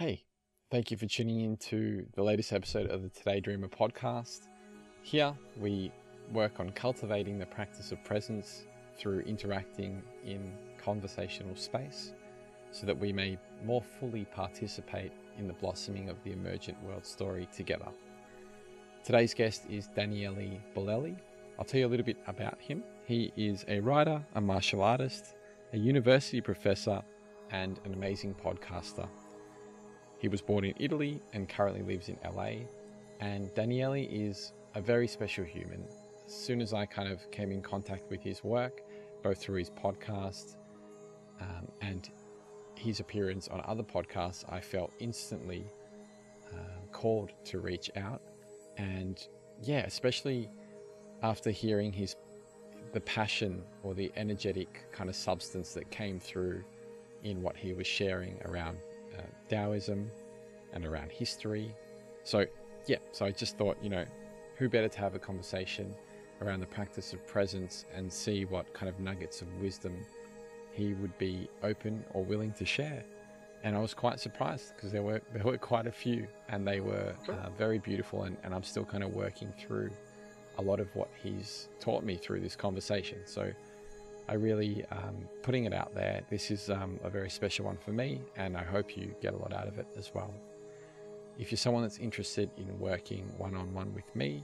Hey, 0.00 0.24
thank 0.70 0.90
you 0.90 0.96
for 0.96 1.04
tuning 1.04 1.42
in 1.42 1.58
to 1.58 2.06
the 2.14 2.22
latest 2.22 2.54
episode 2.54 2.90
of 2.90 3.02
the 3.02 3.10
Today 3.10 3.38
Dreamer 3.38 3.68
podcast. 3.68 4.48
Here 5.02 5.34
we 5.58 5.92
work 6.32 6.58
on 6.58 6.70
cultivating 6.70 7.38
the 7.38 7.44
practice 7.44 7.92
of 7.92 8.02
presence 8.02 8.64
through 8.96 9.20
interacting 9.26 10.02
in 10.24 10.54
conversational 10.82 11.54
space 11.54 12.14
so 12.70 12.86
that 12.86 12.98
we 12.98 13.12
may 13.12 13.38
more 13.62 13.82
fully 13.82 14.24
participate 14.24 15.12
in 15.36 15.46
the 15.46 15.52
blossoming 15.52 16.08
of 16.08 16.16
the 16.24 16.32
emergent 16.32 16.82
world 16.82 17.04
story 17.04 17.46
together. 17.54 17.88
Today's 19.04 19.34
guest 19.34 19.64
is 19.68 19.88
Daniele 19.88 20.62
Bolelli. 20.74 21.14
I'll 21.58 21.66
tell 21.66 21.80
you 21.80 21.86
a 21.86 21.92
little 21.92 22.06
bit 22.06 22.16
about 22.26 22.58
him. 22.58 22.82
He 23.04 23.34
is 23.36 23.66
a 23.68 23.80
writer, 23.80 24.24
a 24.34 24.40
martial 24.40 24.80
artist, 24.80 25.34
a 25.74 25.76
university 25.76 26.40
professor, 26.40 27.02
and 27.50 27.78
an 27.84 27.92
amazing 27.92 28.34
podcaster. 28.42 29.06
He 30.20 30.28
was 30.28 30.42
born 30.42 30.64
in 30.66 30.74
Italy 30.78 31.22
and 31.32 31.48
currently 31.48 31.82
lives 31.82 32.10
in 32.10 32.18
LA. 32.22 32.66
And 33.20 33.52
Daniele 33.54 33.94
is 33.94 34.52
a 34.74 34.80
very 34.80 35.08
special 35.08 35.44
human. 35.44 35.82
As 36.26 36.34
soon 36.34 36.60
as 36.60 36.74
I 36.74 36.84
kind 36.84 37.10
of 37.10 37.28
came 37.30 37.50
in 37.50 37.62
contact 37.62 38.10
with 38.10 38.22
his 38.22 38.44
work, 38.44 38.82
both 39.22 39.38
through 39.38 39.58
his 39.58 39.70
podcast 39.70 40.56
um, 41.40 41.66
and 41.80 42.10
his 42.74 43.00
appearance 43.00 43.48
on 43.48 43.62
other 43.64 43.82
podcasts, 43.82 44.44
I 44.46 44.60
felt 44.60 44.92
instantly 44.98 45.64
uh, 46.52 46.56
called 46.92 47.32
to 47.44 47.58
reach 47.58 47.90
out. 47.96 48.20
And 48.76 49.26
yeah, 49.62 49.84
especially 49.86 50.50
after 51.22 51.50
hearing 51.50 51.92
his 51.92 52.16
the 52.92 53.00
passion 53.00 53.62
or 53.82 53.94
the 53.94 54.12
energetic 54.16 54.90
kind 54.92 55.08
of 55.08 55.16
substance 55.16 55.72
that 55.74 55.90
came 55.90 56.18
through 56.18 56.62
in 57.22 57.40
what 57.40 57.56
he 57.56 57.72
was 57.72 57.86
sharing 57.86 58.40
around 58.44 58.78
Taoism 59.50 60.10
and 60.72 60.86
around 60.86 61.10
history. 61.10 61.74
So, 62.22 62.46
yeah, 62.86 62.98
so 63.12 63.26
I 63.26 63.32
just 63.32 63.58
thought, 63.58 63.76
you 63.82 63.90
know, 63.90 64.04
who 64.56 64.68
better 64.68 64.88
to 64.88 64.98
have 65.00 65.14
a 65.14 65.18
conversation 65.18 65.94
around 66.40 66.60
the 66.60 66.66
practice 66.66 67.12
of 67.12 67.26
presence 67.26 67.84
and 67.94 68.10
see 68.12 68.44
what 68.44 68.72
kind 68.72 68.88
of 68.88 68.98
nuggets 69.00 69.42
of 69.42 69.48
wisdom 69.60 69.94
he 70.72 70.94
would 70.94 71.16
be 71.18 71.48
open 71.62 72.04
or 72.14 72.24
willing 72.24 72.52
to 72.52 72.64
share. 72.64 73.04
And 73.62 73.76
I 73.76 73.80
was 73.80 73.92
quite 73.92 74.20
surprised 74.20 74.74
because 74.74 74.92
there 74.92 75.02
were 75.02 75.20
there 75.34 75.44
were 75.44 75.58
quite 75.58 75.86
a 75.86 75.92
few, 75.92 76.26
and 76.48 76.66
they 76.66 76.80
were 76.80 77.14
uh, 77.28 77.50
very 77.58 77.78
beautiful. 77.78 78.22
And, 78.22 78.36
and 78.42 78.54
I'm 78.54 78.62
still 78.62 78.84
kind 78.84 79.04
of 79.04 79.12
working 79.12 79.52
through 79.58 79.90
a 80.58 80.62
lot 80.62 80.80
of 80.80 80.94
what 80.94 81.10
he's 81.22 81.68
taught 81.80 82.04
me 82.04 82.16
through 82.16 82.40
this 82.40 82.56
conversation. 82.56 83.18
So 83.24 83.50
I 84.28 84.34
really 84.34 84.84
um, 84.92 85.28
putting 85.42 85.64
it 85.64 85.72
out 85.72 85.94
there. 85.94 86.22
This 86.30 86.50
is 86.50 86.70
um, 86.70 86.98
a 87.02 87.10
very 87.10 87.30
special 87.30 87.64
one 87.64 87.76
for 87.76 87.92
me, 87.92 88.20
and 88.36 88.56
I 88.56 88.62
hope 88.62 88.96
you 88.96 89.14
get 89.20 89.34
a 89.34 89.36
lot 89.36 89.52
out 89.52 89.66
of 89.66 89.78
it 89.78 89.86
as 89.96 90.12
well. 90.14 90.32
If 91.38 91.50
you're 91.50 91.58
someone 91.58 91.82
that's 91.82 91.98
interested 91.98 92.50
in 92.56 92.78
working 92.78 93.24
one 93.38 93.54
on 93.56 93.72
one 93.72 93.94
with 93.94 94.14
me, 94.14 94.42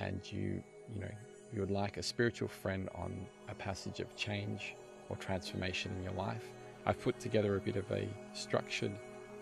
and 0.00 0.20
you 0.30 0.62
you 0.92 1.00
know 1.00 1.10
you 1.52 1.60
would 1.60 1.70
like 1.70 1.96
a 1.96 2.02
spiritual 2.02 2.48
friend 2.48 2.88
on 2.94 3.26
a 3.48 3.54
passage 3.54 4.00
of 4.00 4.14
change 4.16 4.74
or 5.08 5.16
transformation 5.16 5.92
in 5.98 6.04
your 6.04 6.12
life, 6.12 6.44
I've 6.86 7.00
put 7.00 7.18
together 7.20 7.56
a 7.56 7.60
bit 7.60 7.76
of 7.76 7.90
a 7.90 8.06
structured 8.32 8.92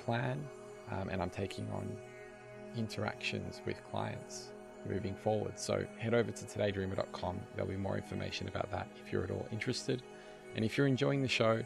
plan, 0.04 0.42
um, 0.90 1.08
and 1.08 1.22
I'm 1.22 1.30
taking 1.30 1.68
on 1.70 1.88
interactions 2.76 3.60
with 3.66 3.76
clients 3.90 4.51
moving 4.88 5.14
forward. 5.14 5.58
So 5.58 5.84
head 5.98 6.14
over 6.14 6.30
to 6.30 6.44
todaydreamer.com. 6.44 7.40
There'll 7.54 7.70
be 7.70 7.76
more 7.76 7.96
information 7.96 8.48
about 8.48 8.70
that 8.70 8.88
if 9.04 9.12
you're 9.12 9.24
at 9.24 9.30
all 9.30 9.46
interested. 9.52 10.02
And 10.54 10.64
if 10.64 10.76
you're 10.76 10.86
enjoying 10.86 11.22
the 11.22 11.28
show, 11.28 11.62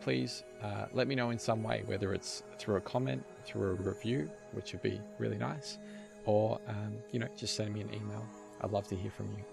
please 0.00 0.44
uh, 0.62 0.86
let 0.92 1.08
me 1.08 1.14
know 1.14 1.30
in 1.30 1.38
some 1.38 1.62
way, 1.62 1.82
whether 1.86 2.12
it's 2.12 2.42
through 2.58 2.76
a 2.76 2.80
comment, 2.80 3.24
through 3.44 3.70
a 3.70 3.74
review, 3.74 4.30
which 4.52 4.72
would 4.72 4.82
be 4.82 5.00
really 5.18 5.38
nice, 5.38 5.78
or 6.24 6.60
um, 6.68 6.94
you 7.12 7.18
know, 7.18 7.28
just 7.36 7.56
send 7.56 7.72
me 7.72 7.80
an 7.80 7.92
email. 7.94 8.26
I'd 8.60 8.70
love 8.70 8.86
to 8.88 8.96
hear 8.96 9.10
from 9.10 9.28
you. 9.36 9.44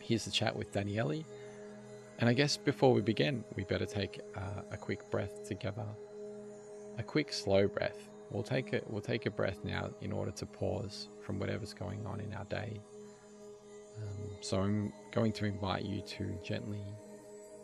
Here's 0.00 0.24
the 0.24 0.30
chat 0.30 0.54
with 0.54 0.72
Daniele. 0.72 1.24
And 2.18 2.28
I 2.28 2.32
guess 2.32 2.56
before 2.56 2.92
we 2.92 3.00
begin, 3.00 3.44
we 3.56 3.64
better 3.64 3.86
take 3.86 4.20
uh, 4.36 4.62
a 4.70 4.76
quick 4.76 5.10
breath 5.10 5.46
together. 5.46 5.86
A 6.98 7.02
quick 7.02 7.32
slow 7.32 7.66
breath 7.66 8.08
We'll 8.32 8.42
take 8.42 8.72
it. 8.72 8.84
We'll 8.88 9.02
take 9.02 9.26
a 9.26 9.30
breath 9.30 9.58
now 9.62 9.90
in 10.00 10.10
order 10.10 10.30
to 10.32 10.46
pause 10.46 11.08
from 11.20 11.38
whatever's 11.38 11.74
going 11.74 12.04
on 12.06 12.20
in 12.20 12.32
our 12.32 12.44
day. 12.44 12.80
Um, 13.98 14.30
so 14.40 14.60
I'm 14.60 14.92
going 15.10 15.32
to 15.32 15.44
invite 15.44 15.84
you 15.84 16.00
to 16.00 16.38
gently 16.42 16.82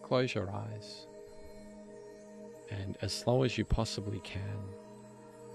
close 0.03 0.35
your 0.35 0.51
eyes 0.51 1.07
and, 2.71 2.99
as 3.01 3.13
slow 3.13 3.45
as 3.45 3.57
you 3.57 3.65
possibly 3.65 4.21
can, 4.21 4.61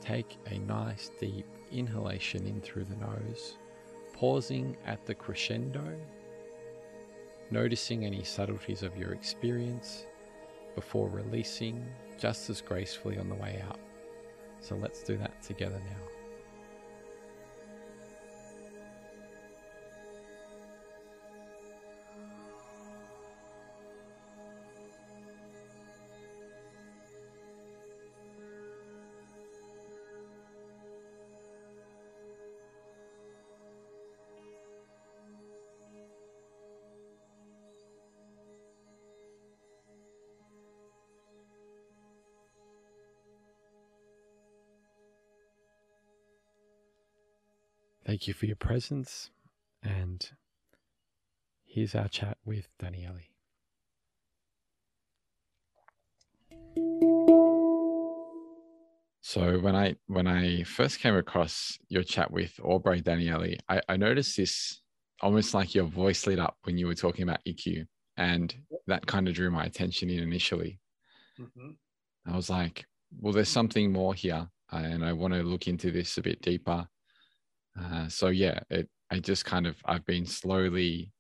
take 0.02 0.38
a 0.48 0.58
nice 0.58 1.12
deep 1.20 1.46
inhalation 1.72 2.46
in 2.48 2.60
through 2.62 2.86
the 2.86 2.96
nose, 2.96 3.58
pausing 4.14 4.76
at 4.86 5.06
the 5.06 5.14
crescendo, 5.14 5.96
noticing 7.52 8.04
any 8.06 8.24
subtleties 8.24 8.82
of 8.82 8.98
your 8.98 9.14
experience 9.14 10.06
before 10.76 11.08
releasing 11.08 11.86
just 12.18 12.50
as 12.50 12.62
gracefully 12.62 13.18
on 13.20 13.30
the 13.30 13.36
way 13.36 13.64
out. 13.70 13.80
So 14.64 14.76
let's 14.76 15.04
do 15.04 15.18
that 15.18 15.44
together 15.44 15.82
now. 15.90 16.13
Thank 48.14 48.28
you 48.28 48.36
for 48.36 48.46
your 48.46 48.58
presence. 48.58 49.32
And 49.82 50.24
here's 51.66 51.96
our 51.96 52.08
chat 52.08 52.38
with 52.46 52.68
Daniele. 52.78 53.18
So 59.22 59.58
when 59.58 59.76
I 59.76 59.96
when 60.06 60.28
I 60.28 60.62
first 60.62 61.00
came 61.00 61.16
across 61.16 61.80
your 61.90 62.04
chat 62.04 62.30
with 62.30 62.60
Aubrey 62.64 63.02
Daniele, 63.02 63.56
I, 63.68 63.82
I 63.90 63.98
noticed 63.98 64.38
this 64.38 64.84
almost 65.20 65.56
like 65.56 65.74
your 65.74 65.86
voice 65.86 66.28
lit 66.28 66.38
up 66.38 66.58
when 66.66 66.78
you 66.78 66.86
were 66.86 66.94
talking 66.94 67.24
about 67.24 67.44
Ikkyu, 67.48 67.88
and 68.18 68.54
that 68.86 69.08
kind 69.08 69.28
of 69.28 69.34
drew 69.34 69.50
my 69.50 69.64
attention 69.66 70.12
in 70.12 70.22
initially. 70.22 70.80
Mm-hmm. 71.42 72.32
I 72.32 72.36
was 72.36 72.52
like, 72.52 72.86
well, 73.20 73.34
there's 73.34 73.50
something 73.50 73.92
more 73.92 74.14
here, 74.14 74.48
and 74.72 75.04
I 75.04 75.14
want 75.14 75.34
to 75.34 75.42
look 75.42 75.68
into 75.68 75.90
this 75.90 76.20
a 76.20 76.22
bit 76.22 76.44
deeper. 76.44 76.88
Uh, 77.80 78.08
so 78.08 78.28
yeah, 78.28 78.60
it, 78.70 78.90
I 79.12 79.20
just 79.20 79.46
kind 79.46 79.68
of 79.68 79.76
I've 79.86 80.06
been 80.06 80.26
slowly 80.26 81.12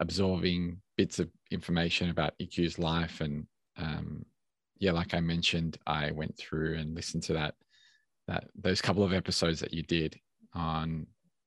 absorbing 0.00 0.80
bits 0.96 1.18
of 1.18 1.30
information 1.50 2.10
about 2.10 2.34
Ikkyu's 2.40 2.78
life, 2.78 3.20
and 3.20 3.46
um, 3.76 4.24
yeah, 4.78 4.92
like 4.92 5.14
I 5.14 5.20
mentioned, 5.20 5.78
I 5.86 6.10
went 6.12 6.36
through 6.36 6.78
and 6.78 6.94
listened 6.94 7.22
to 7.24 7.34
that 7.34 7.54
that 8.28 8.44
those 8.54 8.80
couple 8.82 9.02
of 9.02 9.12
episodes 9.12 9.60
that 9.60 9.74
you 9.74 9.82
did 9.82 10.18
on 10.54 11.06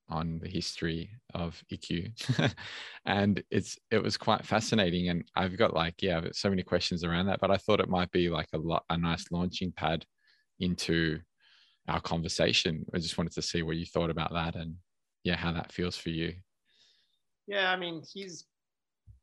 on 0.09 0.39
the 0.39 0.49
history 0.49 1.09
of 1.33 1.61
Ikkyu, 1.71 2.11
and 3.05 3.41
it's 3.51 3.77
it 3.91 4.03
was 4.03 4.17
quite 4.17 4.45
fascinating. 4.45 5.09
And 5.09 5.23
I've 5.35 5.57
got 5.57 5.73
like 5.73 6.01
yeah, 6.01 6.21
so 6.33 6.49
many 6.49 6.63
questions 6.63 7.03
around 7.03 7.27
that, 7.27 7.39
but 7.39 7.51
I 7.51 7.57
thought 7.57 7.79
it 7.79 7.89
might 7.89 8.11
be 8.11 8.29
like 8.29 8.49
a 8.53 8.57
lot 8.57 8.83
a 8.89 8.97
nice 8.97 9.31
launching 9.31 9.71
pad 9.71 10.05
into 10.59 11.19
our 11.87 12.01
conversation. 12.01 12.85
I 12.93 12.99
just 12.99 13.17
wanted 13.17 13.33
to 13.33 13.41
see 13.41 13.61
what 13.61 13.77
you 13.77 13.85
thought 13.85 14.09
about 14.09 14.33
that 14.33 14.55
and 14.55 14.75
yeah, 15.23 15.35
how 15.35 15.51
that 15.53 15.71
feels 15.71 15.97
for 15.97 16.09
you. 16.09 16.33
Yeah, 17.47 17.71
I 17.71 17.75
mean, 17.75 18.03
he's 18.13 18.45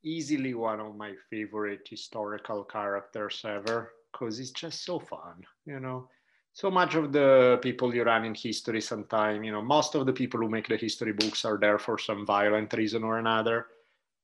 easily 0.03 0.55
one 0.55 0.81
of 0.81 0.97
my 0.97 1.15
favorite 1.31 1.87
historical 1.89 2.65
characters 2.65 3.43
ever 3.45 3.93
because 4.13 4.39
he's 4.39 4.51
just 4.51 4.85
so 4.85 4.99
fun, 4.99 5.45
you 5.67 5.81
know. 5.81 6.09
So 6.53 6.71
much 6.71 6.95
of 6.97 7.13
the 7.13 7.59
people 7.63 7.95
you 7.95 8.03
run 8.03 8.25
in 8.25 8.35
history 8.35 8.81
sometime, 8.81 9.45
you 9.45 9.53
know, 9.53 9.63
most 9.63 9.95
of 9.95 10.05
the 10.05 10.13
people 10.13 10.41
who 10.41 10.49
make 10.49 10.69
the 10.69 10.77
history 10.77 11.13
books 11.13 11.45
are 11.45 11.59
there 11.59 11.79
for 11.79 11.97
some 11.97 12.27
violent 12.27 12.73
reason 12.73 13.05
or 13.05 13.19
another. 13.19 13.67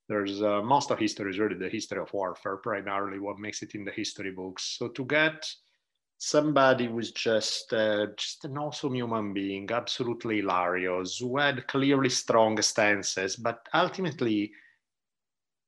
There's 0.09 0.43
uh, 0.43 0.61
most 0.63 0.91
of 0.91 0.99
history 0.99 1.31
is 1.31 1.39
really 1.39 1.57
the 1.57 1.69
history 1.69 2.01
of 2.01 2.13
warfare, 2.13 2.57
primarily 2.57 3.19
what 3.19 3.39
makes 3.39 3.63
it 3.63 3.75
in 3.75 3.85
the 3.85 3.93
history 3.93 4.33
books. 4.33 4.77
So 4.79 4.89
to 4.89 5.05
get 5.05 5.49
somebody 6.19 6.89
was 6.89 7.13
just 7.13 7.73
uh, 7.73 8.07
just 8.17 8.45
an 8.45 8.59
awesome 8.59 8.95
human 8.95 9.33
being, 9.33 9.71
absolutely 9.71 10.39
hilarious, 10.39 11.19
who 11.19 11.37
had 11.39 11.67
clearly 11.67 12.09
strong 12.09 12.61
stances, 12.63 13.37
but 13.37 13.67
ultimately 13.75 14.53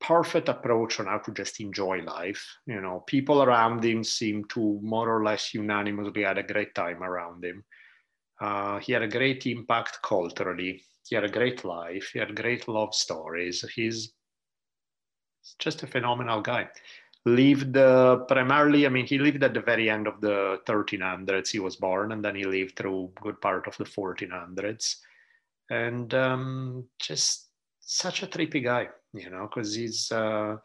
perfect 0.00 0.48
approach 0.48 1.00
on 1.00 1.06
how 1.06 1.18
to 1.18 1.32
just 1.32 1.60
enjoy 1.60 2.00
life. 2.02 2.56
You 2.66 2.80
know, 2.80 3.04
people 3.06 3.42
around 3.42 3.84
him 3.84 4.04
seem 4.04 4.44
to 4.46 4.78
more 4.82 5.08
or 5.08 5.24
less 5.24 5.52
unanimously 5.54 6.22
had 6.22 6.38
a 6.38 6.42
great 6.42 6.74
time 6.74 7.02
around 7.02 7.44
him. 7.44 7.64
Uh, 8.40 8.78
he 8.78 8.92
had 8.92 9.02
a 9.02 9.08
great 9.08 9.46
impact 9.46 9.98
culturally. 10.02 10.82
He 11.08 11.14
had 11.14 11.24
a 11.24 11.28
great 11.28 11.64
life. 11.64 12.10
He 12.12 12.20
had 12.20 12.36
great 12.36 12.68
love 12.68 12.94
stories. 12.94 13.64
He's 13.74 14.12
just 15.58 15.82
a 15.82 15.86
phenomenal 15.86 16.40
guy. 16.40 16.68
Lived 17.28 17.76
uh, 17.76 18.16
primarily, 18.16 18.86
I 18.86 18.88
mean, 18.88 19.06
he 19.06 19.18
lived 19.18 19.42
at 19.42 19.52
the 19.52 19.60
very 19.60 19.90
end 19.90 20.06
of 20.06 20.20
the 20.20 20.60
1300s. 20.66 21.50
He 21.50 21.58
was 21.58 21.76
born, 21.76 22.12
and 22.12 22.24
then 22.24 22.34
he 22.34 22.44
lived 22.44 22.76
through 22.76 23.12
good 23.20 23.40
part 23.40 23.66
of 23.66 23.76
the 23.76 23.84
1400s, 23.84 24.96
and 25.70 26.14
um, 26.14 26.84
just 26.98 27.48
such 27.80 28.22
a 28.22 28.26
trippy 28.26 28.64
guy, 28.64 28.88
you 29.12 29.28
know, 29.30 29.48
because 29.48 29.74
he's 29.74 30.10
uh, 30.10 30.56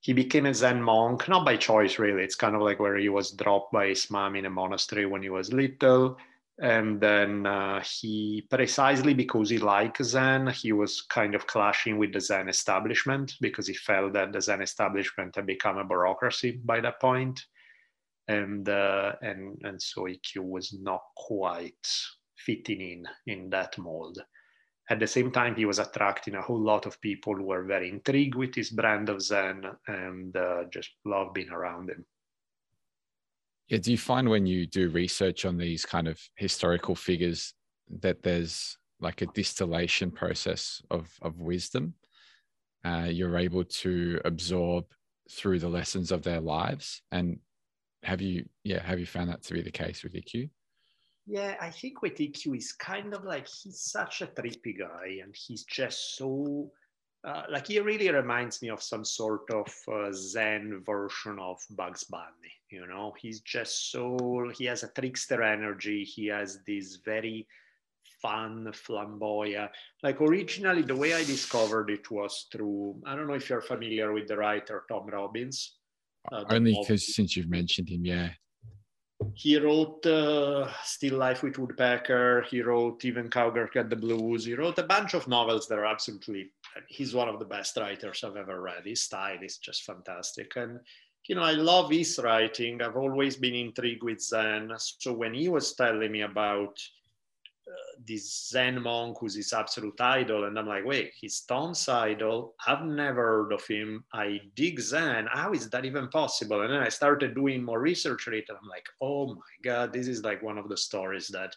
he 0.00 0.12
became 0.12 0.46
a 0.46 0.54
Zen 0.54 0.82
monk 0.82 1.28
not 1.28 1.44
by 1.44 1.56
choice, 1.56 1.98
really. 1.98 2.22
It's 2.22 2.34
kind 2.34 2.54
of 2.54 2.62
like 2.62 2.78
where 2.78 2.96
he 2.96 3.08
was 3.08 3.32
dropped 3.32 3.72
by 3.72 3.88
his 3.88 4.10
mom 4.10 4.36
in 4.36 4.46
a 4.46 4.50
monastery 4.50 5.06
when 5.06 5.22
he 5.22 5.30
was 5.30 5.52
little 5.52 6.16
and 6.60 7.00
then 7.00 7.46
uh, 7.46 7.82
he 7.82 8.46
precisely 8.50 9.14
because 9.14 9.48
he 9.48 9.58
liked 9.58 10.04
zen 10.04 10.46
he 10.48 10.72
was 10.72 11.00
kind 11.00 11.34
of 11.34 11.46
clashing 11.46 11.96
with 11.96 12.12
the 12.12 12.20
zen 12.20 12.50
establishment 12.50 13.34
because 13.40 13.66
he 13.66 13.74
felt 13.74 14.12
that 14.12 14.32
the 14.32 14.40
zen 14.40 14.60
establishment 14.60 15.34
had 15.34 15.46
become 15.46 15.78
a 15.78 15.84
bureaucracy 15.84 16.60
by 16.64 16.80
that 16.80 17.00
point. 17.00 17.40
And 18.28 18.68
uh, 18.68 19.14
and 19.22 19.58
and 19.64 19.80
so 19.82 20.02
Ikkyu 20.02 20.42
was 20.42 20.72
not 20.72 21.02
quite 21.16 21.88
fitting 22.36 22.80
in 22.80 23.06
in 23.26 23.50
that 23.50 23.76
mold. 23.78 24.22
At 24.88 25.00
the 25.00 25.06
same 25.06 25.32
time 25.32 25.56
he 25.56 25.64
was 25.64 25.78
attracting 25.78 26.34
a 26.34 26.42
whole 26.42 26.60
lot 26.60 26.86
of 26.86 27.00
people 27.00 27.34
who 27.34 27.44
were 27.44 27.64
very 27.64 27.88
intrigued 27.88 28.34
with 28.34 28.54
his 28.54 28.70
brand 28.70 29.08
of 29.08 29.22
zen 29.22 29.64
and 29.88 30.36
uh, 30.36 30.64
just 30.70 30.90
loved 31.04 31.34
being 31.34 31.50
around 31.50 31.90
him 31.90 32.04
yeah, 33.70 33.78
do 33.78 33.92
you 33.92 33.98
find 33.98 34.28
when 34.28 34.46
you 34.46 34.66
do 34.66 34.90
research 34.90 35.44
on 35.44 35.56
these 35.56 35.86
kind 35.86 36.08
of 36.08 36.20
historical 36.34 36.96
figures 36.96 37.54
that 38.00 38.22
there's 38.22 38.76
like 38.98 39.22
a 39.22 39.26
distillation 39.26 40.10
process 40.10 40.82
of 40.90 41.08
of 41.22 41.40
wisdom? 41.40 41.94
Uh, 42.84 43.06
you're 43.08 43.38
able 43.38 43.64
to 43.64 44.20
absorb 44.24 44.86
through 45.30 45.60
the 45.60 45.68
lessons 45.68 46.10
of 46.10 46.22
their 46.22 46.40
lives, 46.40 47.02
and 47.12 47.38
have 48.02 48.20
you 48.20 48.44
yeah 48.64 48.82
have 48.82 48.98
you 48.98 49.06
found 49.06 49.30
that 49.30 49.42
to 49.44 49.54
be 49.54 49.62
the 49.62 49.70
case 49.70 50.02
with 50.02 50.14
Ikkyu? 50.14 50.50
Yeah, 51.26 51.54
I 51.60 51.70
think 51.70 52.02
with 52.02 52.16
Ikkyu 52.16 52.56
is 52.56 52.72
kind 52.72 53.14
of 53.14 53.22
like 53.22 53.46
he's 53.46 53.82
such 53.82 54.20
a 54.20 54.26
trippy 54.26 54.76
guy, 54.76 55.20
and 55.22 55.32
he's 55.32 55.62
just 55.62 56.16
so 56.16 56.72
uh, 57.22 57.44
like 57.48 57.68
he 57.68 57.78
really 57.78 58.10
reminds 58.10 58.62
me 58.62 58.70
of 58.70 58.82
some 58.82 59.04
sort 59.04 59.48
of 59.52 59.72
uh, 59.86 60.10
Zen 60.12 60.82
version 60.84 61.38
of 61.38 61.58
Bugs 61.70 62.02
Bunny. 62.02 62.59
You 62.70 62.86
know, 62.86 63.12
he's 63.18 63.40
just 63.40 63.90
so 63.90 64.50
he 64.56 64.64
has 64.66 64.82
a 64.82 64.88
trickster 64.88 65.42
energy. 65.42 66.04
He 66.04 66.26
has 66.26 66.60
this 66.66 66.96
very 67.04 67.46
fun, 68.22 68.72
flamboyant. 68.72 69.70
Like 70.02 70.20
originally, 70.20 70.82
the 70.82 70.96
way 70.96 71.14
I 71.14 71.24
discovered 71.24 71.90
it 71.90 72.10
was 72.10 72.46
through. 72.52 73.00
I 73.04 73.16
don't 73.16 73.26
know 73.26 73.34
if 73.34 73.48
you're 73.48 73.60
familiar 73.60 74.12
with 74.12 74.28
the 74.28 74.36
writer 74.36 74.84
Tom 74.88 75.06
Robbins. 75.06 75.76
Uh, 76.30 76.44
Only 76.48 76.76
because 76.78 77.14
since 77.14 77.36
you've 77.36 77.50
mentioned 77.50 77.88
him, 77.88 78.04
yeah. 78.04 78.30
He 79.34 79.58
wrote 79.58 80.04
uh, 80.06 80.72
Still 80.82 81.18
Life 81.18 81.42
with 81.42 81.58
Woodpecker. 81.58 82.42
He 82.48 82.62
wrote 82.62 83.04
even 83.04 83.28
Cowgirl 83.28 83.68
Got 83.72 83.90
the 83.90 83.96
Blues. 83.96 84.46
He 84.46 84.54
wrote 84.54 84.78
a 84.78 84.84
bunch 84.84 85.12
of 85.12 85.28
novels 85.28 85.66
that 85.68 85.78
are 85.78 85.84
absolutely. 85.84 86.52
He's 86.88 87.14
one 87.14 87.28
of 87.28 87.38
the 87.38 87.44
best 87.44 87.76
writers 87.76 88.24
I've 88.24 88.36
ever 88.36 88.62
read. 88.62 88.86
His 88.86 89.02
style 89.02 89.38
is 89.42 89.58
just 89.58 89.84
fantastic, 89.84 90.56
and 90.56 90.80
you 91.28 91.34
know 91.34 91.42
I 91.42 91.52
love 91.52 91.90
his 91.90 92.18
writing. 92.22 92.82
I've 92.82 92.96
always 92.96 93.36
been 93.36 93.54
intrigued 93.54 94.02
with 94.02 94.20
Zen. 94.20 94.72
So 94.76 95.12
when 95.12 95.34
he 95.34 95.48
was 95.48 95.74
telling 95.74 96.10
me 96.10 96.22
about 96.22 96.78
this 98.06 98.48
Zen 98.48 98.82
monk 98.82 99.18
who's 99.20 99.34
his 99.34 99.52
absolute 99.52 100.00
idol. 100.00 100.44
And 100.44 100.58
I'm 100.58 100.66
like, 100.66 100.84
wait, 100.84 101.12
he's 101.14 101.40
Tom's 101.42 101.88
idol. 101.88 102.54
I've 102.66 102.84
never 102.84 103.22
heard 103.22 103.52
of 103.52 103.66
him. 103.66 104.04
I 104.12 104.40
dig 104.54 104.80
Zen. 104.80 105.28
How 105.30 105.52
is 105.52 105.68
that 105.70 105.84
even 105.84 106.08
possible? 106.08 106.62
And 106.62 106.72
then 106.72 106.82
I 106.82 106.88
started 106.88 107.34
doing 107.34 107.62
more 107.62 107.80
research 107.80 108.26
on 108.28 108.34
it. 108.34 108.46
And 108.48 108.58
I'm 108.60 108.68
like, 108.68 108.86
oh 109.00 109.34
my 109.34 109.56
God, 109.62 109.92
this 109.92 110.08
is 110.08 110.24
like 110.24 110.42
one 110.42 110.58
of 110.58 110.68
the 110.68 110.76
stories 110.76 111.28
that 111.28 111.54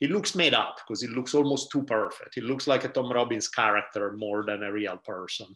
it 0.00 0.10
looks 0.10 0.34
made 0.34 0.54
up 0.54 0.78
because 0.78 1.02
it 1.02 1.10
looks 1.10 1.34
almost 1.34 1.70
too 1.70 1.82
perfect. 1.82 2.36
It 2.36 2.44
looks 2.44 2.66
like 2.66 2.84
a 2.84 2.88
Tom 2.88 3.12
Robbins 3.12 3.48
character 3.48 4.12
more 4.12 4.44
than 4.44 4.62
a 4.62 4.72
real 4.72 4.96
person. 4.96 5.46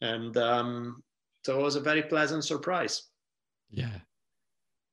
And 0.00 0.36
um, 0.36 1.02
so 1.44 1.58
it 1.58 1.62
was 1.62 1.76
a 1.76 1.80
very 1.80 2.02
pleasant 2.02 2.44
surprise. 2.44 3.02
Yeah. 3.70 3.98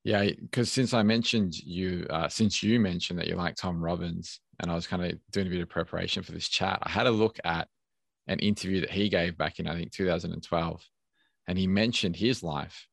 Yeah, 0.03 0.29
because 0.41 0.71
since 0.71 0.93
I 0.93 1.03
mentioned 1.03 1.57
you, 1.57 2.07
uh, 2.09 2.27
since 2.27 2.63
you 2.63 2.79
mentioned 2.79 3.19
that 3.19 3.27
you 3.27 3.35
like 3.35 3.55
Tom 3.55 3.81
Robbins, 3.81 4.39
and 4.59 4.71
I 4.71 4.75
was 4.75 4.87
kind 4.87 5.03
of 5.03 5.17
doing 5.31 5.47
a 5.47 5.49
bit 5.49 5.61
of 5.61 5.69
preparation 5.69 6.23
for 6.23 6.31
this 6.31 6.49
chat, 6.49 6.79
I 6.81 6.89
had 6.89 7.05
a 7.05 7.11
look 7.11 7.37
at 7.43 7.67
an 8.27 8.39
interview 8.39 8.81
that 8.81 8.89
he 8.89 9.09
gave 9.09 9.37
back 9.37 9.59
in 9.59 9.67
I 9.67 9.75
think 9.75 9.91
2012, 9.91 10.83
and 11.47 11.57
he 11.57 11.67
mentioned 11.67 12.15
his 12.15 12.41
life, 12.41 12.87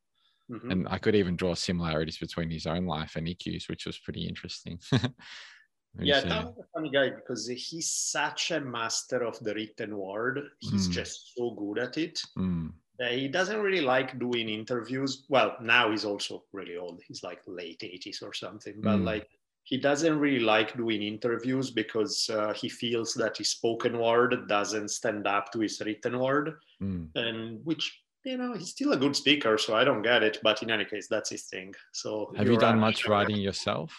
mm-hmm. 0.51 0.71
and 0.71 0.89
I 0.89 0.99
could 0.99 1.15
even 1.15 1.35
draw 1.35 1.55
similarities 1.55 2.19
between 2.19 2.51
his 2.51 2.67
own 2.67 2.85
life 2.85 3.17
and 3.17 3.27
Ikkyu's, 3.27 3.69
which 3.69 3.87
was 3.87 3.99
pretty 3.99 4.27
interesting. 4.29 4.79
yeah, 5.99 6.21
Tom's 6.21 6.59
a 6.59 6.65
funny 6.75 6.91
guy 6.91 7.09
because 7.09 7.49
he's 7.49 7.91
such 7.91 8.51
a 8.51 8.61
master 8.61 9.25
of 9.25 9.39
the 9.41 9.55
written 9.55 9.97
word. 9.97 10.41
He's 10.59 10.89
mm. 10.89 10.93
just 10.93 11.33
so 11.35 11.53
good 11.53 11.79
at 11.79 11.97
it. 11.97 12.21
Mm 12.37 12.73
he 13.07 13.29
doesn't 13.29 13.61
really 13.61 13.81
like 13.81 14.19
doing 14.19 14.49
interviews. 14.49 15.25
Well, 15.29 15.57
now 15.63 15.91
he's 15.91 16.05
also 16.05 16.45
really 16.53 16.77
old. 16.77 17.01
He's 17.07 17.23
like 17.23 17.41
late 17.47 17.81
80s 17.81 18.23
or 18.23 18.33
something. 18.33 18.75
But 18.79 18.99
mm. 18.99 19.05
like 19.05 19.29
he 19.63 19.77
doesn't 19.77 20.19
really 20.19 20.41
like 20.41 20.77
doing 20.77 21.03
interviews 21.03 21.71
because 21.71 22.29
uh, 22.31 22.53
he 22.55 22.69
feels 22.69 23.15
that 23.15 23.37
his 23.37 23.51
spoken 23.51 23.99
word 23.99 24.49
doesn't 24.49 24.89
stand 24.89 25.27
up 25.27 25.53
to 25.53 25.61
his 25.61 25.81
written 25.85 26.19
word. 26.19 26.55
Mm. 26.83 27.09
And 27.15 27.65
which 27.65 28.01
you 28.25 28.37
know 28.37 28.55
he's 28.55 28.71
still 28.71 28.93
a 28.93 28.97
good 28.97 29.15
speaker, 29.15 29.59
so 29.59 29.77
I 29.77 29.85
don't 29.85 30.03
get 30.03 30.23
it. 30.23 30.39
But 30.43 30.63
in 30.63 30.71
any 30.71 30.85
case, 30.85 31.07
that's 31.09 31.31
his 31.31 31.45
thing. 31.45 31.75
So 31.93 32.33
have 32.37 32.49
you 32.49 32.59
done 32.59 32.81
much 32.81 33.07
writing 33.07 33.37
yourself? 33.37 33.93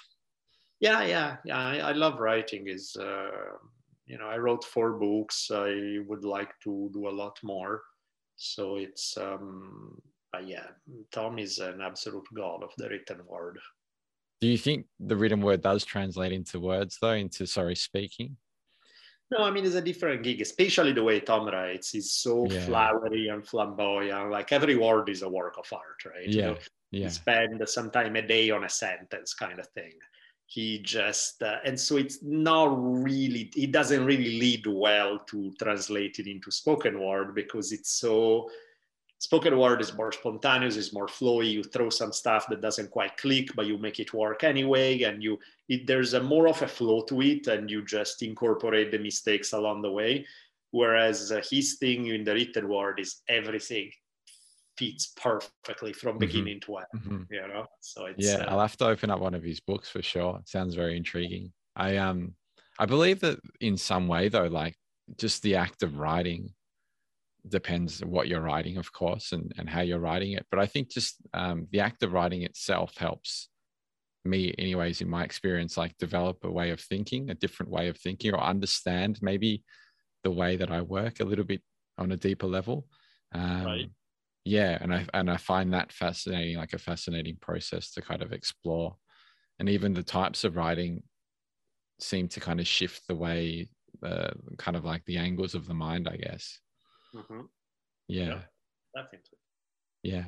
Yeah, 0.79 1.03
yeah, 1.03 1.37
yeah. 1.45 1.57
I, 1.57 1.77
I 1.77 1.91
love 1.93 2.19
writing. 2.19 2.67
Is 2.67 2.97
uh, 2.99 3.29
you 4.07 4.17
know 4.17 4.27
I 4.27 4.37
wrote 4.37 4.65
four 4.65 4.93
books. 4.93 5.51
I 5.53 5.99
would 6.05 6.25
like 6.25 6.51
to 6.63 6.89
do 6.93 7.07
a 7.07 7.15
lot 7.21 7.37
more. 7.43 7.81
So 8.41 8.77
it's, 8.77 9.17
um, 9.17 10.01
but 10.31 10.47
yeah, 10.47 10.67
Tom 11.11 11.39
is 11.39 11.59
an 11.59 11.81
absolute 11.81 12.25
god 12.33 12.63
of 12.63 12.71
the 12.77 12.87
written 12.87 13.19
word. 13.27 13.59
Do 14.39 14.47
you 14.47 14.57
think 14.57 14.85
the 14.97 15.17
written 15.17 15.41
word 15.41 15.61
does 15.61 15.83
translate 15.83 16.31
into 16.31 16.61
words 16.61 16.97
though, 17.01 17.11
into 17.11 17.45
sorry, 17.45 17.75
speaking? 17.75 18.37
No, 19.29 19.43
I 19.43 19.51
mean 19.51 19.65
it's 19.65 19.75
a 19.75 19.81
different 19.81 20.23
gig, 20.23 20.39
especially 20.39 20.93
the 20.93 21.03
way 21.03 21.19
Tom 21.19 21.47
writes. 21.47 21.93
is 21.93 22.13
so 22.13 22.47
yeah. 22.49 22.65
flowery 22.65 23.27
and 23.27 23.45
flamboyant. 23.45 24.31
Like 24.31 24.53
every 24.53 24.77
word 24.77 25.09
is 25.09 25.21
a 25.21 25.29
work 25.29 25.57
of 25.57 25.67
art, 25.73 26.05
right? 26.05 26.25
Yeah. 26.25 26.33
You 26.33 26.41
know, 26.41 26.57
yeah. 26.91 27.09
Spend 27.09 27.61
some 27.67 27.91
time 27.91 28.15
a 28.15 28.21
day 28.21 28.51
on 28.51 28.63
a 28.63 28.69
sentence 28.69 29.33
kind 29.33 29.59
of 29.59 29.67
thing 29.67 29.93
he 30.49 30.79
just 30.79 31.43
uh, 31.43 31.57
and 31.63 31.79
so 31.79 31.95
it's 31.95 32.23
not 32.23 32.73
really 32.73 33.51
it 33.55 33.71
doesn't 33.71 34.03
really 34.03 34.39
lead 34.39 34.65
well 34.65 35.19
to 35.19 35.53
translate 35.61 36.17
it 36.17 36.25
into 36.25 36.49
spoken 36.49 36.99
word 36.99 37.35
because 37.35 37.71
it's 37.71 37.91
so 37.91 38.49
spoken 39.19 39.59
word 39.59 39.79
is 39.79 39.93
more 39.93 40.11
spontaneous 40.11 40.75
is 40.75 40.91
more 40.91 41.05
flowy. 41.05 41.51
You 41.51 41.63
throw 41.63 41.91
some 41.91 42.11
stuff 42.11 42.47
that 42.49 42.61
doesn't 42.61 42.89
quite 42.89 43.15
click 43.17 43.49
but 43.55 43.67
you 43.67 43.77
make 43.77 43.99
it 43.99 44.11
work 44.11 44.43
anyway. 44.43 45.03
And 45.03 45.21
you 45.21 45.37
it, 45.67 45.85
there's 45.85 46.15
a 46.15 46.23
more 46.23 46.47
of 46.47 46.59
a 46.63 46.67
flow 46.67 47.03
to 47.03 47.21
it 47.21 47.45
and 47.45 47.69
you 47.69 47.85
just 47.85 48.23
incorporate 48.23 48.91
the 48.91 48.97
mistakes 48.97 49.53
along 49.53 49.83
the 49.83 49.91
way. 49.91 50.25
Whereas 50.71 51.31
uh, 51.31 51.43
his 51.47 51.75
thing 51.75 52.07
in 52.07 52.23
the 52.23 52.33
written 52.33 52.67
word 52.67 52.99
is 52.99 53.21
everything 53.27 53.91
fits 54.79 55.07
perfectly 55.21 55.91
from 55.91 56.11
mm-hmm. 56.11 56.19
beginning 56.19 56.59
mm-hmm. 56.59 56.71
to 56.71 56.77
end. 56.77 57.03
Mm-hmm. 57.03 57.33
You 57.33 57.47
know, 57.53 57.65
so 57.81 58.05
it's 58.05 58.25
yeah. 58.25 58.45
Uh, 58.45 58.51
I'll 58.51 58.61
have 58.61 58.77
to 58.77 58.87
open 58.87 59.11
up 59.11 59.19
one 59.19 59.33
of 59.33 59.43
his 59.43 59.59
books 59.59 59.89
for 59.89 60.01
sure. 60.01 60.37
It 60.39 60.47
sounds 60.47 60.73
very 60.73 60.95
intriguing. 60.95 61.51
I 61.75 61.97
um, 61.97 62.33
I 62.79 62.85
believe 62.85 63.19
that 63.19 63.39
in 63.59 63.75
some 63.77 64.07
way 64.07 64.29
though, 64.29 64.47
like 64.47 64.75
just 65.17 65.43
the 65.43 65.55
act 65.55 65.83
of 65.83 65.97
writing 65.97 66.53
depends 67.47 68.03
what 68.03 68.27
you're 68.27 68.41
writing, 68.41 68.77
of 68.77 68.91
course, 68.93 69.33
and 69.33 69.53
and 69.57 69.69
how 69.69 69.81
you're 69.81 69.99
writing 69.99 70.31
it. 70.31 70.45
But 70.49 70.61
I 70.61 70.65
think 70.65 70.89
just 70.89 71.17
um, 71.33 71.67
the 71.71 71.81
act 71.81 72.01
of 72.03 72.13
writing 72.13 72.43
itself 72.43 72.95
helps 72.97 73.49
me 74.25 74.53
anyways 74.57 75.01
in 75.01 75.09
my 75.09 75.23
experience 75.23 75.77
like 75.77 75.97
develop 75.97 76.43
a 76.43 76.51
way 76.51 76.71
of 76.71 76.81
thinking 76.81 77.29
a 77.29 77.33
different 77.33 77.71
way 77.71 77.87
of 77.87 77.97
thinking 77.97 78.33
or 78.33 78.43
understand 78.43 79.17
maybe 79.21 79.63
the 80.25 80.29
way 80.29 80.57
that 80.57 80.69
i 80.69 80.81
work 80.81 81.21
a 81.21 81.23
little 81.23 81.45
bit 81.45 81.61
on 81.97 82.11
a 82.11 82.17
deeper 82.17 82.45
level 82.45 82.85
um, 83.33 83.63
right 83.63 83.89
yeah 84.45 84.77
and 84.81 84.93
i 84.93 85.05
and 85.13 85.29
i 85.29 85.37
find 85.37 85.73
that 85.73 85.91
fascinating 85.91 86.57
like 86.57 86.73
a 86.73 86.79
fascinating 86.79 87.37
process 87.41 87.91
to 87.91 88.01
kind 88.01 88.21
of 88.21 88.31
explore 88.31 88.95
and 89.59 89.69
even 89.69 89.93
the 89.93 90.03
types 90.03 90.43
of 90.43 90.55
writing 90.55 91.03
seem 91.99 92.27
to 92.27 92.39
kind 92.39 92.59
of 92.59 92.67
shift 92.67 93.01
the 93.07 93.15
way 93.15 93.67
uh, 94.03 94.31
kind 94.57 94.77
of 94.77 94.85
like 94.85 95.03
the 95.05 95.17
angles 95.17 95.55
of 95.55 95.67
the 95.67 95.73
mind 95.73 96.07
i 96.07 96.15
guess 96.15 96.59
mm-hmm. 97.13 97.41
Yeah. 98.09 98.25
Yeah. 98.25 98.41
Definitely. 98.95 99.37
Yeah. 100.03 100.25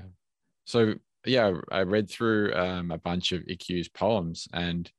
So 0.66 0.94
yeah, 1.26 1.52
I 1.72 1.82
read 1.82 2.10
through 2.10 2.54
um, 2.54 2.92
a 2.92 2.98
bunch 2.98 3.32
of 3.32 3.42
Ikkyu's 3.42 3.90
poems, 3.90 4.48
and 4.54 4.90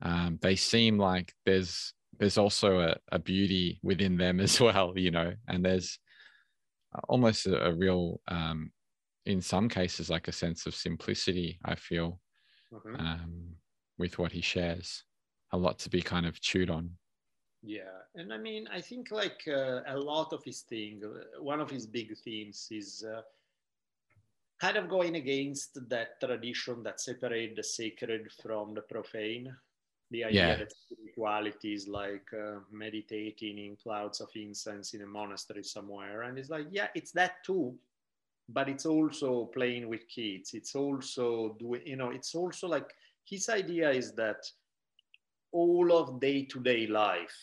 um, 0.00 0.38
they 0.40 0.56
seem 0.56 0.96
like 0.96 1.34
there's 1.44 1.92
there's 2.18 2.38
also 2.38 2.80
a, 2.80 2.96
a 3.12 3.18
beauty 3.18 3.80
within 3.82 4.16
them 4.16 4.40
as 4.40 4.60
well, 4.60 4.94
you 4.96 5.10
know, 5.10 5.34
and 5.48 5.64
there's 5.64 5.98
almost 7.08 7.46
a, 7.46 7.66
a 7.66 7.74
real, 7.74 8.20
um, 8.28 8.72
in 9.26 9.40
some 9.40 9.68
cases, 9.68 10.10
like 10.10 10.28
a 10.28 10.32
sense 10.32 10.66
of 10.66 10.74
simplicity. 10.74 11.58
I 11.64 11.74
feel 11.76 12.20
Mhm. 12.70 12.96
um, 12.98 13.56
with 13.98 14.18
what 14.18 14.32
he 14.32 14.40
shares, 14.40 15.04
a 15.52 15.58
lot 15.58 15.78
to 15.80 15.90
be 15.90 16.02
kind 16.02 16.26
of 16.26 16.40
chewed 16.40 16.70
on. 16.70 16.98
Yeah, 17.62 17.98
and 18.14 18.32
I 18.32 18.38
mean, 18.38 18.66
I 18.68 18.80
think 18.80 19.10
like 19.10 19.42
uh, 19.46 19.82
a 19.86 19.98
lot 19.98 20.32
of 20.32 20.42
his 20.44 20.62
thing, 20.62 21.02
uh, 21.04 21.42
one 21.42 21.60
of 21.60 21.70
his 21.70 21.86
big 21.86 22.16
themes 22.16 22.68
is 22.70 23.04
uh, 23.04 23.22
kind 24.60 24.76
of 24.76 24.88
going 24.88 25.16
against 25.16 25.88
that 25.88 26.20
tradition 26.20 26.82
that 26.82 27.00
separate 27.00 27.56
the 27.56 27.64
sacred 27.64 28.30
from 28.32 28.74
the 28.74 28.82
profane. 28.82 29.56
The 30.10 30.24
idea 30.24 30.40
Yeah. 30.48 30.56
that 30.56 30.72
spirituality 30.72 31.72
is 31.74 31.86
like 31.86 32.32
uh, 32.32 32.60
meditating 32.70 33.58
in 33.58 33.76
clouds 33.76 34.20
of 34.20 34.28
incense 34.34 34.94
in 34.94 35.02
a 35.02 35.06
monastery 35.06 35.62
somewhere, 35.62 36.22
and 36.22 36.38
it's 36.38 36.50
like, 36.50 36.66
yeah, 36.70 36.88
it's 36.94 37.12
that 37.12 37.44
too, 37.44 37.78
but 38.48 38.68
it's 38.68 38.86
also 38.86 39.46
playing 39.46 39.88
with 39.88 40.08
kids. 40.08 40.54
It's 40.54 40.74
also 40.74 41.56
doing, 41.60 41.82
you 41.86 41.96
know, 41.96 42.10
it's 42.10 42.34
also 42.34 42.66
like 42.66 42.92
his 43.24 43.48
idea 43.48 43.90
is 43.90 44.12
that 44.14 44.42
all 45.52 45.92
of 45.92 46.20
day-to-day 46.20 46.86
life 46.86 47.36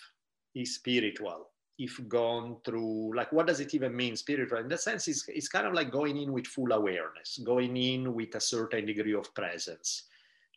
is 0.56 0.76
spiritual 0.76 1.50
if 1.78 2.00
gone 2.08 2.58
through 2.66 3.16
like 3.16 3.32
what 3.32 3.46
does 3.46 3.60
it 3.60 3.74
even 3.76 3.96
mean 3.96 4.16
spiritual 4.16 4.58
in 4.58 4.68
that 4.68 4.80
sense 4.80 5.08
it's, 5.08 5.28
it's 5.28 5.48
kind 5.48 5.68
of 5.68 5.74
like 5.74 5.92
going 5.92 6.18
in 6.18 6.32
with 6.32 6.48
full 6.48 6.72
awareness 6.72 7.40
going 7.44 7.76
in 7.78 8.14
with 8.14 8.34
a 8.36 8.40
certain 8.40 8.86
degree 8.86 9.14
of 9.14 9.32
presence 9.36 10.06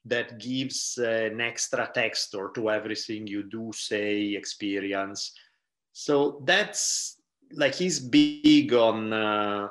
that 0.05 0.39
gives 0.39 0.99
uh, 1.01 1.29
an 1.33 1.41
extra 1.41 1.91
texture 1.93 2.51
to 2.55 2.71
everything 2.71 3.27
you 3.27 3.43
do 3.43 3.71
say 3.75 4.35
experience 4.35 5.33
so 5.93 6.43
that's 6.45 7.21
like 7.55 7.75
he's 7.75 8.01
big 8.01 8.73
on 8.73 9.13
uh, 9.13 9.69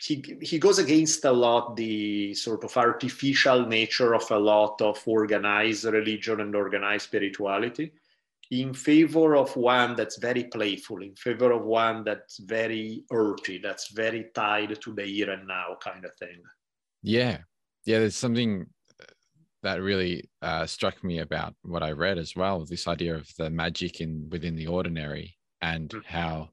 he, 0.00 0.22
he 0.42 0.58
goes 0.58 0.78
against 0.78 1.24
a 1.24 1.32
lot 1.32 1.74
the 1.74 2.34
sort 2.34 2.62
of 2.64 2.76
artificial 2.76 3.66
nature 3.66 4.14
of 4.14 4.30
a 4.30 4.38
lot 4.38 4.80
of 4.82 5.02
organized 5.06 5.84
religion 5.84 6.40
and 6.40 6.54
organized 6.54 7.06
spirituality 7.06 7.92
in 8.50 8.72
favor 8.72 9.36
of 9.36 9.54
one 9.56 9.96
that's 9.96 10.18
very 10.18 10.44
playful, 10.44 11.02
in 11.02 11.14
favor 11.16 11.52
of 11.52 11.64
one 11.64 12.04
that's 12.04 12.38
very 12.38 13.04
earthy, 13.10 13.58
that's 13.58 13.90
very 13.90 14.26
tied 14.34 14.80
to 14.80 14.94
the 14.94 15.02
here 15.02 15.30
and 15.30 15.48
now 15.48 15.76
kind 15.82 16.04
of 16.04 16.14
thing. 16.14 16.42
Yeah. 17.02 17.38
Yeah. 17.84 18.00
There's 18.00 18.16
something 18.16 18.66
that 19.62 19.82
really 19.82 20.30
uh, 20.42 20.66
struck 20.66 21.02
me 21.02 21.18
about 21.18 21.54
what 21.62 21.82
I 21.82 21.92
read 21.92 22.18
as 22.18 22.34
well. 22.36 22.64
This 22.64 22.86
idea 22.88 23.14
of 23.16 23.28
the 23.38 23.50
magic 23.50 24.00
in 24.00 24.28
within 24.30 24.56
the 24.56 24.66
ordinary 24.68 25.36
and 25.60 25.90
Mhm. 25.90 26.04
how 26.04 26.50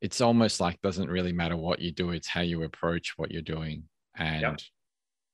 it's 0.00 0.20
almost 0.20 0.60
like 0.60 0.80
doesn't 0.82 1.08
really 1.08 1.32
matter 1.32 1.56
what 1.56 1.80
you 1.80 1.90
do. 1.92 2.10
It's 2.10 2.28
how 2.28 2.42
you 2.42 2.62
approach 2.62 3.14
what 3.16 3.30
you're 3.30 3.42
doing. 3.42 3.88
And, 4.16 4.62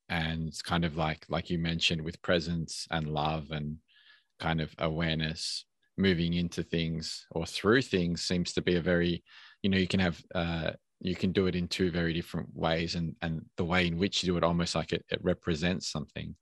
and 0.08 0.48
it's 0.48 0.62
kind 0.62 0.84
of 0.84 0.96
like, 0.96 1.26
like 1.28 1.50
you 1.50 1.58
mentioned 1.58 2.02
with 2.02 2.22
presence 2.22 2.86
and 2.90 3.08
love 3.08 3.50
and 3.50 3.78
kind 4.38 4.60
of 4.60 4.74
awareness 4.78 5.66
moving 5.96 6.34
into 6.34 6.62
things 6.62 7.26
or 7.32 7.46
through 7.46 7.82
things 7.82 8.22
seems 8.22 8.52
to 8.54 8.62
be 8.62 8.76
a 8.76 8.80
very, 8.82 9.24
you 9.62 9.70
know, 9.70 9.78
you 9.78 9.88
can 9.88 10.00
have, 10.00 10.22
uh, 10.34 10.72
you 11.00 11.14
can 11.14 11.32
do 11.32 11.46
it 11.46 11.56
in 11.56 11.68
two 11.68 11.90
very 11.90 12.12
different 12.12 12.54
ways 12.54 12.94
and 12.94 13.16
and 13.22 13.46
the 13.56 13.64
way 13.64 13.86
in 13.86 13.98
which 13.98 14.22
you 14.22 14.32
do 14.32 14.36
it 14.36 14.44
almost 14.44 14.74
like 14.74 14.92
it, 14.92 15.04
it 15.10 15.18
represents 15.24 15.90
something 15.90 16.36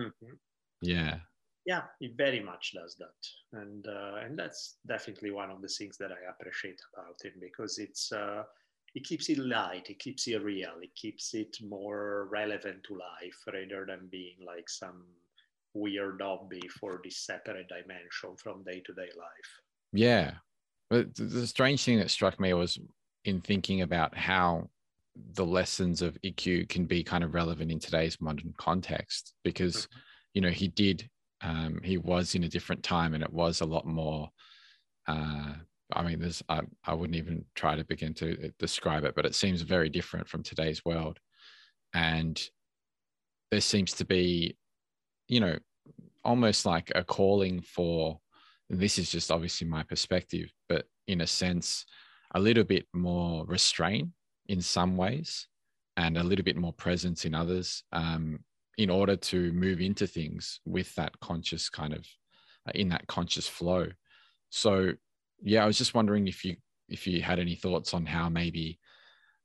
Mhm. 0.00 0.40
yeah 0.80 1.20
Yeah, 1.66 1.88
it 2.00 2.16
very 2.16 2.40
much 2.40 2.72
does 2.72 2.96
that, 2.96 3.20
and 3.52 3.86
uh, 3.86 4.16
and 4.22 4.38
that's 4.38 4.78
definitely 4.86 5.30
one 5.30 5.50
of 5.50 5.60
the 5.62 5.68
things 5.68 5.96
that 5.98 6.10
I 6.12 6.30
appreciate 6.30 6.80
about 6.92 7.22
him 7.22 7.34
because 7.38 7.78
it's 7.78 8.10
uh, 8.12 8.44
it 8.94 9.04
keeps 9.04 9.28
it 9.28 9.38
light, 9.38 9.88
it 9.90 9.98
keeps 9.98 10.26
it 10.26 10.42
real, 10.42 10.78
it 10.80 10.94
keeps 10.94 11.34
it 11.34 11.56
more 11.62 12.26
relevant 12.30 12.84
to 12.84 12.96
life 12.96 13.38
rather 13.46 13.84
than 13.86 14.08
being 14.08 14.38
like 14.44 14.68
some 14.70 15.06
weird 15.74 16.20
hobby 16.22 16.66
for 16.68 17.00
this 17.04 17.18
separate 17.18 17.68
dimension 17.68 18.36
from 18.36 18.64
day 18.64 18.80
to 18.80 18.92
day 18.94 19.10
life. 19.16 19.60
yeah 19.92 20.38
but 20.90 21.14
the 21.16 21.46
strange 21.46 21.84
thing 21.84 21.98
that 21.98 22.10
struck 22.10 22.40
me 22.40 22.54
was 22.54 22.78
in 23.24 23.40
thinking 23.40 23.82
about 23.82 24.16
how 24.16 24.70
the 25.32 25.44
lessons 25.44 26.02
of 26.02 26.18
Ikkyu 26.22 26.68
can 26.68 26.86
be 26.86 27.02
kind 27.02 27.24
of 27.24 27.34
relevant 27.34 27.70
in 27.70 27.78
today's 27.78 28.20
modern 28.20 28.54
context 28.56 29.34
because 29.44 29.88
you 30.34 30.40
know 30.40 30.50
he 30.50 30.68
did 30.68 31.08
um, 31.42 31.80
he 31.82 31.96
was 31.96 32.34
in 32.34 32.44
a 32.44 32.48
different 32.48 32.82
time 32.82 33.14
and 33.14 33.22
it 33.22 33.32
was 33.32 33.60
a 33.60 33.66
lot 33.66 33.86
more 33.86 34.28
uh, 35.08 35.54
I 35.92 36.02
mean 36.02 36.20
there's 36.20 36.42
I, 36.48 36.60
I 36.84 36.94
wouldn't 36.94 37.16
even 37.16 37.44
try 37.54 37.76
to 37.76 37.84
begin 37.84 38.14
to 38.14 38.52
describe 38.58 39.04
it 39.04 39.14
but 39.14 39.26
it 39.26 39.34
seems 39.34 39.62
very 39.62 39.88
different 39.88 40.28
from 40.28 40.42
today's 40.42 40.84
world. 40.84 41.18
And 41.94 42.40
there 43.50 43.60
seems 43.60 43.92
to 43.94 44.04
be 44.04 44.56
you 45.28 45.40
know 45.40 45.58
almost 46.24 46.66
like 46.66 46.92
a 46.94 47.02
calling 47.02 47.62
for 47.62 48.20
and 48.68 48.78
this 48.78 48.98
is 48.98 49.10
just 49.10 49.30
obviously 49.30 49.66
my 49.66 49.82
perspective 49.82 50.52
but 50.68 50.84
in 51.08 51.22
a 51.22 51.26
sense 51.26 51.86
a 52.34 52.40
little 52.40 52.64
bit 52.64 52.86
more 52.92 53.44
restraint 53.46 54.08
in 54.50 54.60
some 54.60 54.96
ways 54.96 55.46
and 55.96 56.16
a 56.16 56.22
little 56.22 56.44
bit 56.44 56.56
more 56.56 56.72
presence 56.72 57.24
in 57.24 57.34
others 57.34 57.82
um, 57.92 58.38
in 58.78 58.90
order 58.90 59.16
to 59.16 59.52
move 59.52 59.80
into 59.80 60.06
things 60.06 60.60
with 60.64 60.94
that 60.94 61.18
conscious 61.20 61.68
kind 61.68 61.92
of 61.92 62.06
uh, 62.66 62.72
in 62.74 62.88
that 62.88 63.06
conscious 63.06 63.46
flow. 63.48 63.86
So 64.50 64.92
yeah 65.42 65.62
i 65.62 65.66
was 65.66 65.78
just 65.78 65.94
wondering 65.94 66.28
if 66.28 66.44
you 66.44 66.56
if 66.88 67.06
you 67.06 67.22
had 67.22 67.38
any 67.38 67.54
thoughts 67.54 67.94
on 67.94 68.04
how 68.04 68.28
maybe 68.28 68.78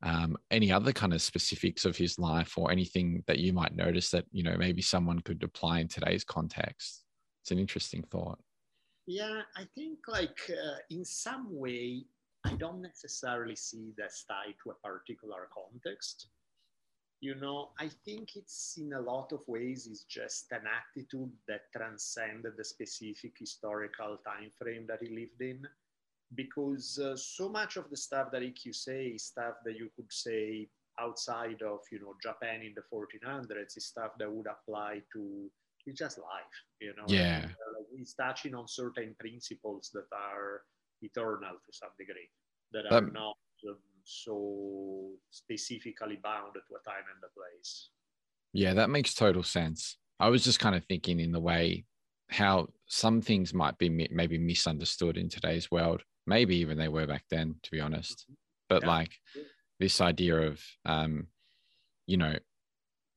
um, 0.04 0.36
any 0.52 0.72
other 0.72 0.92
kind 0.92 1.14
of 1.14 1.22
specifics 1.22 1.86
of 1.86 1.96
his 1.96 2.20
life 2.20 2.58
or 2.58 2.72
anything 2.72 3.24
that 3.28 3.40
you 3.40 3.54
might 3.54 3.76
notice 3.76 4.10
that 4.12 4.26
you 4.32 4.44
know 4.44 4.56
maybe 4.58 4.82
someone 4.82 5.20
could 5.22 5.42
apply 5.42 5.80
in 5.80 5.88
today's 5.88 6.24
context. 6.24 7.04
It's 7.42 7.52
an 7.52 7.60
interesting 7.60 8.04
thought. 8.12 8.38
Yeah, 9.08 9.42
I 9.56 9.66
think 9.74 10.00
like 10.08 10.38
uh, 10.50 10.78
in 10.90 11.06
some 11.06 11.48
way, 11.50 12.06
I 12.46 12.54
don't 12.56 12.82
necessarily 12.82 13.56
see 13.56 13.94
that's 13.98 14.24
tied 14.26 14.56
to 14.64 14.72
a 14.72 14.88
particular 14.88 15.50
context. 15.54 16.28
You 17.22 17.36
know, 17.36 17.70
I 17.80 17.90
think 18.06 18.36
it's 18.36 18.78
in 18.78 18.94
a 18.94 19.02
lot 19.02 19.32
of 19.32 19.42
ways 19.48 19.88
is 19.88 20.04
just 20.04 20.52
an 20.52 20.64
attitude 20.68 21.32
that 21.48 21.72
transcended 21.76 22.54
the 22.56 22.64
specific 22.64 23.34
historical 23.40 24.20
time 24.26 24.52
frame 24.60 24.86
that 24.88 25.00
he 25.02 25.10
lived 25.10 25.42
in. 25.42 25.68
Because 26.36 27.00
uh, 27.00 27.16
so 27.16 27.50
much 27.50 27.78
of 27.78 27.90
the 27.90 27.98
stuff 27.98 28.32
that 28.32 28.42
Ikkyu 28.42 28.76
say 28.76 29.08
is 29.08 29.26
stuff 29.26 29.56
that 29.64 29.78
you 29.78 29.90
could 29.96 30.12
say 30.12 30.68
outside 31.00 31.62
of, 31.62 31.80
you 31.92 32.00
know, 32.00 32.16
Japan 32.22 32.62
in 32.62 32.76
the 32.76 32.84
1400s 32.94 33.78
is 33.78 33.86
stuff 33.86 34.12
that 34.20 34.32
would 34.32 34.48
apply 34.48 35.02
to 35.14 35.50
it's 35.86 36.00
just 36.00 36.18
life, 36.18 36.58
you 36.82 36.94
know. 36.98 37.06
Yeah. 37.08 37.44
And, 37.44 37.52
uh, 37.52 37.84
he's 37.96 38.14
touching 38.14 38.56
on 38.56 38.68
certain 38.68 39.16
principles 39.20 39.92
that 39.94 40.08
are 40.12 40.64
eternal 41.06 41.56
to 41.66 41.72
some 41.72 41.94
degree, 41.98 42.30
that 42.74 42.86
are 42.86 42.98
Um, 42.98 43.12
not 43.14 43.38
um, 43.70 43.80
so 44.04 45.12
specifically 45.30 46.18
bound 46.24 46.54
to 46.56 46.76
a 46.76 46.82
time 46.90 47.06
and 47.14 47.24
a 47.24 47.32
place. 47.34 47.90
Yeah, 48.54 48.74
that 48.76 48.90
makes 48.90 49.14
total 49.14 49.44
sense. 49.44 49.98
I 50.20 50.30
was 50.30 50.44
just 50.44 50.60
kind 50.60 50.76
of 50.76 50.86
thinking 50.86 51.20
in 51.20 51.32
the 51.32 51.40
way 51.40 51.86
how 52.30 52.68
some 52.88 53.22
things 53.22 53.54
might 53.54 53.78
be 53.78 53.90
maybe 53.90 54.38
misunderstood 54.38 55.18
in 55.18 55.30
today's 55.30 55.70
world. 55.70 56.04
Maybe 56.26 56.56
even 56.58 56.78
they 56.78 56.88
were 56.88 57.06
back 57.08 57.26
then, 57.30 57.56
to 57.64 57.72
be 57.72 57.80
honest. 57.80 58.26
But 58.70 58.82
Yeah. 58.82 58.88
like 58.88 59.12
this 59.80 60.02
idea 60.02 60.36
of, 60.50 60.62
um, 60.86 61.28
you 62.08 62.18
know, 62.18 62.36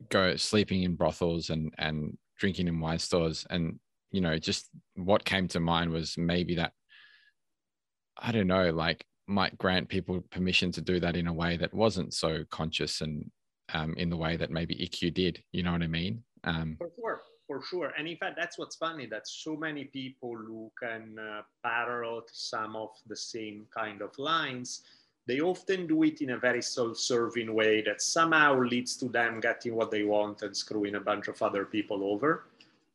go 0.08 0.36
sleeping 0.36 0.82
in 0.82 0.96
brothels 0.96 1.50
and 1.50 1.74
and 1.78 2.18
drinking 2.38 2.68
in 2.68 2.80
wine 2.80 2.98
stores, 2.98 3.46
and 3.50 3.80
you 4.10 4.20
know, 4.20 4.38
just 4.38 4.70
what 4.94 5.24
came 5.24 5.48
to 5.48 5.60
mind 5.60 5.90
was 5.90 6.16
maybe 6.18 6.56
that 6.56 6.72
I 8.18 8.32
don't 8.32 8.46
know, 8.46 8.70
like 8.70 9.04
might 9.26 9.58
grant 9.58 9.88
people 9.88 10.22
permission 10.30 10.72
to 10.72 10.80
do 10.80 10.98
that 11.00 11.16
in 11.16 11.26
a 11.26 11.32
way 11.32 11.56
that 11.58 11.74
wasn't 11.74 12.14
so 12.14 12.44
conscious 12.50 13.00
and 13.00 13.30
um, 13.74 13.94
in 13.96 14.08
the 14.10 14.16
way 14.16 14.36
that 14.36 14.50
maybe 14.50 14.74
Ikkyu 14.74 15.12
did. 15.12 15.42
You 15.52 15.62
know 15.62 15.72
what 15.72 15.82
I 15.82 15.86
mean? 15.86 16.22
Um, 16.44 16.76
For 16.78 16.90
sure, 16.96 17.22
for 17.46 17.62
sure. 17.62 17.92
And 17.98 18.08
in 18.08 18.16
fact, 18.16 18.36
that's 18.36 18.58
what's 18.58 18.76
funny 18.76 19.06
that 19.06 19.28
so 19.28 19.54
many 19.56 19.84
people 19.84 20.34
who 20.34 20.72
can 20.82 21.16
uh, 21.18 21.42
parrot 21.62 22.30
some 22.32 22.74
of 22.74 22.90
the 23.06 23.16
same 23.16 23.66
kind 23.76 24.00
of 24.00 24.18
lines, 24.18 24.82
they 25.26 25.40
often 25.40 25.86
do 25.86 26.02
it 26.04 26.22
in 26.22 26.30
a 26.30 26.38
very 26.38 26.62
self-serving 26.62 27.52
way 27.52 27.82
that 27.82 28.00
somehow 28.00 28.58
leads 28.58 28.96
to 28.96 29.08
them 29.08 29.40
getting 29.40 29.74
what 29.74 29.90
they 29.90 30.04
want 30.04 30.40
and 30.40 30.56
screwing 30.56 30.94
a 30.94 31.00
bunch 31.00 31.28
of 31.28 31.40
other 31.42 31.66
people 31.66 32.02
over. 32.02 32.46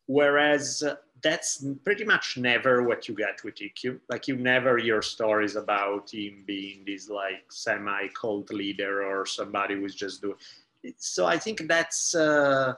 Whereas 0.06 0.82
uh, 0.82 0.96
that's 1.22 1.64
pretty 1.84 2.04
much 2.04 2.36
never 2.36 2.82
what 2.82 3.08
you 3.08 3.14
get 3.14 3.42
with 3.42 3.56
Ikkyu. 3.56 3.98
Like 4.10 4.28
you 4.28 4.36
never 4.36 4.76
hear 4.76 5.00
stories 5.00 5.56
about 5.56 6.12
him 6.12 6.44
being 6.46 6.84
this 6.86 7.08
like 7.08 7.50
semi 7.50 8.08
cult 8.08 8.52
leader 8.52 9.02
or 9.02 9.24
somebody 9.24 9.74
who's 9.74 9.94
just 9.94 10.20
doing. 10.20 10.36
So 10.98 11.24
I 11.24 11.38
think 11.38 11.66
that's, 11.66 12.14
uh, 12.14 12.74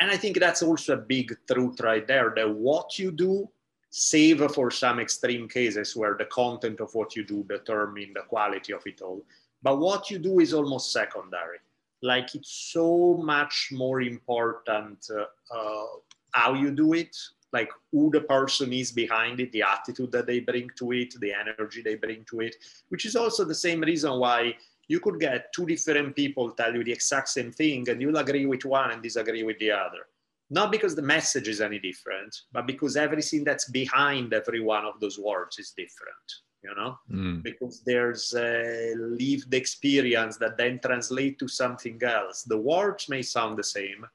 and 0.00 0.10
I 0.10 0.16
think 0.16 0.40
that's 0.40 0.62
also 0.62 0.94
a 0.94 0.96
big 0.96 1.36
truth 1.46 1.80
right 1.80 2.06
there. 2.06 2.32
That 2.34 2.50
what 2.50 2.98
you 2.98 3.12
do, 3.12 3.46
save 3.90 4.40
for 4.52 4.70
some 4.70 4.98
extreme 4.98 5.46
cases 5.46 5.94
where 5.94 6.16
the 6.16 6.24
content 6.24 6.80
of 6.80 6.94
what 6.94 7.14
you 7.16 7.24
do 7.24 7.44
determine 7.46 8.12
the 8.14 8.22
quality 8.22 8.72
of 8.72 8.82
it 8.86 9.02
all. 9.02 9.22
But 9.62 9.78
what 9.78 10.10
you 10.10 10.18
do 10.18 10.40
is 10.40 10.54
almost 10.54 10.90
secondary. 10.90 11.58
Like 12.02 12.34
it's 12.34 12.70
so 12.72 13.20
much 13.22 13.68
more 13.72 14.00
important. 14.00 15.06
Uh, 15.10 15.26
uh, 15.54 15.86
how 16.32 16.54
you 16.54 16.70
do 16.70 16.92
it, 16.94 17.16
like 17.52 17.70
who 17.90 18.10
the 18.10 18.20
person 18.20 18.72
is 18.72 18.92
behind 18.92 19.40
it, 19.40 19.52
the 19.52 19.62
attitude 19.62 20.12
that 20.12 20.26
they 20.26 20.40
bring 20.40 20.70
to 20.76 20.92
it, 20.92 21.14
the 21.20 21.32
energy 21.32 21.82
they 21.82 21.96
bring 21.96 22.24
to 22.30 22.40
it, 22.40 22.56
which 22.88 23.04
is 23.04 23.16
also 23.16 23.44
the 23.44 23.54
same 23.54 23.80
reason 23.80 24.18
why 24.18 24.54
you 24.88 25.00
could 25.00 25.20
get 25.20 25.52
two 25.52 25.66
different 25.66 26.16
people 26.16 26.50
tell 26.50 26.74
you 26.74 26.82
the 26.82 26.92
exact 26.92 27.28
same 27.28 27.52
thing 27.52 27.88
and 27.88 28.00
you'll 28.00 28.16
agree 28.16 28.46
with 28.46 28.64
one 28.64 28.90
and 28.90 29.02
disagree 29.02 29.42
with 29.42 29.58
the 29.58 29.70
other. 29.70 30.06
Not 30.50 30.72
because 30.72 30.96
the 30.96 31.02
message 31.02 31.46
is 31.46 31.60
any 31.60 31.78
different, 31.78 32.36
but 32.50 32.66
because 32.66 32.96
everything 32.96 33.44
that's 33.44 33.70
behind 33.70 34.32
every 34.32 34.60
one 34.60 34.84
of 34.84 34.98
those 34.98 35.16
words 35.16 35.60
is 35.60 35.70
different, 35.70 36.28
you 36.62 36.74
know? 36.74 36.98
Mm. 37.10 37.42
Because 37.42 37.82
there's 37.84 38.34
a 38.34 38.94
lived 38.96 39.54
experience 39.54 40.36
that 40.38 40.56
then 40.56 40.78
translate 40.78 41.38
to 41.38 41.48
something 41.48 42.00
else. 42.02 42.42
The 42.42 42.58
words 42.58 43.08
may 43.08 43.22
sound 43.22 43.58
the 43.58 43.64
same, 43.64 44.06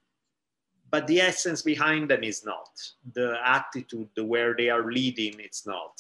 but 0.96 1.08
the 1.08 1.20
essence 1.20 1.62
behind 1.62 2.10
them 2.10 2.24
is 2.24 2.46
not 2.46 2.70
the 3.14 3.38
attitude 3.44 4.10
the 4.16 4.24
where 4.24 4.54
they 4.56 4.70
are 4.70 4.92
leading 4.92 5.36
it's 5.40 5.66
not 5.66 5.96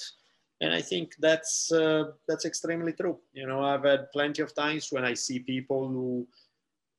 and 0.61 0.73
i 0.73 0.81
think 0.81 1.15
that's 1.19 1.71
uh, 1.71 2.03
that's 2.27 2.45
extremely 2.45 2.93
true 2.93 3.17
you 3.33 3.47
know 3.47 3.61
i've 3.63 3.83
had 3.83 4.11
plenty 4.11 4.41
of 4.41 4.53
times 4.55 4.91
when 4.91 5.03
i 5.03 5.13
see 5.13 5.39
people 5.39 5.87
who 5.87 6.27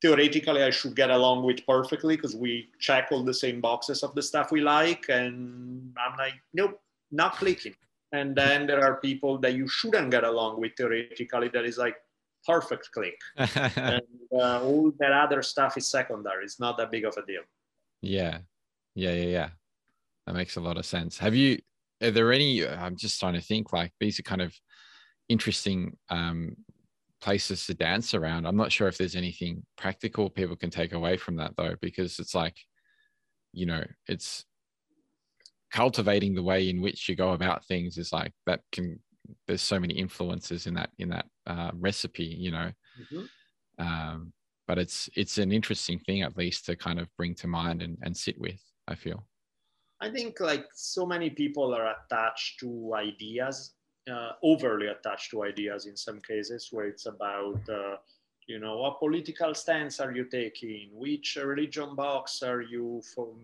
theoretically 0.02 0.62
i 0.62 0.70
should 0.70 0.94
get 0.94 1.10
along 1.10 1.44
with 1.44 1.66
perfectly 1.66 2.16
because 2.16 2.36
we 2.36 2.68
check 2.80 3.08
all 3.10 3.24
the 3.24 3.40
same 3.44 3.60
boxes 3.60 4.02
of 4.02 4.14
the 4.14 4.22
stuff 4.22 4.52
we 4.52 4.60
like 4.60 5.04
and 5.08 5.96
i'm 6.04 6.16
like 6.18 6.34
nope 6.52 6.78
not 7.10 7.36
clicking 7.36 7.74
and 8.12 8.36
then 8.36 8.66
there 8.66 8.82
are 8.82 9.00
people 9.00 9.38
that 9.38 9.54
you 9.54 9.66
shouldn't 9.68 10.10
get 10.10 10.24
along 10.24 10.60
with 10.60 10.72
theoretically 10.76 11.48
that 11.48 11.64
is 11.64 11.78
like 11.78 11.96
perfect 12.46 12.90
click 12.92 13.18
and 13.36 14.02
uh, 14.32 14.62
all 14.62 14.92
that 14.98 15.12
other 15.12 15.42
stuff 15.42 15.76
is 15.76 15.86
secondary 15.86 16.44
it's 16.44 16.60
not 16.60 16.78
that 16.78 16.90
big 16.90 17.04
of 17.04 17.16
a 17.16 17.26
deal 17.26 17.42
yeah. 18.02 18.38
Yeah. 18.94 19.12
Yeah. 19.12 19.24
Yeah. 19.24 19.48
That 20.26 20.34
makes 20.34 20.56
a 20.56 20.60
lot 20.60 20.78
of 20.78 20.86
sense. 20.86 21.18
Have 21.18 21.34
you, 21.34 21.58
are 22.02 22.10
there 22.10 22.32
any, 22.32 22.66
I'm 22.66 22.96
just 22.96 23.20
trying 23.20 23.34
to 23.34 23.40
think 23.40 23.72
like 23.72 23.92
these 24.00 24.18
are 24.18 24.24
kind 24.24 24.42
of 24.42 24.54
interesting 25.28 25.96
um, 26.10 26.56
places 27.20 27.66
to 27.66 27.74
dance 27.74 28.14
around. 28.14 28.46
I'm 28.46 28.56
not 28.56 28.72
sure 28.72 28.88
if 28.88 28.98
there's 28.98 29.16
anything 29.16 29.64
practical 29.76 30.28
people 30.28 30.56
can 30.56 30.70
take 30.70 30.92
away 30.92 31.16
from 31.16 31.36
that 31.36 31.52
though, 31.56 31.74
because 31.80 32.18
it's 32.18 32.34
like, 32.34 32.56
you 33.52 33.66
know, 33.66 33.84
it's 34.08 34.44
cultivating 35.72 36.34
the 36.34 36.42
way 36.42 36.68
in 36.68 36.80
which 36.80 37.08
you 37.08 37.16
go 37.16 37.32
about 37.32 37.64
things 37.66 37.98
is 37.98 38.12
like 38.12 38.32
that 38.46 38.60
can, 38.72 38.98
there's 39.46 39.62
so 39.62 39.78
many 39.78 39.94
influences 39.94 40.66
in 40.66 40.74
that, 40.74 40.90
in 40.98 41.08
that 41.10 41.26
uh, 41.46 41.70
recipe, 41.74 42.24
you 42.24 42.50
know. 42.50 42.70
Mm-hmm. 43.00 43.22
Um, 43.78 44.32
but 44.66 44.78
it's 44.78 45.08
it's 45.16 45.38
an 45.38 45.52
interesting 45.52 45.98
thing 46.00 46.22
at 46.22 46.36
least 46.36 46.66
to 46.66 46.76
kind 46.76 46.98
of 46.98 47.08
bring 47.16 47.34
to 47.34 47.46
mind 47.46 47.82
and, 47.82 47.96
and 48.02 48.16
sit 48.16 48.38
with 48.38 48.60
i 48.88 48.94
feel 48.94 49.26
i 50.00 50.10
think 50.10 50.40
like 50.40 50.66
so 50.74 51.06
many 51.06 51.30
people 51.30 51.74
are 51.74 51.94
attached 51.94 52.58
to 52.60 52.92
ideas 52.94 53.74
uh, 54.10 54.32
overly 54.44 54.86
attached 54.86 55.30
to 55.32 55.42
ideas 55.42 55.86
in 55.86 55.96
some 55.96 56.20
cases 56.20 56.68
where 56.70 56.86
it's 56.86 57.06
about 57.06 57.60
uh, 57.68 57.96
you 58.46 58.60
know 58.60 58.78
what 58.78 59.00
political 59.00 59.54
stance 59.54 59.98
are 59.98 60.12
you 60.12 60.24
taking 60.24 60.90
which 60.92 61.36
religion 61.42 61.94
box 61.96 62.42
are 62.42 62.62
you 62.62 63.02
from 63.14 63.34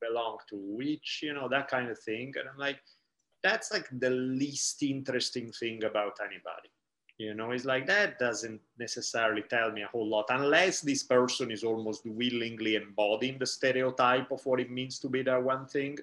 belong 0.00 0.38
to 0.48 0.56
which 0.56 1.20
you 1.22 1.32
know 1.32 1.48
that 1.48 1.68
kind 1.68 1.90
of 1.90 1.98
thing. 1.98 2.32
And 2.38 2.48
i'm 2.48 2.58
like 2.58 2.80
that's 3.42 3.72
like 3.72 3.88
the 4.00 4.10
least 4.10 4.82
interesting 4.82 5.52
thing 5.52 5.84
about 5.84 6.18
anybody. 6.20 6.70
You 7.18 7.34
know 7.34 7.52
it's 7.52 7.64
like 7.64 7.86
that 7.86 8.18
doesn't 8.18 8.60
necessarily 8.78 9.42
tell 9.42 9.72
me 9.72 9.82
a 9.82 9.88
whole 9.88 10.08
lot 10.08 10.26
unless 10.28 10.80
this 10.80 11.02
person 11.02 11.50
is 11.50 11.64
almost 11.64 12.04
willingly 12.04 12.76
embodying 12.76 13.38
the 13.38 13.46
stereotype 13.46 14.30
of 14.30 14.44
what 14.44 14.60
it 14.60 14.70
means 14.70 14.98
to 15.00 15.08
be 15.08 15.22
that 15.22 15.42
one 15.42 15.66
thing. 15.66 15.98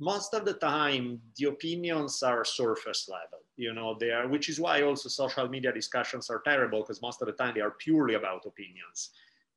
Most 0.00 0.32
of 0.32 0.44
the 0.44 0.54
time 0.54 1.20
the 1.36 1.48
opinions 1.48 2.22
are 2.22 2.44
surface 2.44 3.08
level 3.08 3.40
you 3.60 3.74
know 3.74 3.94
they 4.00 4.10
are 4.10 4.26
which 4.26 4.48
is 4.48 4.58
why 4.58 4.82
also 4.82 5.08
social 5.08 5.46
media 5.46 5.72
discussions 5.72 6.30
are 6.30 6.40
terrible 6.40 6.80
because 6.80 7.02
most 7.02 7.20
of 7.20 7.26
the 7.26 7.32
time 7.32 7.52
they 7.54 7.60
are 7.60 7.72
purely 7.72 8.14
about 8.14 8.46
opinions 8.46 9.10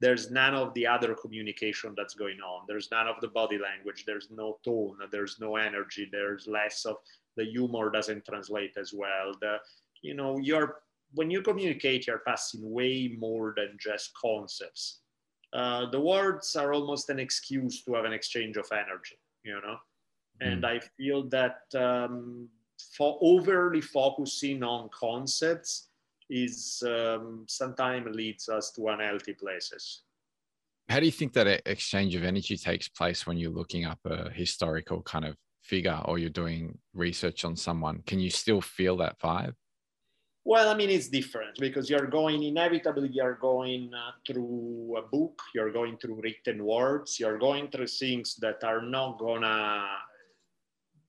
there's 0.04 0.30
none 0.30 0.54
of 0.54 0.74
the 0.74 0.86
other 0.86 1.16
communication 1.16 1.94
that's 1.96 2.14
going 2.14 2.40
on. 2.42 2.66
There's 2.68 2.90
none 2.92 3.08
of 3.08 3.16
the 3.22 3.30
body 3.30 3.58
language. 3.58 4.04
There's 4.06 4.30
no 4.30 4.60
tone. 4.66 4.98
There's 5.12 5.38
no 5.40 5.56
energy. 5.56 6.08
There's 6.12 6.46
less 6.48 6.86
of 6.86 6.98
the 7.38 7.46
humor 7.46 7.90
doesn't 7.90 8.26
translate 8.26 8.76
as 8.78 8.94
well. 8.94 9.28
The 9.42 9.58
you 10.02 10.14
know 10.14 10.38
you're 10.38 10.70
when 11.14 11.30
you 11.30 11.42
communicate 11.42 12.08
you're 12.08 12.28
passing 12.28 12.62
way 12.80 13.16
more 13.18 13.54
than 13.56 13.78
just 13.80 14.14
concepts. 14.14 15.00
Uh, 15.54 15.90
the 15.92 16.00
words 16.00 16.56
are 16.56 16.74
almost 16.74 17.10
an 17.12 17.20
excuse 17.20 17.84
to 17.84 17.94
have 17.94 18.06
an 18.06 18.14
exchange 18.14 18.58
of 18.58 18.68
energy 18.72 19.18
you 19.44 19.60
know? 19.62 19.78
And 20.42 20.64
mm. 20.64 20.68
i 20.68 20.80
feel 20.98 21.24
that 21.30 21.62
um, 21.76 22.48
for 22.98 23.18
overly 23.22 23.82
focusing 23.82 24.64
on 24.64 24.90
concepts 24.94 25.90
is 26.30 26.84
um, 26.86 27.46
sometimes 27.48 28.16
leads 28.16 28.50
us 28.50 28.72
to 28.72 28.88
unhealthy 28.88 29.34
places. 29.34 30.04
How 30.90 31.00
do 31.00 31.06
you 31.06 31.12
think 31.12 31.34
that 31.34 31.62
exchange 31.66 32.16
of 32.16 32.24
energy 32.24 32.58
takes 32.58 32.90
place 32.90 33.26
when 33.26 33.38
you're 33.38 33.52
looking 33.52 33.86
up 33.86 34.00
a 34.06 34.30
historical 34.30 35.02
kind 35.02 35.26
of 35.26 35.36
figure 35.62 36.00
or 36.06 36.20
you're 36.20 36.30
doing 36.30 36.78
research 36.94 37.46
on 37.46 37.56
someone? 37.56 38.04
Can 38.06 38.20
you 38.20 38.30
still 38.30 38.62
feel 38.62 38.98
that 38.98 39.20
vibe? 39.20 39.54
Well, 40.46 40.68
I 40.68 40.76
mean, 40.76 40.90
it's 40.90 41.08
different 41.08 41.58
because 41.58 41.90
you're 41.90 42.08
going 42.08 42.44
inevitably, 42.44 43.10
you're 43.14 43.36
going 43.36 43.92
uh, 43.94 44.12
through 44.28 44.96
a 44.98 45.02
book, 45.02 45.42
you're 45.56 45.72
going 45.72 45.98
through 45.98 46.20
written 46.22 46.66
words, 46.66 47.18
you're 47.18 47.38
going 47.38 47.70
through 47.70 47.88
things 47.88 48.36
that 48.42 48.62
are 48.62 48.82
not 48.82 49.20
gonna, 49.20 49.88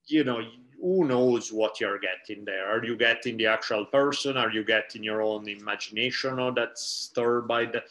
you 0.06 0.22
know, 0.22 0.40
who 0.80 1.04
knows 1.04 1.52
what 1.52 1.80
you're 1.80 1.98
getting 1.98 2.44
there? 2.44 2.66
Are 2.66 2.84
you 2.84 2.96
getting 2.96 3.36
the 3.36 3.46
actual 3.46 3.84
person? 3.86 4.36
Are 4.36 4.50
you 4.50 4.64
getting 4.64 5.02
your 5.02 5.22
own 5.22 5.48
imagination 5.48 6.38
or 6.38 6.52
that's 6.52 6.82
stirred 6.82 7.48
by 7.48 7.66
the? 7.66 7.82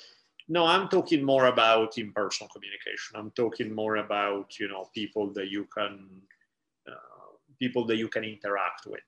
No, 0.50 0.66
I'm 0.66 0.90
talking 0.90 1.24
more 1.24 1.46
about 1.46 1.98
in-person 1.98 2.48
communication. 2.54 3.16
I'm 3.16 3.32
talking 3.32 3.74
more 3.74 3.98
about 3.98 4.60
you 4.60 4.68
know 4.68 4.90
people 4.94 5.32
that 5.34 5.50
you 5.50 5.66
can, 5.76 6.10
uh, 6.88 7.38
people 7.60 7.86
that 7.86 7.98
you 7.98 8.10
can 8.10 8.24
interact 8.24 8.86
with. 8.86 9.00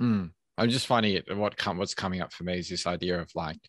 Mm. 0.00 0.30
I'm 0.58 0.70
just 0.70 0.86
finding 0.86 1.14
it. 1.14 1.36
What 1.36 1.56
come 1.56 1.78
what's 1.78 1.94
coming 1.94 2.20
up 2.20 2.32
for 2.32 2.44
me 2.44 2.58
is 2.58 2.68
this 2.68 2.86
idea 2.86 3.20
of 3.20 3.30
like 3.34 3.60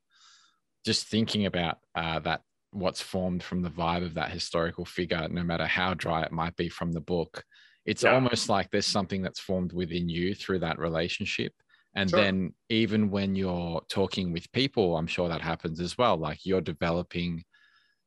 just 0.85 1.07
thinking 1.07 1.45
about 1.45 1.79
uh, 1.95 2.19
that 2.19 2.41
what's 2.71 3.01
formed 3.01 3.43
from 3.43 3.61
the 3.61 3.69
vibe 3.69 4.05
of 4.05 4.13
that 4.13 4.31
historical 4.31 4.85
figure, 4.85 5.27
no 5.29 5.43
matter 5.43 5.65
how 5.65 5.93
dry 5.93 6.23
it 6.23 6.31
might 6.31 6.55
be 6.55 6.69
from 6.69 6.91
the 6.91 7.01
book. 7.01 7.43
It's 7.87 8.03
yeah. 8.03 8.13
almost 8.13 8.49
like 8.49 8.69
there's 8.69 8.85
something 8.85 9.21
that's 9.21 9.39
formed 9.39 9.73
within 9.73 10.09
you 10.09 10.35
through 10.35 10.59
that 10.59 10.77
relationship. 10.77 11.53
And 11.95 12.09
sure. 12.09 12.21
then 12.21 12.53
even 12.69 13.09
when 13.09 13.35
you're 13.35 13.81
talking 13.89 14.31
with 14.31 14.51
people, 14.51 14.97
I'm 14.97 15.07
sure 15.07 15.29
that 15.29 15.41
happens 15.41 15.79
as 15.79 15.97
well. 15.97 16.17
Like 16.17 16.45
you're 16.45 16.61
developing 16.61 17.43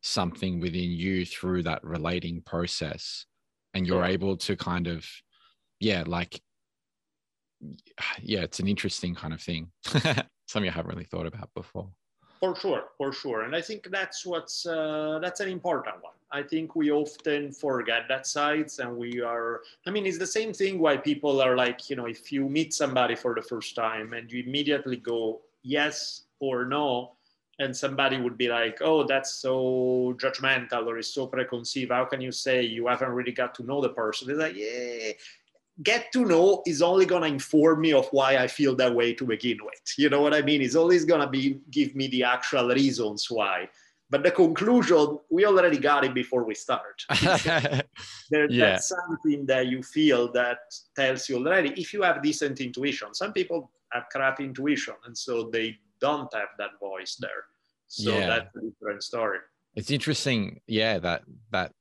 something 0.03 0.61
within 0.61 0.91
you 0.91 1.25
through 1.25 1.65
that 1.65 1.83
relating 1.83 2.43
process. 2.43 3.27
And 3.75 3.87
you're 3.87 4.05
sure. 4.05 4.13
able 4.13 4.37
to 4.37 4.55
kind 4.57 4.87
of, 4.87 5.05
yeah, 5.81 6.05
like 6.07 6.41
yeah, 8.21 8.41
it's 8.41 8.61
an 8.61 8.69
interesting 8.69 9.15
kind 9.15 9.33
of 9.33 9.41
thing. 9.41 9.71
Something 9.85 10.69
I 10.69 10.73
haven't 10.73 10.91
really 10.91 11.05
thought 11.05 11.27
about 11.27 11.51
before. 11.55 11.91
For 12.41 12.57
sure, 12.57 12.85
for 12.97 13.13
sure, 13.13 13.43
and 13.43 13.55
I 13.55 13.61
think 13.61 13.91
that's 13.91 14.25
what's 14.25 14.65
uh, 14.65 15.19
that's 15.21 15.41
an 15.41 15.49
important 15.49 16.03
one. 16.03 16.15
I 16.33 16.43
think 16.43 16.75
we 16.75 16.91
often 16.91 17.53
forget 17.53 18.09
that 18.09 18.27
sides, 18.27 18.79
and 18.79 18.97
we 18.97 19.21
are. 19.21 19.61
I 19.87 19.91
mean, 19.91 20.07
it's 20.07 20.17
the 20.17 20.27
same 20.27 20.55
thing 20.55 20.79
why 20.79 20.97
people 20.97 21.43
are 21.43 21.55
like, 21.55 21.91
you 21.91 21.97
know, 21.97 22.07
if 22.07 22.33
you 22.33 22.49
meet 22.49 22.73
somebody 22.73 23.15
for 23.15 23.35
the 23.35 23.43
first 23.43 23.75
time 23.77 24.15
and 24.15 24.33
you 24.33 24.43
immediately 24.43 24.97
go 24.97 25.43
yes 25.63 26.23
or 26.39 26.65
no, 26.65 27.13
and 27.59 27.77
somebody 27.77 28.19
would 28.19 28.39
be 28.39 28.49
like, 28.49 28.79
oh, 28.81 29.07
that's 29.07 29.35
so 29.35 30.17
judgmental 30.17 30.87
or 30.87 30.97
is 30.97 31.13
so 31.13 31.27
preconceived. 31.27 31.93
How 31.93 32.07
can 32.07 32.23
you 32.23 32.33
say 32.33 32.63
you 32.63 32.87
haven't 32.87 33.11
really 33.11 33.33
got 33.33 33.55
to 33.57 33.63
know 33.65 33.83
the 33.83 33.91
person? 33.91 34.31
It's 34.31 34.39
like, 34.39 34.57
yeah, 34.57 35.13
get 35.83 36.13
to 36.13 36.25
know 36.25 36.63
is 36.67 36.83
only 36.83 37.07
going 37.07 37.23
to 37.23 37.29
inform 37.29 37.81
me 37.81 37.93
of 37.93 38.07
why 38.11 38.37
I 38.37 38.47
feel 38.47 38.75
that 38.77 38.95
way 38.95 39.15
to 39.15 39.25
begin 39.25 39.59
with. 39.65 39.81
You 39.97 40.09
know 40.11 40.21
what 40.21 40.35
I 40.35 40.43
mean? 40.43 40.61
It's 40.61 40.77
always 40.77 41.05
going 41.05 41.21
to 41.21 41.27
be 41.27 41.61
give 41.71 41.95
me 41.95 42.09
the 42.09 42.25
actual 42.25 42.69
reasons 42.69 43.27
why. 43.31 43.69
but 44.11 44.25
the 44.25 44.31
conclusion 44.31 45.19
we 45.31 45.47
already 45.47 45.79
got 45.79 46.05
it 46.05 46.13
before 46.13 46.45
we 46.45 46.55
start 46.55 47.05
there, 48.31 48.51
yeah. 48.51 48.71
that's 48.73 48.89
something 48.89 49.47
that 49.47 49.69
you 49.69 49.83
feel 49.83 50.31
that 50.33 50.59
tells 50.97 51.29
you 51.29 51.37
already 51.37 51.71
if 51.81 51.95
you 51.95 52.03
have 52.03 52.23
decent 52.23 52.61
intuition 52.61 53.15
some 53.15 53.33
people 53.33 53.71
have 53.93 54.05
crap 54.13 54.41
intuition 54.41 54.95
and 55.07 55.17
so 55.17 55.49
they 55.51 55.77
don't 56.01 56.33
have 56.35 56.49
that 56.59 56.71
voice 56.81 57.17
there 57.21 57.45
so 57.87 58.11
yeah. 58.11 58.27
that's 58.27 58.57
a 58.57 58.61
different 58.61 59.03
story 59.03 59.39
it's 59.77 59.91
interesting 59.91 60.61
yeah 60.67 60.99
that 60.99 61.23
that 61.53 61.73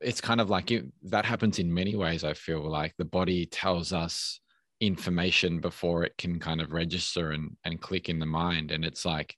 it's 0.00 0.20
kind 0.20 0.40
of 0.40 0.50
like 0.50 0.70
it, 0.70 0.86
that 1.02 1.24
happens 1.24 1.58
in 1.58 1.72
many 1.72 1.96
ways 1.96 2.24
i 2.24 2.32
feel 2.32 2.68
like 2.68 2.94
the 2.96 3.04
body 3.04 3.46
tells 3.46 3.92
us 3.92 4.40
information 4.80 5.60
before 5.60 6.04
it 6.04 6.16
can 6.16 6.38
kind 6.38 6.60
of 6.60 6.72
register 6.72 7.32
and, 7.32 7.56
and 7.64 7.82
click 7.82 8.08
in 8.08 8.18
the 8.18 8.26
mind 8.26 8.70
and 8.70 8.84
it's 8.84 9.04
like 9.04 9.36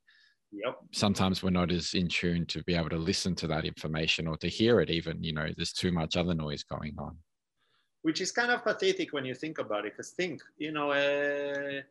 Yep. 0.53 0.79
Sometimes 0.93 1.43
we're 1.43 1.51
not 1.51 1.73
as 1.73 1.95
in 1.95 2.09
tune 2.09 2.45
to 2.47 2.63
be 2.65 2.75
able 2.75 2.91
to 2.91 2.99
listen 2.99 3.35
to 3.37 3.47
that 3.47 3.65
information 3.65 4.27
or 4.27 4.37
to 4.39 4.49
hear 4.49 4.81
it, 4.81 4.91
even, 4.91 5.23
you 5.25 5.33
know, 5.33 5.49
there's 5.57 5.73
too 5.73 5.93
much 5.93 6.17
other 6.17 6.35
noise 6.35 6.63
going 6.63 6.95
on. 6.99 7.17
Which 8.03 8.21
is 8.21 8.33
kind 8.33 8.51
of 8.51 8.63
pathetic 8.63 9.13
when 9.13 9.25
you 9.25 9.35
think 9.35 9.59
about 9.59 9.87
it, 9.87 9.93
because 9.93 10.11
think, 10.11 10.43
you 10.59 10.73
know, 10.73 10.93
a, 10.93 11.83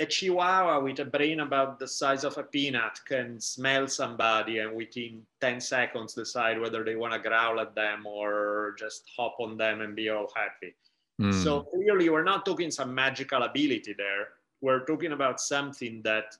a 0.00 0.06
chihuahua 0.06 0.80
with 0.80 1.00
a 1.00 1.04
brain 1.04 1.40
about 1.40 1.78
the 1.78 1.88
size 1.88 2.22
of 2.22 2.38
a 2.38 2.42
peanut 2.42 3.00
can 3.06 3.40
smell 3.40 3.88
somebody 3.88 4.58
and 4.58 4.74
within 4.74 5.22
10 5.40 5.60
seconds 5.60 6.14
decide 6.14 6.60
whether 6.60 6.84
they 6.84 6.94
want 6.94 7.12
to 7.12 7.18
growl 7.18 7.58
at 7.58 7.74
them 7.74 8.06
or 8.06 8.76
just 8.78 9.04
hop 9.16 9.36
on 9.40 9.56
them 9.56 9.80
and 9.80 9.96
be 9.96 10.08
all 10.08 10.30
happy. 10.36 10.74
Mm. 11.20 11.42
So 11.42 11.62
clearly, 11.62 12.08
we're 12.10 12.22
not 12.22 12.46
talking 12.46 12.70
some 12.70 12.94
magical 12.94 13.42
ability 13.42 13.94
there. 13.98 14.28
We're 14.60 14.84
talking 14.84 15.12
about 15.12 15.40
something 15.40 16.00
that 16.02 16.36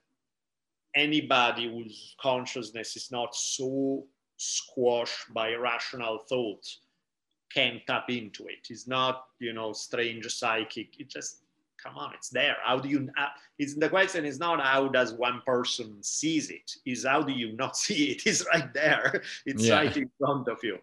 anybody 0.94 1.68
whose 1.68 2.14
consciousness 2.20 2.96
is 2.96 3.10
not 3.10 3.34
so 3.34 4.04
squashed 4.36 5.34
by 5.34 5.54
rational 5.54 6.18
thought 6.28 6.64
can 7.52 7.80
tap 7.88 8.08
into 8.08 8.46
it. 8.46 8.68
It's 8.70 8.86
not, 8.86 9.24
you 9.40 9.52
know, 9.52 9.72
strange 9.72 10.26
psychic. 10.26 11.00
It 11.00 11.08
just 11.08 11.42
come 11.82 11.96
on, 11.96 12.12
it's 12.14 12.28
there. 12.30 12.56
How 12.64 12.78
do 12.78 12.88
you? 12.88 13.08
Uh, 13.18 13.26
it's 13.58 13.74
the 13.74 13.88
question 13.88 14.24
is 14.24 14.38
not 14.38 14.60
how 14.60 14.88
does 14.88 15.12
one 15.14 15.42
person 15.46 16.02
sees 16.02 16.50
it. 16.50 16.70
Is 16.84 17.04
how 17.04 17.22
do 17.22 17.32
you 17.32 17.52
not 17.56 17.76
see 17.84 18.12
it? 18.12 18.26
It's 18.26 18.44
right 18.52 18.72
there. 18.74 19.22
It's 19.46 19.64
yeah. 19.64 19.76
right 19.76 19.96
in 19.96 20.10
front 20.18 20.48
of 20.48 20.58
you. 20.62 20.78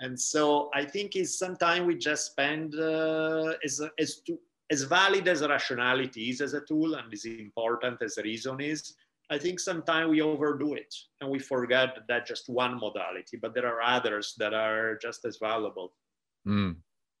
And 0.00 0.18
so 0.18 0.70
I 0.74 0.84
think 0.84 1.16
it's 1.16 1.38
sometimes 1.38 1.86
we 1.86 1.96
just 1.96 2.32
spend 2.32 2.74
uh, 2.74 3.54
as 3.64 3.80
as 3.98 4.20
to, 4.26 4.38
as 4.70 4.82
valid 4.82 5.26
as 5.28 5.42
rationality 5.42 6.30
is 6.30 6.40
as 6.40 6.54
a 6.54 6.60
tool 6.60 6.94
and 6.94 7.12
as 7.12 7.24
important 7.24 8.02
as 8.02 8.18
reason 8.22 8.60
is 8.60 8.94
I 9.30 9.38
think 9.38 9.60
sometimes 9.60 10.08
we 10.10 10.22
overdo 10.22 10.74
it 10.74 10.94
and 11.20 11.28
we 11.30 11.38
forget 11.38 11.98
that 12.08 12.26
just 12.26 12.48
one 12.48 12.80
modality, 12.80 13.36
but 13.36 13.54
there 13.54 13.66
are 13.66 13.82
others 13.82 14.34
that 14.38 14.54
are 14.54 14.96
just 14.96 15.24
as 15.26 15.36
valuable. 15.36 15.92
Mm. 16.46 16.76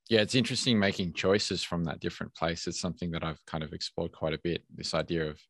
Yeah, 0.08 0.20
it's 0.20 0.34
interesting 0.34 0.78
making 0.78 1.12
choices 1.12 1.62
from 1.62 1.84
that 1.84 2.00
different 2.00 2.34
place. 2.34 2.66
It's 2.66 2.80
something 2.80 3.10
that 3.10 3.24
I've 3.24 3.44
kind 3.46 3.62
of 3.62 3.72
explored 3.72 4.12
quite 4.12 4.32
a 4.32 4.40
bit. 4.42 4.62
This 4.74 4.94
idea 4.94 5.28
of, 5.28 5.40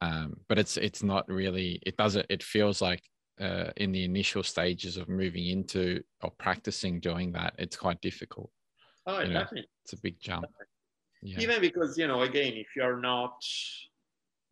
um, 0.00 0.34
but 0.48 0.58
it's 0.58 0.76
it's 0.76 1.02
not 1.02 1.28
really. 1.28 1.80
It 1.84 1.96
doesn't. 1.96 2.26
It 2.30 2.42
feels 2.42 2.80
like 2.80 3.02
uh, 3.40 3.70
in 3.76 3.92
the 3.92 4.04
initial 4.04 4.42
stages 4.42 4.96
of 4.96 5.08
moving 5.08 5.46
into 5.48 6.02
or 6.22 6.30
practicing 6.38 7.00
doing 7.00 7.32
that, 7.32 7.54
it's 7.58 7.76
quite 7.76 8.00
difficult. 8.00 8.50
Oh, 9.06 9.20
you 9.20 9.32
definitely. 9.32 9.68
It's 9.84 9.92
a 9.92 10.00
big 10.00 10.18
jump. 10.20 10.46
Yeah. 11.20 11.40
Even 11.40 11.60
because 11.60 11.98
you 11.98 12.08
know, 12.08 12.22
again, 12.22 12.54
if 12.54 12.68
you're 12.74 13.00
not 13.00 13.34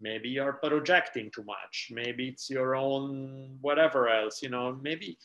maybe 0.01 0.29
you're 0.29 0.55
projecting 0.55 1.31
too 1.35 1.45
much 1.45 1.89
maybe 1.91 2.29
it's 2.29 2.49
your 2.49 2.75
own 2.75 3.59
whatever 3.61 4.09
else 4.09 4.43
you 4.43 4.49
know 4.49 4.79
maybe 4.83 5.19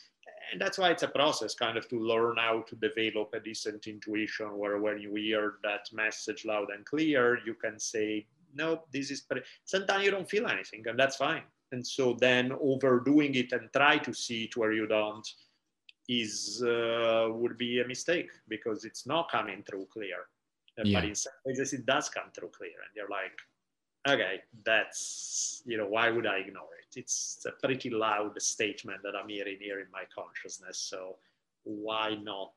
and 0.52 0.60
that's 0.60 0.78
why 0.78 0.90
it's 0.90 1.02
a 1.02 1.08
process 1.08 1.54
kind 1.54 1.76
of 1.76 1.88
to 1.88 1.98
learn 1.98 2.36
how 2.38 2.62
to 2.62 2.76
develop 2.76 3.34
a 3.34 3.40
decent 3.40 3.86
intuition 3.86 4.56
where 4.56 4.78
when 4.78 4.98
you 4.98 5.14
hear 5.14 5.54
that 5.62 5.88
message 5.92 6.44
loud 6.44 6.68
and 6.70 6.84
clear 6.84 7.38
you 7.44 7.54
can 7.54 7.78
say 7.78 8.26
no 8.54 8.82
this 8.92 9.10
is 9.10 9.20
pre-. 9.22 9.42
sometimes 9.64 10.04
you 10.04 10.10
don't 10.10 10.28
feel 10.28 10.46
anything 10.46 10.82
and 10.86 10.98
that's 10.98 11.16
fine 11.16 11.42
and 11.72 11.86
so 11.86 12.16
then 12.20 12.52
overdoing 12.60 13.34
it 13.34 13.52
and 13.52 13.68
try 13.72 13.98
to 13.98 14.12
see 14.12 14.44
it 14.44 14.56
where 14.56 14.72
you 14.72 14.86
don't 14.86 15.26
is 16.08 16.62
uh, 16.62 17.28
would 17.30 17.58
be 17.58 17.80
a 17.80 17.86
mistake 17.86 18.30
because 18.48 18.84
it's 18.84 19.06
not 19.06 19.30
coming 19.30 19.62
through 19.68 19.86
clear 19.92 20.28
yeah. 20.84 21.00
but 21.00 21.08
in 21.08 21.14
some 21.14 21.32
cases 21.46 21.72
it 21.72 21.84
does 21.86 22.08
come 22.08 22.30
through 22.34 22.50
clear 22.50 22.70
and 22.70 22.94
you're 22.94 23.08
like 23.08 23.36
okay, 24.08 24.40
that's, 24.64 25.62
you 25.66 25.76
know, 25.76 25.86
why 25.86 26.10
would 26.10 26.26
I 26.26 26.38
ignore 26.38 26.68
it? 26.80 26.98
It's 26.98 27.44
a 27.46 27.52
pretty 27.66 27.90
loud 27.90 28.40
statement 28.40 29.00
that 29.02 29.14
I'm 29.14 29.28
hearing 29.28 29.58
here 29.60 29.80
in 29.80 29.86
my 29.92 30.04
consciousness. 30.14 30.78
So 30.78 31.16
why 31.64 32.16
not, 32.22 32.52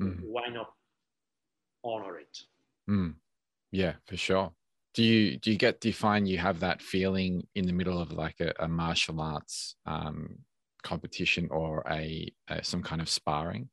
mm. 0.00 0.20
why 0.22 0.48
not 0.48 0.72
honor 1.84 2.18
it? 2.18 2.42
Mm. 2.90 3.14
Yeah, 3.70 3.94
for 4.06 4.16
sure. 4.16 4.52
Do 4.94 5.02
you, 5.04 5.36
do 5.36 5.52
you 5.52 5.58
get, 5.58 5.80
do 5.80 5.88
you 5.88 5.94
find 5.94 6.28
you 6.28 6.38
have 6.38 6.60
that 6.60 6.82
feeling 6.82 7.46
in 7.54 7.66
the 7.66 7.72
middle 7.72 8.00
of 8.00 8.12
like 8.12 8.40
a, 8.40 8.52
a 8.58 8.68
martial 8.68 9.20
arts 9.20 9.76
um, 9.86 10.38
competition 10.82 11.48
or 11.50 11.84
a, 11.88 12.32
a, 12.48 12.64
some 12.64 12.82
kind 12.82 13.00
of 13.00 13.08
sparring? 13.08 13.68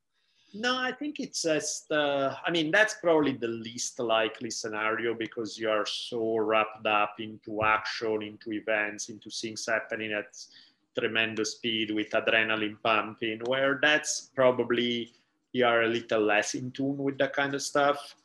No, 0.57 0.77
I 0.77 0.93
think 0.93 1.19
it's 1.19 1.41
just, 1.41 1.91
uh, 1.91 2.33
I 2.45 2.49
mean, 2.49 2.71
that's 2.71 2.93
probably 2.93 3.33
the 3.33 3.49
least 3.49 3.99
likely 3.99 4.49
scenario 4.49 5.13
because 5.13 5.57
you 5.59 5.69
are 5.69 5.85
so 5.85 6.37
wrapped 6.37 6.87
up 6.87 7.15
into 7.19 7.61
action, 7.61 8.21
into 8.21 8.53
events, 8.53 9.09
into 9.09 9.29
things 9.29 9.65
happening 9.65 10.13
at 10.13 10.27
tremendous 10.97 11.55
speed 11.55 11.91
with 11.91 12.11
adrenaline 12.11 12.77
pumping, 12.81 13.41
where 13.47 13.79
that's 13.81 14.31
probably 14.33 15.11
you 15.51 15.65
are 15.65 15.81
a 15.81 15.87
little 15.87 16.21
less 16.21 16.53
in 16.53 16.71
tune 16.71 16.99
with 16.99 17.17
that 17.17 17.33
kind 17.33 17.53
of 17.53 17.61
stuff. 17.61 18.15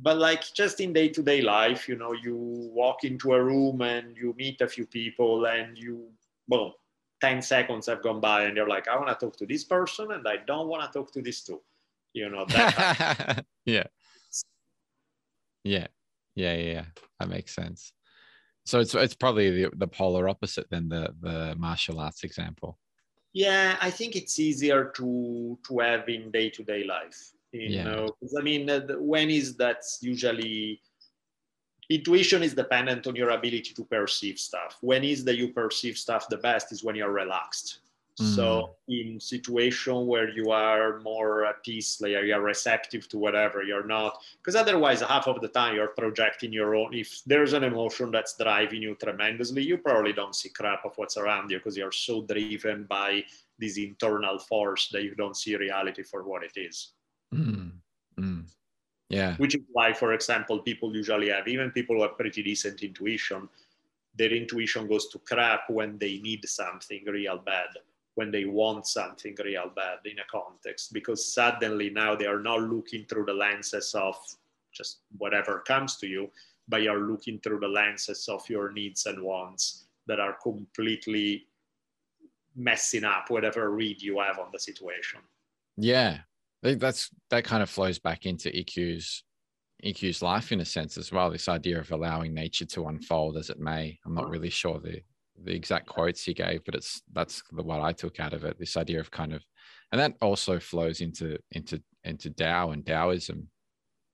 But 0.00 0.18
like 0.18 0.42
just 0.54 0.80
in 0.80 0.92
day 0.92 1.08
to 1.10 1.22
day 1.22 1.40
life, 1.40 1.88
you 1.88 1.94
know, 1.94 2.14
you 2.14 2.36
walk 2.74 3.04
into 3.04 3.32
a 3.32 3.40
room 3.40 3.82
and 3.82 4.16
you 4.16 4.34
meet 4.36 4.60
a 4.60 4.66
few 4.66 4.86
people 4.86 5.46
and 5.46 5.78
you, 5.78 6.08
boom, 6.48 6.72
10 7.20 7.42
seconds 7.42 7.86
have 7.86 8.02
gone 8.02 8.20
by 8.20 8.42
and 8.42 8.56
you're 8.56 8.68
like, 8.68 8.88
I 8.88 8.96
want 8.96 9.08
to 9.08 9.24
talk 9.24 9.36
to 9.36 9.46
this 9.46 9.62
person 9.62 10.10
and 10.10 10.26
I 10.26 10.38
don't 10.48 10.66
want 10.66 10.82
to 10.82 10.98
talk 10.98 11.12
to 11.12 11.22
this 11.22 11.42
too 11.42 11.60
you 12.16 12.28
know 12.28 12.44
that 12.48 13.44
yeah. 13.64 13.84
Yeah. 15.64 15.86
Yeah 16.34 16.54
yeah 16.54 16.84
that 17.20 17.28
makes 17.28 17.54
sense. 17.54 17.92
So 18.64 18.80
it's 18.80 18.94
it's 18.94 19.14
probably 19.14 19.50
the, 19.50 19.70
the 19.76 19.86
polar 19.86 20.28
opposite 20.28 20.68
than 20.70 20.88
the 20.88 21.14
the 21.20 21.54
martial 21.56 22.00
arts 22.00 22.24
example. 22.24 22.78
Yeah 23.32 23.76
i 23.82 23.90
think 23.90 24.16
it's 24.16 24.38
easier 24.38 24.90
to 24.96 25.58
to 25.66 25.78
have 25.80 26.08
in 26.08 26.30
day-to-day 26.30 26.84
life 26.84 27.32
you 27.52 27.68
yeah. 27.68 27.84
know 27.84 28.16
i 28.38 28.42
mean 28.42 28.62
when 28.98 29.28
is 29.28 29.56
that 29.56 29.82
usually 30.00 30.80
intuition 31.88 32.42
is 32.42 32.54
dependent 32.54 33.06
on 33.06 33.14
your 33.14 33.30
ability 33.30 33.72
to 33.74 33.84
perceive 33.84 34.38
stuff. 34.38 34.76
When 34.80 35.04
is 35.04 35.24
that 35.24 35.36
you 35.36 35.52
perceive 35.52 35.96
stuff 35.96 36.28
the 36.28 36.38
best 36.38 36.72
is 36.72 36.82
when 36.82 36.96
you're 36.96 37.12
relaxed 37.12 37.80
so 38.16 38.76
mm. 38.88 39.12
in 39.12 39.20
situation 39.20 40.06
where 40.06 40.30
you 40.30 40.50
are 40.50 41.00
more 41.00 41.44
at 41.44 41.62
peace, 41.62 42.00
like 42.00 42.12
you're 42.12 42.40
receptive 42.40 43.06
to 43.10 43.18
whatever, 43.18 43.62
you're 43.62 43.86
not 43.86 44.22
because 44.38 44.56
otherwise 44.56 45.02
half 45.02 45.26
of 45.26 45.42
the 45.42 45.48
time 45.48 45.74
you're 45.74 45.88
projecting 45.88 46.50
your 46.50 46.74
own. 46.74 46.94
If 46.94 47.20
there's 47.26 47.52
an 47.52 47.62
emotion 47.62 48.10
that's 48.10 48.34
driving 48.38 48.80
you 48.80 48.94
tremendously, 48.94 49.62
you 49.64 49.76
probably 49.76 50.14
don't 50.14 50.34
see 50.34 50.48
crap 50.48 50.86
of 50.86 50.92
what's 50.96 51.18
around 51.18 51.50
you 51.50 51.58
because 51.58 51.76
you're 51.76 51.92
so 51.92 52.22
driven 52.22 52.84
by 52.84 53.22
this 53.58 53.76
internal 53.76 54.38
force 54.38 54.88
that 54.92 55.02
you 55.02 55.14
don't 55.14 55.36
see 55.36 55.54
reality 55.56 56.02
for 56.02 56.22
what 56.22 56.42
it 56.42 56.56
is. 56.56 56.92
Mm. 57.34 57.72
Mm. 58.18 58.44
Yeah. 59.10 59.36
Which 59.36 59.56
is 59.56 59.62
why, 59.72 59.92
for 59.92 60.14
example, 60.14 60.60
people 60.60 60.96
usually 60.96 61.28
have 61.28 61.48
even 61.48 61.70
people 61.70 61.96
who 61.96 62.02
have 62.02 62.16
pretty 62.16 62.42
decent 62.42 62.82
intuition, 62.82 63.46
their 64.14 64.32
intuition 64.32 64.88
goes 64.88 65.08
to 65.08 65.18
crap 65.18 65.68
when 65.68 65.98
they 65.98 66.16
need 66.16 66.48
something 66.48 67.04
real 67.06 67.36
bad 67.36 67.68
when 68.16 68.30
they 68.30 68.46
want 68.46 68.86
something 68.86 69.36
real 69.44 69.70
bad 69.76 69.98
in 70.04 70.18
a 70.18 70.24
context 70.30 70.92
because 70.92 71.32
suddenly 71.32 71.90
now 71.90 72.16
they 72.16 72.26
are 72.26 72.40
not 72.40 72.62
looking 72.62 73.04
through 73.04 73.24
the 73.26 73.32
lenses 73.32 73.94
of 73.94 74.16
just 74.72 75.00
whatever 75.18 75.62
comes 75.66 75.96
to 75.96 76.06
you 76.06 76.28
but 76.68 76.82
you're 76.82 77.06
looking 77.06 77.38
through 77.40 77.60
the 77.60 77.68
lenses 77.68 78.28
of 78.28 78.42
your 78.48 78.72
needs 78.72 79.06
and 79.06 79.22
wants 79.22 79.84
that 80.06 80.18
are 80.18 80.36
completely 80.42 81.46
messing 82.56 83.04
up 83.04 83.26
whatever 83.28 83.70
read 83.70 84.00
you 84.00 84.18
have 84.18 84.38
on 84.38 84.48
the 84.52 84.58
situation 84.58 85.20
yeah 85.76 86.18
that's 86.62 87.10
that 87.30 87.44
kind 87.44 87.62
of 87.62 87.70
flows 87.70 87.98
back 87.98 88.26
into 88.26 88.48
Ikkyu's 88.48 89.22
Ikkyu's 89.84 90.22
life 90.22 90.52
in 90.52 90.60
a 90.60 90.64
sense 90.64 90.96
as 90.96 91.12
well. 91.12 91.30
This 91.30 91.48
idea 91.48 91.78
of 91.78 91.92
allowing 91.92 92.34
nature 92.34 92.64
to 92.64 92.88
unfold 92.88 93.36
as 93.36 93.50
it 93.50 93.60
may. 93.60 93.98
I'm 94.04 94.14
not 94.14 94.24
mm. 94.24 94.32
really 94.32 94.50
sure 94.50 94.80
the 94.80 95.02
the 95.44 95.54
exact 95.54 95.86
quotes 95.86 96.24
he 96.24 96.34
gave, 96.34 96.64
but 96.64 96.74
it's 96.74 97.02
that's 97.12 97.42
the 97.52 97.62
what 97.62 97.80
I 97.80 97.92
took 97.92 98.20
out 98.20 98.32
of 98.32 98.44
it. 98.44 98.58
This 98.58 98.76
idea 98.76 99.00
of 99.00 99.10
kind 99.10 99.32
of, 99.32 99.44
and 99.92 100.00
that 100.00 100.14
also 100.20 100.58
flows 100.58 101.00
into 101.00 101.38
into 101.52 101.82
into 102.04 102.30
Tao 102.30 102.70
and 102.70 102.84
Taoism, 102.84 103.48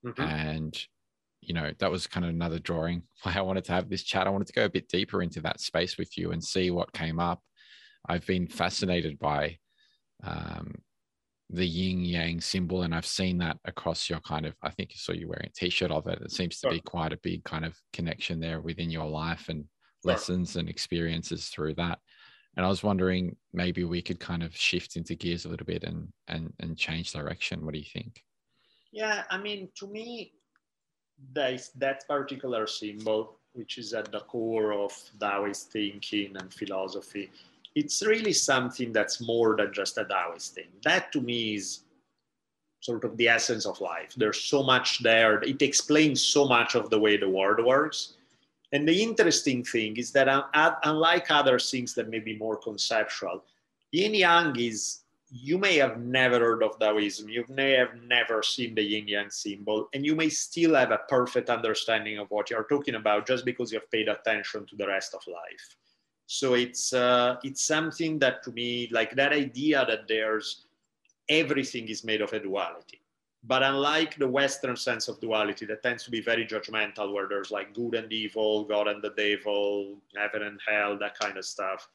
mm-hmm. 0.05 0.23
and 0.23 0.87
you 1.41 1.55
know, 1.55 1.73
that 1.79 1.91
was 1.91 2.07
kind 2.07 2.25
of 2.25 2.31
another 2.31 2.59
drawing 2.59 3.03
why 3.23 3.35
I 3.37 3.41
wanted 3.41 3.65
to 3.65 3.73
have 3.73 3.89
this 3.89 4.03
chat. 4.03 4.27
I 4.27 4.31
wanted 4.31 4.47
to 4.47 4.53
go 4.53 4.65
a 4.65 4.71
bit 4.71 4.89
deeper 4.89 5.23
into 5.23 5.41
that 5.43 5.61
space 5.61 5.99
with 5.99 6.17
you 6.17 6.33
and 6.33 6.43
see 6.43 6.71
what 6.71 6.93
came 6.93 7.19
up. 7.19 7.41
I've 8.09 8.27
been 8.27 8.49
fascinated 8.49 9.19
by 9.19 9.59
um, 10.25 10.75
the 11.51 11.67
yin 11.67 12.05
yang 12.05 12.41
symbol, 12.41 12.83
and 12.83 12.95
I've 12.95 13.07
seen 13.07 13.39
that 13.39 13.59
across 13.65 14.09
your 14.09 14.21
kind 14.21 14.47
of. 14.47 14.55
I 14.63 14.71
think 14.71 14.93
you 14.93 14.99
saw 14.99 15.13
you 15.13 15.29
wearing 15.29 15.47
a 15.47 15.53
t-shirt 15.53 15.91
of 15.91 16.07
it. 16.07 16.21
It 16.21 16.33
seems 16.33 16.59
to 16.61 16.71
be 16.71 16.81
quite 16.81 17.13
a 17.13 17.19
big 17.23 17.45
kind 17.45 17.65
of 17.65 17.77
connection 17.93 18.41
there 18.41 18.61
within 18.61 18.91
your 18.91 19.07
life 19.07 19.49
and 19.49 19.65
lessons 20.05 20.57
and 20.57 20.69
experiences 20.69 21.49
through 21.49 21.75
that. 21.75 21.99
And 22.57 22.67
I 22.67 22.69
was 22.69 22.83
wondering 22.83 23.37
maybe 23.53 23.85
we 23.85 24.03
could 24.03 24.21
kind 24.21 24.43
of 24.43 24.57
shift 24.57 24.97
into 24.97 25.15
gears 25.15 25.45
a 25.45 25.49
little 25.49 25.67
bit 25.67 25.85
and 25.85 26.09
and 26.29 26.53
and 26.61 26.77
change 26.77 27.13
direction. 27.13 27.65
What 27.65 27.75
do 27.75 27.81
you 27.81 27.91
think? 27.93 28.23
Yeah, 28.93 29.25
I 29.31 29.39
mean, 29.39 29.71
to 29.77 29.87
me, 29.87 30.33
there's 31.33 31.71
that 31.77 32.07
particular 32.07 32.67
symbol, 32.67 33.39
which 33.55 33.79
is 33.79 33.95
at 33.95 34.13
the 34.13 34.21
core 34.21 34.73
of 34.73 34.93
Taoist 35.19 35.73
thinking 35.73 36.37
and 36.37 36.53
philosophy. 36.53 37.31
It's 37.75 38.03
really 38.05 38.35
something 38.35 38.93
that's 38.93 39.21
more 39.21 39.57
than 39.57 39.73
just 39.73 39.97
a 39.97 40.05
Taoist 40.05 40.55
thing. 40.55 40.69
That 40.85 41.11
to 41.13 41.23
me 41.23 41.55
is 41.55 41.85
sort 42.81 43.05
of 43.05 43.17
the 43.17 43.29
essence 43.29 43.65
of 43.65 43.81
life. 43.81 44.13
There's 44.17 44.41
so 44.41 44.63
much 44.63 45.03
there. 45.03 45.41
It 45.43 45.63
explains 45.63 46.21
so 46.21 46.47
much 46.47 46.75
of 46.75 46.91
the 46.91 46.99
way 46.99 47.17
the 47.17 47.29
world 47.29 47.65
works. 47.65 48.15
And 48.73 48.89
the 48.89 49.03
interesting 49.03 49.63
thing 49.63 49.99
is 49.99 50.13
that 50.13 50.29
unlike 50.85 51.31
other 51.31 51.59
things 51.59 51.95
that 51.95 52.09
may 52.09 52.21
be 52.21 52.39
more 52.39 52.57
conceptual, 52.57 53.45
yin 53.91 54.15
yang 54.15 54.59
is 54.59 55.01
you 55.31 55.59
may 55.59 55.77
have 55.77 55.99
never 55.99 56.39
heard 56.39 56.63
of 56.63 56.79
Taoism, 56.79 57.29
you 57.29 57.45
may 57.49 57.73
have 57.73 57.95
never 58.07 58.43
seen 58.43 58.75
the 58.75 58.83
yin 58.83 59.09
yang 59.09 59.31
symbol, 59.31 59.89
and 59.93 60.05
you 60.05 60.15
may 60.15 60.29
still 60.29 60.75
have 60.75 60.91
a 60.91 61.01
perfect 61.09 61.51
understanding 61.51 62.19
of 62.19 62.31
what 62.31 62.51
you're 62.51 62.65
talking 62.65 62.95
about 62.95 63.27
just 63.27 63.45
because 63.45 63.73
you've 63.73 63.91
paid 63.91 64.09
attention 64.09 64.67
to 64.67 64.77
the 64.77 64.87
rest 64.87 65.15
of 65.15 65.27
life. 65.27 65.77
So 66.27 66.55
it's 66.55 66.95
uh, 66.95 67.37
it's 67.45 67.63
something 67.63 68.19
that 68.21 68.43
to 68.45 68.53
me, 68.53 68.89
like 68.91 69.15
that 69.17 69.33
idea 69.33 69.85
that 69.87 70.09
there's 70.09 70.65
everything 71.29 71.89
is 71.89 72.05
made 72.05 72.23
of 72.23 72.33
a 72.33 72.41
duality. 72.41 73.02
But 73.45 73.63
unlike 73.63 74.17
the 74.17 74.29
Western 74.29 74.77
sense 74.77 75.09
of 75.09 75.21
duality 75.21 75.67
that 75.67 75.83
tends 75.83 76.05
to 76.05 76.11
be 76.11 76.21
very 76.21 76.47
judgmental, 76.47 77.13
where 77.13 77.29
there's 77.29 77.51
like 77.51 77.75
good 77.75 77.95
and 77.95 78.13
evil, 78.13 78.65
God 78.65 78.87
and 78.87 79.03
the 79.03 79.11
devil, 79.11 79.97
heaven 80.17 80.43
and 80.43 80.61
hell, 80.67 80.97
that 80.99 81.19
kind 81.19 81.37
of 81.37 81.45
stuff, 81.45 81.89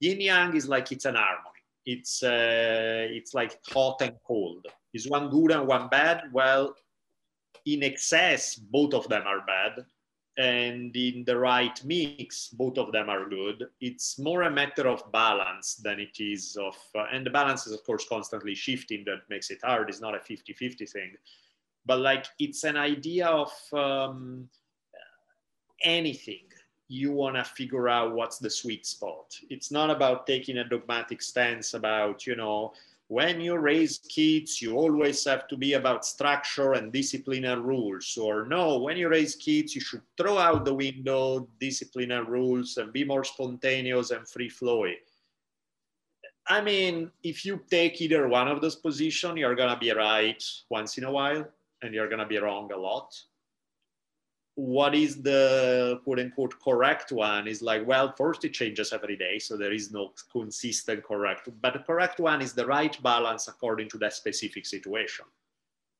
yin 0.00 0.20
yang 0.20 0.54
is 0.54 0.68
like 0.68 0.92
it's 0.92 1.06
an 1.06 1.14
harmony 1.14 1.60
it's 1.86 2.22
uh, 2.22 3.06
it's 3.10 3.34
like 3.34 3.58
hot 3.66 4.00
and 4.02 4.14
cold. 4.26 4.66
Is 4.92 5.08
one 5.08 5.30
good 5.30 5.52
and 5.52 5.66
one 5.66 5.88
bad? 5.88 6.24
Well, 6.32 6.74
in 7.66 7.82
excess, 7.82 8.54
both 8.54 8.94
of 8.94 9.08
them 9.08 9.22
are 9.26 9.44
bad, 9.46 9.84
and 10.40 10.96
in 10.96 11.22
the 11.24 11.36
right 11.36 11.84
mix, 11.84 12.48
both 12.48 12.78
of 12.78 12.92
them 12.92 13.10
are 13.10 13.28
good. 13.28 13.66
It's 13.82 14.18
more 14.18 14.42
a 14.42 14.50
matter 14.50 14.88
of 14.88 15.12
balance 15.12 15.74
than 15.74 16.00
it 16.00 16.18
is 16.18 16.56
of, 16.56 16.74
uh, 16.94 17.04
and 17.12 17.26
the 17.26 17.30
balance 17.30 17.66
is 17.66 17.74
of 17.74 17.84
course 17.84 18.06
constantly 18.08 18.54
shifting. 18.54 19.04
That 19.04 19.28
makes 19.28 19.50
it 19.50 19.60
hard. 19.62 19.90
It's 19.90 20.00
not 20.00 20.14
a 20.14 20.18
50-50 20.18 20.88
thing, 20.88 21.12
but 21.84 22.00
like 22.00 22.24
it's 22.38 22.64
an 22.64 22.78
idea 22.78 23.26
of 23.26 23.52
um, 23.74 24.48
anything 25.82 26.46
you 26.88 27.12
want 27.12 27.36
to 27.36 27.44
figure 27.44 27.90
out 27.90 28.14
what's 28.14 28.38
the 28.38 28.50
sweet 28.50 28.86
spot. 28.86 29.36
It's 29.50 29.70
not 29.70 29.90
about 29.90 30.26
taking 30.26 30.58
a 30.58 30.64
dogmatic 30.64 31.20
stance 31.20 31.74
about, 31.74 32.26
you 32.26 32.34
know, 32.34 32.72
when 33.10 33.40
you 33.40 33.58
raise 33.58 33.98
kids, 33.98 34.62
you 34.62 34.76
always 34.76 35.24
have 35.24 35.48
to 35.48 35.56
be 35.56 35.72
about 35.72 36.04
structure 36.04 36.74
and 36.74 36.92
discipline 36.92 37.44
and 37.44 37.66
rules. 37.66 38.16
Or 38.16 38.46
no, 38.46 38.78
when 38.78 38.96
you 38.96 39.08
raise 39.08 39.34
kids, 39.34 39.74
you 39.74 39.80
should 39.80 40.02
throw 40.16 40.38
out 40.38 40.64
the 40.64 40.72
window 40.72 41.48
discipline 41.58 42.12
and 42.12 42.28
rules 42.28 42.76
and 42.76 42.92
be 42.92 43.02
more 43.02 43.24
spontaneous 43.24 44.12
and 44.12 44.28
free 44.28 44.48
flowing. 44.48 45.02
I 46.46 46.60
mean, 46.60 47.10
if 47.24 47.44
you 47.44 47.60
take 47.68 48.00
either 48.00 48.28
one 48.28 48.46
of 48.46 48.60
those 48.60 48.76
positions, 48.76 49.38
you're 49.38 49.56
going 49.56 49.74
to 49.74 49.80
be 49.80 49.90
right 49.90 50.40
once 50.68 50.96
in 50.96 51.02
a 51.02 51.10
while 51.10 51.44
and 51.82 51.92
you're 51.92 52.08
going 52.08 52.20
to 52.20 52.26
be 52.26 52.38
wrong 52.38 52.70
a 52.70 52.76
lot 52.76 53.12
what 54.54 54.94
is 54.94 55.22
the 55.22 56.00
quote 56.04 56.18
unquote 56.18 56.60
correct 56.60 57.12
one 57.12 57.46
is 57.46 57.62
like, 57.62 57.86
well, 57.86 58.12
first 58.16 58.44
it 58.44 58.52
changes 58.52 58.92
every 58.92 59.16
day. 59.16 59.38
So 59.38 59.56
there 59.56 59.72
is 59.72 59.90
no 59.90 60.12
consistent 60.30 61.04
correct, 61.04 61.48
but 61.60 61.72
the 61.72 61.78
correct 61.80 62.20
one 62.20 62.42
is 62.42 62.52
the 62.52 62.66
right 62.66 63.00
balance 63.02 63.48
according 63.48 63.88
to 63.90 63.98
that 63.98 64.12
specific 64.12 64.66
situation. 64.66 65.24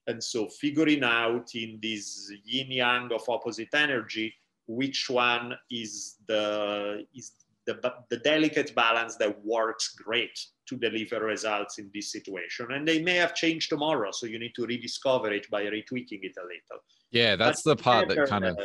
And 0.07 0.23
so 0.23 0.49
figuring 0.49 1.05
out 1.05 1.55
in 1.55 1.79
this 1.81 2.33
yin 2.45 2.73
yang 2.73 3.13
of 3.13 3.29
opposite 3.29 3.75
energy, 3.75 4.35
which 4.67 5.09
one 5.09 5.55
is 5.71 6.17
the, 6.27 7.07
is 7.15 7.33
the, 7.67 7.93
the 8.09 8.17
delicate 8.19 8.75
balance 8.75 9.17
that 9.17 9.45
works 9.45 9.95
great 9.95 10.39
to 10.67 10.77
deliver 10.77 11.25
results 11.25 11.79
in 11.79 11.91
this 11.95 12.11
situation. 12.11 12.73
And 12.73 12.87
they 12.87 13.03
may 13.03 13.17
have 13.17 13.35
changed 13.35 13.69
tomorrow. 13.71 14.11
So 14.13 14.27
you 14.27 14.39
need 14.39 14.55
to 14.57 14.67
rediscover 14.67 15.33
it 15.33 15.51
by 15.51 15.65
retweaking 15.65 16.21
it 16.23 16.35
a 16.39 16.43
little 16.43 16.83
yeah, 17.11 17.37
that's 17.37 17.63
the 17.63 17.77
part 17.77 18.09
that 18.09 18.29
kind 18.29 18.45
of 18.45 18.59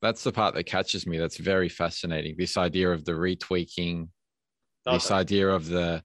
that's 0.00 0.24
the 0.24 0.32
part 0.32 0.54
that 0.54 0.64
catches 0.64 1.06
me. 1.06 1.18
That's 1.18 1.36
very 1.36 1.68
fascinating. 1.68 2.34
This 2.36 2.56
idea 2.56 2.90
of 2.90 3.04
the 3.04 3.12
retweaking, 3.12 4.08
this 4.86 5.10
idea 5.10 5.48
of 5.48 5.68
the 5.68 6.02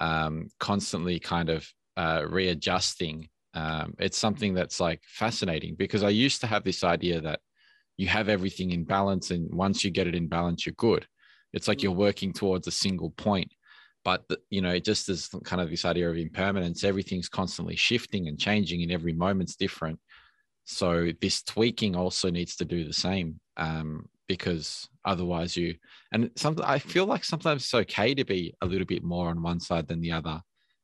um, 0.00 0.48
constantly 0.58 1.18
kind 1.20 1.50
of 1.50 1.68
uh, 1.96 2.24
readjusting. 2.28 3.28
Um, 3.54 3.94
it's 3.98 4.18
something 4.18 4.52
that's 4.52 4.80
like 4.80 5.00
fascinating 5.06 5.76
because 5.76 6.02
I 6.02 6.10
used 6.10 6.40
to 6.42 6.46
have 6.46 6.64
this 6.64 6.84
idea 6.84 7.20
that 7.22 7.40
you 7.96 8.08
have 8.08 8.28
everything 8.28 8.72
in 8.72 8.84
balance, 8.84 9.30
and 9.30 9.52
once 9.54 9.84
you 9.84 9.90
get 9.90 10.06
it 10.06 10.14
in 10.14 10.28
balance, 10.28 10.66
you're 10.66 10.74
good. 10.76 11.06
It's 11.52 11.68
like 11.68 11.78
mm-hmm. 11.78 11.84
you're 11.84 11.92
working 11.92 12.32
towards 12.32 12.66
a 12.66 12.72
single 12.72 13.10
point, 13.10 13.52
but 14.04 14.24
you 14.50 14.60
know, 14.60 14.70
it 14.70 14.84
just 14.84 15.08
is 15.08 15.28
kind 15.44 15.62
of 15.62 15.70
this 15.70 15.84
idea 15.84 16.10
of 16.10 16.16
impermanence. 16.16 16.84
Everything's 16.84 17.28
constantly 17.28 17.76
shifting 17.76 18.28
and 18.28 18.38
changing, 18.38 18.82
and 18.82 18.92
every 18.92 19.12
moment's 19.12 19.56
different 19.56 19.98
so 20.66 21.12
this 21.20 21.42
tweaking 21.42 21.94
also 21.94 22.28
needs 22.28 22.56
to 22.56 22.64
do 22.64 22.84
the 22.84 22.92
same 22.92 23.40
um, 23.56 24.08
because 24.26 24.88
otherwise 25.04 25.56
you 25.56 25.76
and 26.12 26.30
some 26.34 26.58
I 26.62 26.80
feel 26.80 27.06
like 27.06 27.24
sometimes 27.24 27.62
it's 27.62 27.74
okay 27.74 28.14
to 28.14 28.24
be 28.24 28.52
a 28.60 28.66
little 28.66 28.84
bit 28.84 29.04
more 29.04 29.28
on 29.28 29.42
one 29.42 29.60
side 29.60 29.86
than 29.86 30.00
the 30.00 30.12
other. 30.12 30.42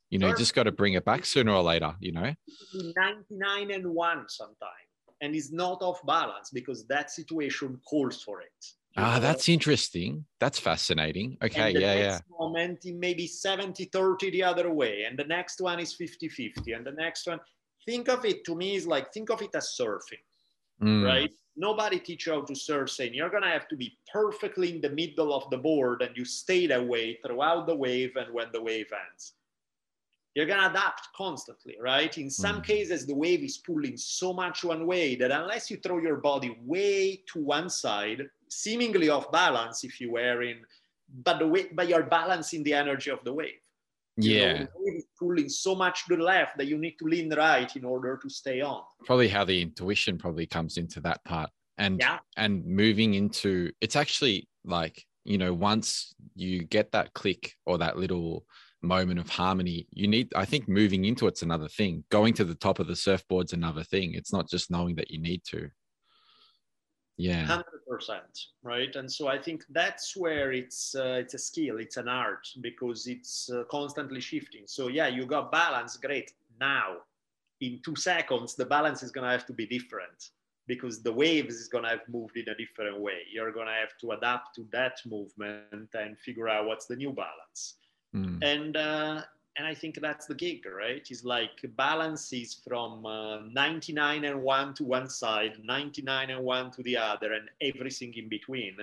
You 0.09 0.21
know, 0.21 0.29
sure. 0.29 0.37
you 0.37 0.39
just 0.39 0.55
got 0.55 0.65
to 0.65 0.73
bring 0.73 0.93
it 0.93 1.05
back 1.05 1.25
sooner 1.25 1.53
or 1.53 1.63
later. 1.63 1.95
You 1.99 2.13
know, 2.13 2.33
99 2.75 3.71
and 3.73 3.87
one 3.93 4.25
sometimes, 4.29 4.89
and 5.21 5.35
it's 5.35 5.51
not 5.51 5.83
off 5.83 6.01
balance 6.07 6.51
because 6.51 6.87
that 6.87 7.11
situation 7.11 7.81
calls 7.85 8.23
for 8.23 8.41
it. 8.41 8.67
Ah, 8.97 9.19
that's 9.19 9.49
interesting. 9.49 10.27
That's 10.39 10.59
fascinating. 10.59 11.39
Okay, 11.43 11.71
yeah, 11.71 11.95
yeah. 11.95 12.19
Moment, 12.39 12.85
it 12.85 12.95
may 12.95 13.27
70 13.27 13.87
30 13.87 14.31
the 14.31 14.43
other 14.43 14.71
way, 14.71 15.05
and 15.09 15.19
the 15.19 15.25
next 15.25 15.61
one 15.61 15.81
is 15.81 15.95
50 15.95 16.29
50, 16.29 16.73
and 16.73 16.87
the 16.87 16.93
next 16.93 17.27
one 17.27 17.41
think 17.85 18.09
of 18.09 18.25
it 18.25 18.45
to 18.45 18.55
me 18.55 18.75
is 18.77 18.87
like 18.87 19.13
think 19.13 19.31
of 19.31 19.43
it 19.43 19.55
as 19.55 19.77
surfing 19.79 20.25
mm. 20.83 21.05
right 21.05 21.33
nobody 21.57 21.99
teach 21.99 22.27
you 22.27 22.33
how 22.33 22.43
to 22.43 22.55
surf 22.55 22.91
saying 22.91 23.15
you're 23.15 23.31
gonna 23.31 23.51
have 23.51 23.69
to 23.69 23.77
be 23.77 23.97
perfectly 24.13 24.75
in 24.75 24.81
the 24.81 24.91
middle 24.91 25.35
of 25.35 25.49
the 25.51 25.59
board 25.59 26.03
and 26.03 26.17
you 26.17 26.25
stay 26.25 26.67
that 26.67 26.87
way 26.87 27.19
throughout 27.25 27.67
the 27.67 27.75
wave 27.75 28.13
and 28.17 28.33
when 28.33 28.49
the 28.53 28.63
wave 28.63 28.91
ends 29.09 29.35
you're 30.35 30.47
gonna 30.47 30.71
adapt 30.71 31.09
constantly 31.17 31.77
right 31.81 32.17
in 32.19 32.31
some 32.31 32.61
mm. 32.61 32.65
cases 32.65 33.07
the 33.07 33.15
wave 33.15 33.43
is 33.43 33.59
pulling 33.59 33.97
so 33.97 34.33
much 34.33 34.65
one 34.65 34.87
way 34.87 35.15
that 35.15 35.31
unless 35.31 35.71
you 35.71 35.77
throw 35.79 35.99
your 35.99 36.17
body 36.17 36.57
way 36.63 37.23
to 37.31 37.41
one 37.41 37.69
side 37.69 38.23
seemingly 38.53 39.09
off 39.09 39.31
balance 39.33 39.85
if 39.85 40.01
you 40.01 40.13
were 40.13 40.43
in 40.43 40.59
but 41.25 41.39
the 41.39 41.47
way 41.47 41.69
but 41.75 41.89
you're 41.89 42.05
balancing 42.05 42.63
the 42.63 42.75
energy 42.75 43.11
of 43.11 43.23
the 43.25 43.33
wave 43.33 43.63
yeah. 44.17 44.65
know, 44.65 45.01
pulling 45.19 45.49
so 45.49 45.75
much 45.75 46.07
to 46.07 46.17
the 46.17 46.23
left 46.23 46.59
that 46.59 46.67
you 46.67 46.79
need 46.79 46.97
to 46.99 47.07
lean 47.07 47.33
right 47.33 47.75
in 47.75 47.85
order 47.85 48.19
to 48.23 48.29
stay 48.29 48.61
on. 48.61 48.83
Probably 49.05 49.29
how 49.29 49.45
the 49.45 49.61
intuition 49.63 50.19
probably 50.19 50.47
comes 50.47 50.77
into 50.77 51.01
that 51.01 51.25
part. 51.25 51.51
And 51.79 52.01
yeah. 52.01 52.19
and 52.37 52.65
moving 52.67 53.15
into 53.15 53.73
it's 53.81 53.97
actually 53.97 54.49
like, 54.65 55.05
you 55.25 55.39
know, 55.39 55.55
once 55.55 56.15
you 56.35 56.65
get 56.65 56.93
that 56.93 57.15
click 57.15 57.55
or 57.65 57.79
that 57.79 57.97
little 57.97 58.45
moment 58.83 59.19
of 59.19 59.29
harmony, 59.29 59.87
you 59.91 60.07
need 60.07 60.33
I 60.37 60.45
think 60.45 60.69
moving 60.69 61.07
into 61.07 61.27
it's 61.27 61.43
another 61.43 61.69
thing. 61.69 62.05
Going 62.11 62.35
to 62.35 62.45
the 62.45 62.55
top 62.55 62.79
of 62.79 62.87
the 62.87 62.93
surfboard's 62.93 63.55
another 63.55 63.83
thing. 63.83 64.15
It's 64.15 64.33
not 64.33 64.49
just 64.49 64.71
knowing 64.71 64.97
that 64.97 65.11
you 65.11 65.21
need 65.21 65.43
to. 65.47 65.71
Yeah 67.17 67.47
100% 67.47 67.63
right? 68.63 68.95
And 68.97 69.11
so 69.11 69.29
I 69.29 69.39
think 69.39 69.65
that's 69.71 70.17
where 70.17 70.53
it's 70.53 70.95
uh, 70.95 71.19
it's 71.21 71.35
a 71.35 71.39
skill, 71.39 71.79
it's 71.79 71.97
an 71.97 72.09
art 72.09 72.49
because 72.61 73.07
it's 73.07 73.51
uh, 73.51 73.65
constantly 73.71 74.21
shifting. 74.21 74.63
So 74.67 74.89
yeah, 74.89 75.09
you 75.09 75.27
got 75.27 75.53
balance, 75.53 75.97
great. 75.97 76.33
Now, 76.61 76.99
in 77.61 77.81
two 77.85 77.97
seconds, 77.97 78.55
the 78.55 78.65
balance 78.65 79.03
is 79.03 79.11
gonna 79.11 79.31
have 79.31 79.47
to 79.47 79.53
be 79.53 79.67
different 79.67 80.31
because 80.67 81.03
the 81.03 81.13
waves 81.13 81.57
is 81.57 81.69
gonna 81.69 81.91
have 81.91 82.09
moved 82.09 82.37
in 82.37 82.49
a 82.49 82.55
different 82.55 82.99
way. 83.01 83.21
You're 83.33 83.53
gonna 83.53 83.75
have 83.75 83.97
to 84.01 84.13
adapt 84.13 84.55
to 84.57 84.67
that 84.73 84.99
movement 85.07 85.89
and 85.95 86.19
figure 86.19 86.49
out 86.49 86.67
what's 86.67 86.87
the 86.87 86.97
new 86.97 87.13
balance. 87.13 87.75
Mm. 88.15 88.43
And 88.43 88.77
uh, 88.77 89.23
and 89.57 89.67
I 89.67 89.75
think 89.75 90.01
that's 90.01 90.27
the 90.27 90.35
gig, 90.35 90.65
right? 90.67 91.07
It's 91.11 91.25
like 91.25 91.61
balance 91.77 92.33
is 92.33 92.55
from 92.67 93.05
uh, 93.05 93.41
99 93.51 94.25
and 94.25 94.43
1 94.43 94.75
to 94.75 94.85
one 94.85 95.09
side, 95.09 95.59
99 95.63 96.31
and 96.31 96.43
1 96.43 96.71
to 96.73 96.83
the 96.83 96.97
other, 96.97 97.35
and 97.35 97.49
everything 97.61 98.15
in 98.17 98.29
between. 98.29 98.77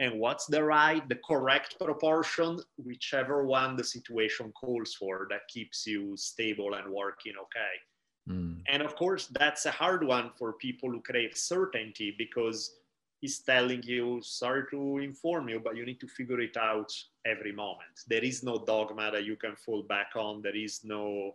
And 0.00 0.18
what's 0.18 0.46
the 0.46 0.64
right, 0.64 1.06
the 1.08 1.20
correct 1.26 1.78
proportion, 1.78 2.58
whichever 2.82 3.44
one 3.44 3.76
the 3.76 3.84
situation 3.84 4.50
calls 4.52 4.94
for, 4.94 5.26
that 5.30 5.46
keeps 5.48 5.86
you 5.86 6.16
stable 6.16 6.74
and 6.74 6.90
working 6.90 7.34
okay. 7.36 8.34
Mm. 8.34 8.62
And 8.68 8.82
of 8.82 8.96
course, 8.96 9.26
that's 9.26 9.66
a 9.66 9.70
hard 9.70 10.02
one 10.04 10.30
for 10.38 10.54
people 10.54 10.90
who 10.90 11.02
crave 11.02 11.36
certainty 11.36 12.14
because 12.16 12.79
he's 13.20 13.38
telling 13.40 13.82
you, 13.82 14.20
sorry 14.22 14.64
to 14.70 14.98
inform 14.98 15.48
you, 15.48 15.60
but 15.60 15.76
you 15.76 15.84
need 15.84 16.00
to 16.00 16.08
figure 16.08 16.40
it 16.40 16.56
out 16.56 16.92
every 17.26 17.52
moment. 17.52 18.00
There 18.08 18.24
is 18.24 18.42
no 18.42 18.64
dogma 18.66 19.10
that 19.12 19.24
you 19.24 19.36
can 19.36 19.56
fall 19.56 19.82
back 19.82 20.12
on. 20.16 20.42
There 20.42 20.56
is 20.56 20.80
no 20.84 21.34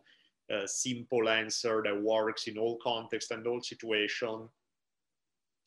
uh, 0.53 0.65
simple 0.65 1.29
answer 1.29 1.83
that 1.85 2.01
works 2.01 2.47
in 2.47 2.57
all 2.57 2.77
context 2.81 3.31
and 3.31 3.45
all 3.45 3.61
situation. 3.61 4.49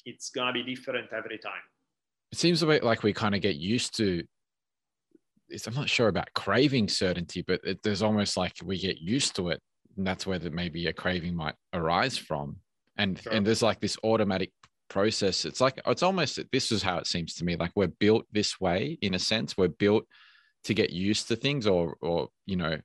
It's 0.04 0.30
gonna 0.30 0.52
be 0.52 0.62
different 0.62 1.12
every 1.12 1.38
time. 1.38 1.62
It 2.32 2.38
seems 2.38 2.62
a 2.62 2.66
bit 2.66 2.84
like 2.84 3.02
we 3.02 3.12
kind 3.12 3.34
of 3.34 3.40
get 3.40 3.56
used 3.56 3.96
to. 3.96 4.24
It. 5.48 5.66
I'm 5.66 5.74
not 5.74 5.88
sure 5.88 6.08
about 6.08 6.32
craving 6.34 6.88
certainty, 6.88 7.42
but 7.46 7.60
it, 7.64 7.82
there's 7.82 8.02
almost 8.02 8.36
like 8.36 8.52
we 8.62 8.78
get 8.78 8.98
used 8.98 9.34
to 9.36 9.48
it, 9.50 9.60
and 9.96 10.06
that's 10.06 10.26
where 10.26 10.38
the, 10.38 10.50
maybe 10.50 10.86
a 10.86 10.92
craving 10.92 11.34
might 11.34 11.54
arise 11.72 12.18
from. 12.18 12.56
And 12.96 13.20
sure. 13.20 13.32
and 13.32 13.46
there's 13.46 13.62
like 13.62 13.80
this 13.80 13.96
automatic 14.04 14.50
process 14.88 15.44
it's 15.44 15.60
like 15.60 15.80
it's 15.86 16.02
almost 16.02 16.40
this 16.52 16.72
is 16.72 16.82
how 16.82 16.98
it 16.98 17.06
seems 17.06 17.34
to 17.34 17.44
me 17.44 17.56
like 17.56 17.72
we're 17.74 17.86
built 17.86 18.26
this 18.32 18.60
way 18.60 18.98
in 19.02 19.14
a 19.14 19.18
sense. 19.18 19.56
We're 19.56 19.68
built 19.68 20.04
to 20.64 20.74
get 20.74 20.90
used 20.90 21.28
to 21.28 21.36
things 21.36 21.66
or 21.66 21.96
or 22.00 22.28
you 22.46 22.56
know 22.56 22.76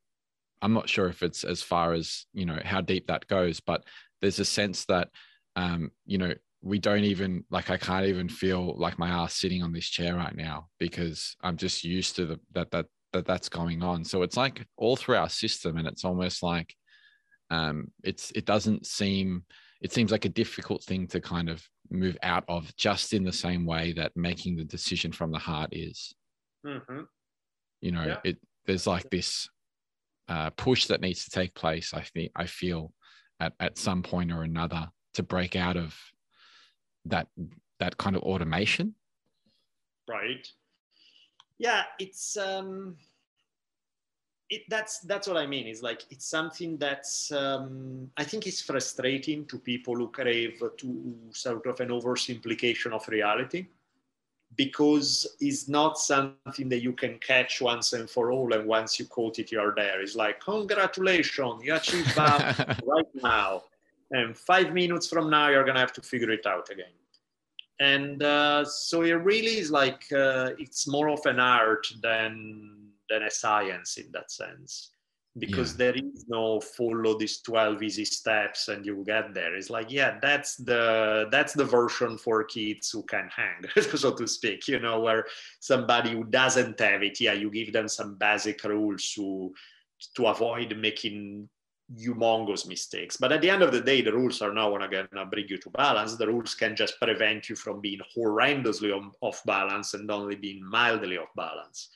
i'm 0.61 0.73
not 0.73 0.87
sure 0.87 1.07
if 1.07 1.23
it's 1.23 1.43
as 1.43 1.61
far 1.61 1.93
as 1.93 2.25
you 2.33 2.45
know 2.45 2.59
how 2.63 2.79
deep 2.79 3.07
that 3.07 3.27
goes 3.27 3.59
but 3.59 3.83
there's 4.21 4.39
a 4.39 4.45
sense 4.45 4.85
that 4.85 5.09
um 5.55 5.89
you 6.05 6.19
know 6.19 6.33
we 6.61 6.77
don't 6.77 7.03
even 7.03 7.43
like 7.49 7.71
i 7.71 7.77
can't 7.77 8.05
even 8.05 8.29
feel 8.29 8.77
like 8.77 8.99
my 8.99 9.09
ass 9.09 9.33
sitting 9.33 9.63
on 9.63 9.73
this 9.73 9.87
chair 9.87 10.15
right 10.15 10.35
now 10.35 10.67
because 10.77 11.35
i'm 11.41 11.57
just 11.57 11.83
used 11.83 12.15
to 12.15 12.27
the 12.27 12.39
that 12.53 12.69
that 12.69 12.85
that 13.13 13.25
that's 13.25 13.47
going 13.47 13.81
on. 13.81 14.03
So 14.03 14.23
it's 14.23 14.35
like 14.35 14.67
all 14.75 14.95
through 14.95 15.15
our 15.15 15.29
system 15.29 15.77
and 15.77 15.87
it's 15.87 16.03
almost 16.03 16.43
like 16.43 16.75
um 17.49 17.91
it's 18.03 18.31
it 18.31 18.45
doesn't 18.45 18.85
seem 18.85 19.43
it 19.81 19.93
seems 19.93 20.11
like 20.11 20.25
a 20.25 20.29
difficult 20.29 20.83
thing 20.83 21.07
to 21.07 21.21
kind 21.21 21.49
of 21.49 21.63
move 21.89 22.17
out 22.23 22.43
of 22.47 22.75
just 22.75 23.13
in 23.13 23.23
the 23.23 23.33
same 23.33 23.65
way 23.65 23.93
that 23.93 24.11
making 24.15 24.55
the 24.55 24.63
decision 24.63 25.11
from 25.11 25.31
the 25.31 25.39
heart 25.39 25.69
is 25.71 26.13
mm-hmm. 26.65 27.01
you 27.81 27.91
know 27.91 28.03
yeah. 28.03 28.19
it 28.23 28.37
there's 28.65 28.87
like 28.87 29.09
this 29.09 29.49
uh, 30.29 30.49
push 30.51 30.85
that 30.85 31.01
needs 31.01 31.25
to 31.25 31.31
take 31.31 31.53
place 31.53 31.93
i 31.93 32.01
think 32.01 32.31
i 32.35 32.45
feel 32.45 32.93
at, 33.39 33.53
at 33.59 33.77
some 33.77 34.01
point 34.01 34.31
or 34.31 34.43
another 34.43 34.87
to 35.13 35.21
break 35.23 35.55
out 35.55 35.75
of 35.75 35.95
that 37.05 37.27
that 37.79 37.97
kind 37.97 38.15
of 38.15 38.23
automation 38.23 38.95
right 40.09 40.47
yeah 41.57 41.83
it's 41.99 42.37
um 42.37 42.95
it, 44.53 44.61
that's 44.69 44.99
that's 44.99 45.27
what 45.27 45.37
I 45.37 45.47
mean. 45.47 45.67
Is 45.67 45.81
like 45.81 46.03
it's 46.11 46.25
something 46.25 46.77
that's 46.77 47.31
um, 47.31 48.09
I 48.17 48.23
think 48.23 48.45
it's 48.45 48.61
frustrating 48.61 49.45
to 49.45 49.57
people 49.57 49.95
who 49.95 50.09
crave 50.09 50.61
to 50.77 51.15
sort 51.31 51.65
of 51.65 51.79
an 51.79 51.89
oversimplification 51.89 52.91
of 52.91 53.07
reality 53.07 53.65
because 54.55 55.35
it's 55.39 55.67
not 55.67 55.97
something 55.97 56.69
that 56.69 56.83
you 56.83 56.93
can 56.93 57.17
catch 57.17 57.61
once 57.61 57.93
and 57.93 58.07
for 58.07 58.31
all. 58.31 58.53
And 58.53 58.67
once 58.67 58.99
you 58.99 59.05
caught 59.05 59.39
it, 59.39 59.51
you're 59.51 59.73
there. 59.75 60.01
It's 60.01 60.15
like 60.15 60.39
congratulations, 60.39 61.63
you 61.63 61.73
achieved 61.73 62.15
that 62.15 62.79
right 62.85 63.15
now, 63.15 63.63
and 64.11 64.37
five 64.37 64.71
minutes 64.71 65.07
from 65.07 65.29
now 65.29 65.49
you're 65.49 65.65
gonna 65.65 65.79
have 65.79 65.93
to 65.93 66.01
figure 66.01 66.31
it 66.31 66.45
out 66.45 66.69
again. 66.69 66.95
And 67.79 68.21
uh, 68.21 68.65
so 68.65 69.01
it 69.01 69.13
really 69.13 69.57
is 69.57 69.71
like 69.71 70.03
uh, 70.13 70.51
it's 70.59 70.87
more 70.87 71.09
of 71.09 71.25
an 71.25 71.39
art 71.39 71.87
than 72.01 72.82
than 73.09 73.23
a 73.23 73.31
science 73.31 73.97
in 73.97 74.11
that 74.11 74.31
sense. 74.31 74.89
Because 75.37 75.71
yeah. 75.71 75.77
there 75.77 75.95
is 75.95 76.25
no 76.27 76.59
follow 76.59 77.17
these 77.17 77.41
12 77.41 77.81
easy 77.81 78.05
steps 78.05 78.67
and 78.67 78.85
you 78.85 79.03
get 79.03 79.33
there. 79.33 79.55
It's 79.55 79.71
like 79.71 79.91
yeah 79.91 80.19
that's 80.21 80.57
the 80.57 81.27
that's 81.31 81.53
the 81.53 81.65
version 81.65 82.19
for 82.19 82.43
kids 82.43 82.91
who 82.91 83.01
can 83.01 83.29
hang 83.35 83.63
so 83.95 84.13
to 84.13 84.27
speak 84.27 84.67
you 84.67 84.79
know 84.79 84.99
where 84.99 85.25
somebody 85.59 86.11
who 86.11 86.23
doesn't 86.25 86.79
have 86.79 87.01
it 87.01 87.19
yeah 87.19 87.33
you 87.33 87.49
give 87.49 87.73
them 87.73 87.87
some 87.87 88.15
basic 88.15 88.63
rules 88.63 89.11
to 89.15 89.51
to 90.15 90.27
avoid 90.27 90.77
making 90.77 91.49
humongous 91.95 92.67
mistakes. 92.67 93.17
But 93.17 93.31
at 93.31 93.41
the 93.41 93.49
end 93.49 93.61
of 93.61 93.71
the 93.71 93.81
day 93.81 94.01
the 94.01 94.13
rules 94.13 94.41
are 94.41 94.53
not 94.53 94.69
going 94.69 95.07
to 95.13 95.25
bring 95.25 95.47
you 95.47 95.57
to 95.57 95.69
balance. 95.69 96.15
The 96.15 96.27
rules 96.27 96.55
can 96.55 96.75
just 96.75 96.99
prevent 96.99 97.49
you 97.49 97.55
from 97.55 97.81
being 97.81 97.99
horrendously 98.15 98.91
off 99.21 99.41
balance 99.45 99.93
and 99.93 100.09
only 100.09 100.35
being 100.35 100.63
mildly 100.63 101.17
off 101.17 101.29
balance 101.35 101.89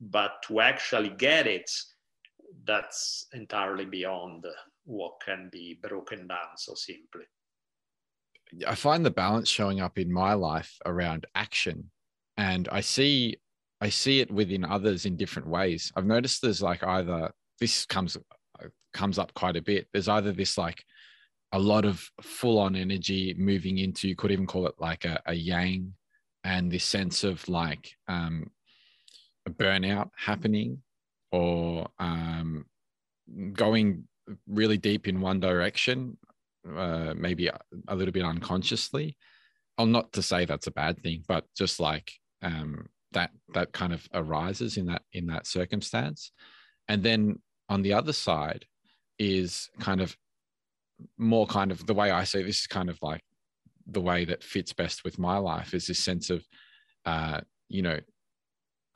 but 0.00 0.42
to 0.46 0.60
actually 0.60 1.10
get 1.10 1.46
it, 1.46 1.70
that's 2.64 3.26
entirely 3.32 3.84
beyond 3.84 4.44
what 4.84 5.14
can 5.24 5.48
be 5.50 5.78
broken 5.82 6.26
down 6.26 6.56
so 6.56 6.74
simply. 6.74 7.24
I 8.66 8.74
find 8.74 9.04
the 9.04 9.10
balance 9.10 9.48
showing 9.48 9.80
up 9.80 9.98
in 9.98 10.12
my 10.12 10.34
life 10.34 10.72
around 10.84 11.26
action, 11.34 11.90
and 12.36 12.68
I 12.70 12.80
see 12.80 13.36
I 13.80 13.90
see 13.90 14.20
it 14.20 14.30
within 14.30 14.64
others 14.64 15.04
in 15.04 15.16
different 15.16 15.48
ways. 15.48 15.92
I've 15.96 16.06
noticed 16.06 16.40
there's 16.40 16.62
like 16.62 16.82
either 16.84 17.32
this 17.60 17.84
comes 17.86 18.16
comes 18.94 19.18
up 19.18 19.34
quite 19.34 19.56
a 19.56 19.62
bit. 19.62 19.86
There's 19.92 20.08
either 20.08 20.32
this 20.32 20.56
like 20.56 20.82
a 21.52 21.58
lot 21.58 21.84
of 21.84 22.08
full 22.22 22.58
on 22.58 22.74
energy 22.74 23.34
moving 23.38 23.78
into, 23.78 24.08
you 24.08 24.16
could 24.16 24.32
even 24.32 24.46
call 24.46 24.66
it 24.66 24.74
like 24.78 25.04
a, 25.04 25.20
a 25.26 25.34
yang, 25.34 25.92
and 26.42 26.70
this 26.70 26.84
sense 26.84 27.22
of 27.24 27.46
like 27.48 27.90
um, 28.08 28.50
burnout 29.50 30.10
happening 30.16 30.82
or 31.32 31.88
um, 31.98 32.64
going 33.52 34.04
really 34.48 34.78
deep 34.78 35.08
in 35.08 35.20
one 35.20 35.40
direction, 35.40 36.16
uh, 36.76 37.14
maybe 37.16 37.48
a, 37.48 37.94
little 37.94 38.12
bit 38.12 38.24
unconsciously. 38.24 39.16
I'll 39.78 39.86
not 39.86 40.12
to 40.14 40.22
say 40.22 40.44
that's 40.44 40.66
a 40.66 40.72
bad 40.72 41.02
thing, 41.02 41.22
but 41.28 41.44
just 41.56 41.80
like 41.80 42.12
um, 42.42 42.86
that, 43.12 43.30
that 43.54 43.72
kind 43.72 43.92
of 43.92 44.06
arises 44.14 44.76
in 44.76 44.86
that 44.86 45.02
in 45.12 45.26
that 45.26 45.46
circumstance, 45.46 46.32
and 46.88 47.02
then 47.02 47.40
on 47.68 47.82
the 47.82 47.92
other 47.92 48.12
side 48.12 48.64
is 49.18 49.68
kind 49.80 50.00
of 50.00 50.16
more 51.18 51.46
kind 51.46 51.70
of 51.70 51.86
the 51.86 51.94
way 51.94 52.10
I 52.10 52.24
see 52.24 52.42
this 52.42 52.60
is 52.60 52.66
kind 52.66 52.88
of 52.88 52.98
like 53.02 53.22
the 53.86 54.00
way 54.00 54.24
that 54.24 54.42
fits 54.42 54.72
best 54.72 55.04
with 55.04 55.18
my 55.18 55.36
life 55.36 55.74
is 55.74 55.86
this 55.86 55.98
sense 55.98 56.30
of 56.30 56.44
uh, 57.04 57.40
you 57.68 57.82
know 57.82 57.98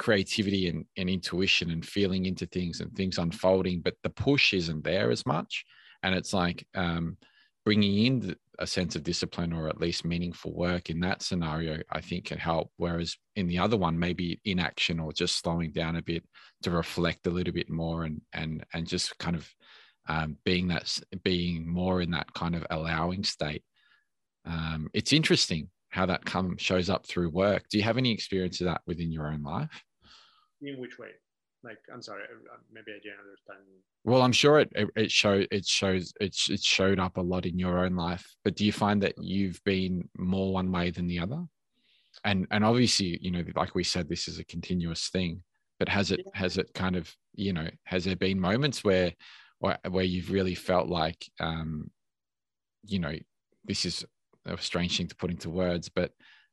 creativity 0.00 0.68
and, 0.68 0.86
and 0.96 1.10
intuition 1.10 1.70
and 1.70 1.84
feeling 1.84 2.24
into 2.24 2.46
things 2.46 2.80
and 2.80 2.90
things 2.96 3.18
unfolding, 3.18 3.82
but 3.82 3.94
the 4.02 4.08
push 4.08 4.54
isn't 4.54 4.82
there 4.82 5.10
as 5.10 5.26
much. 5.26 5.62
And 6.02 6.14
it's 6.14 6.32
like 6.32 6.66
um, 6.74 7.18
bringing 7.66 8.06
in 8.06 8.36
a 8.58 8.66
sense 8.66 8.96
of 8.96 9.02
discipline 9.02 9.52
or 9.52 9.68
at 9.68 9.78
least 9.78 10.06
meaningful 10.06 10.54
work 10.54 10.88
in 10.88 11.00
that 11.00 11.20
scenario, 11.20 11.82
I 11.92 12.00
think 12.00 12.24
can 12.24 12.38
help. 12.38 12.70
Whereas 12.78 13.14
in 13.36 13.46
the 13.46 13.58
other 13.58 13.76
one, 13.76 13.98
maybe 13.98 14.40
inaction 14.46 15.00
or 15.00 15.12
just 15.12 15.36
slowing 15.36 15.70
down 15.70 15.96
a 15.96 16.02
bit 16.02 16.24
to 16.62 16.70
reflect 16.70 17.26
a 17.26 17.30
little 17.30 17.52
bit 17.52 17.68
more 17.68 18.04
and 18.04 18.22
and 18.32 18.64
and 18.72 18.86
just 18.86 19.18
kind 19.18 19.36
of 19.36 19.46
um, 20.08 20.38
being 20.46 20.68
that 20.68 20.98
being 21.22 21.68
more 21.68 22.00
in 22.00 22.10
that 22.12 22.32
kind 22.32 22.54
of 22.54 22.66
allowing 22.70 23.22
state. 23.22 23.64
Um, 24.46 24.88
it's 24.94 25.12
interesting 25.12 25.68
how 25.90 26.06
that 26.06 26.24
come 26.24 26.56
shows 26.56 26.88
up 26.88 27.04
through 27.04 27.28
work. 27.28 27.64
Do 27.68 27.76
you 27.76 27.84
have 27.84 27.98
any 27.98 28.12
experience 28.12 28.62
of 28.62 28.66
that 28.66 28.80
within 28.86 29.12
your 29.12 29.28
own 29.28 29.42
life? 29.42 29.84
In 30.62 30.80
which 30.80 30.98
way? 30.98 31.08
Like 31.62 31.78
i'm 31.92 32.00
sorry 32.00 32.22
uh, 32.22 32.54
uh, 32.54 32.58
maybe 32.72 32.92
i 32.92 33.00
didn't 33.02 33.20
understand. 33.20 33.58
Well 34.04 34.22
i'm 34.22 34.32
sure 34.32 34.60
it 34.60 34.72
it 34.96 35.10
shows 35.10 35.46
it 35.50 35.66
shows 35.66 36.12
it's 36.18 36.48
it 36.48 36.62
showed 36.62 36.98
up 36.98 37.18
a 37.18 37.22
lot 37.22 37.44
in 37.44 37.58
your 37.58 37.84
own 37.84 37.96
life 37.96 38.26
but 38.44 38.56
do 38.56 38.64
you 38.64 38.72
find 38.72 39.02
that 39.02 39.14
you've 39.18 39.60
been 39.64 40.08
more 40.16 40.52
one 40.52 40.72
way 40.72 40.90
than 40.90 41.06
the 41.06 41.18
other? 41.18 41.44
And 42.24 42.46
and 42.50 42.64
obviously 42.64 43.18
you 43.20 43.30
know 43.30 43.44
like 43.56 43.74
we 43.74 43.84
said 43.84 44.08
this 44.08 44.26
is 44.26 44.38
a 44.38 44.44
continuous 44.44 45.08
thing 45.08 45.42
but 45.78 45.88
has 45.88 46.10
it 46.10 46.20
has 46.34 46.56
it 46.56 46.72
kind 46.74 46.96
of 46.96 47.14
you 47.34 47.52
know 47.52 47.68
has 47.84 48.04
there 48.04 48.16
been 48.16 48.40
moments 48.40 48.82
where 48.82 49.12
where, 49.58 49.78
where 49.88 50.04
you've 50.04 50.30
really 50.30 50.54
felt 50.54 50.88
like 50.88 51.30
um 51.40 51.90
you 52.84 52.98
know 52.98 53.14
this 53.64 53.84
is 53.84 54.04
a 54.46 54.56
strange 54.56 54.96
thing 54.96 55.08
to 55.08 55.16
put 55.16 55.30
into 55.30 55.50
words 55.50 55.90
but 55.90 56.12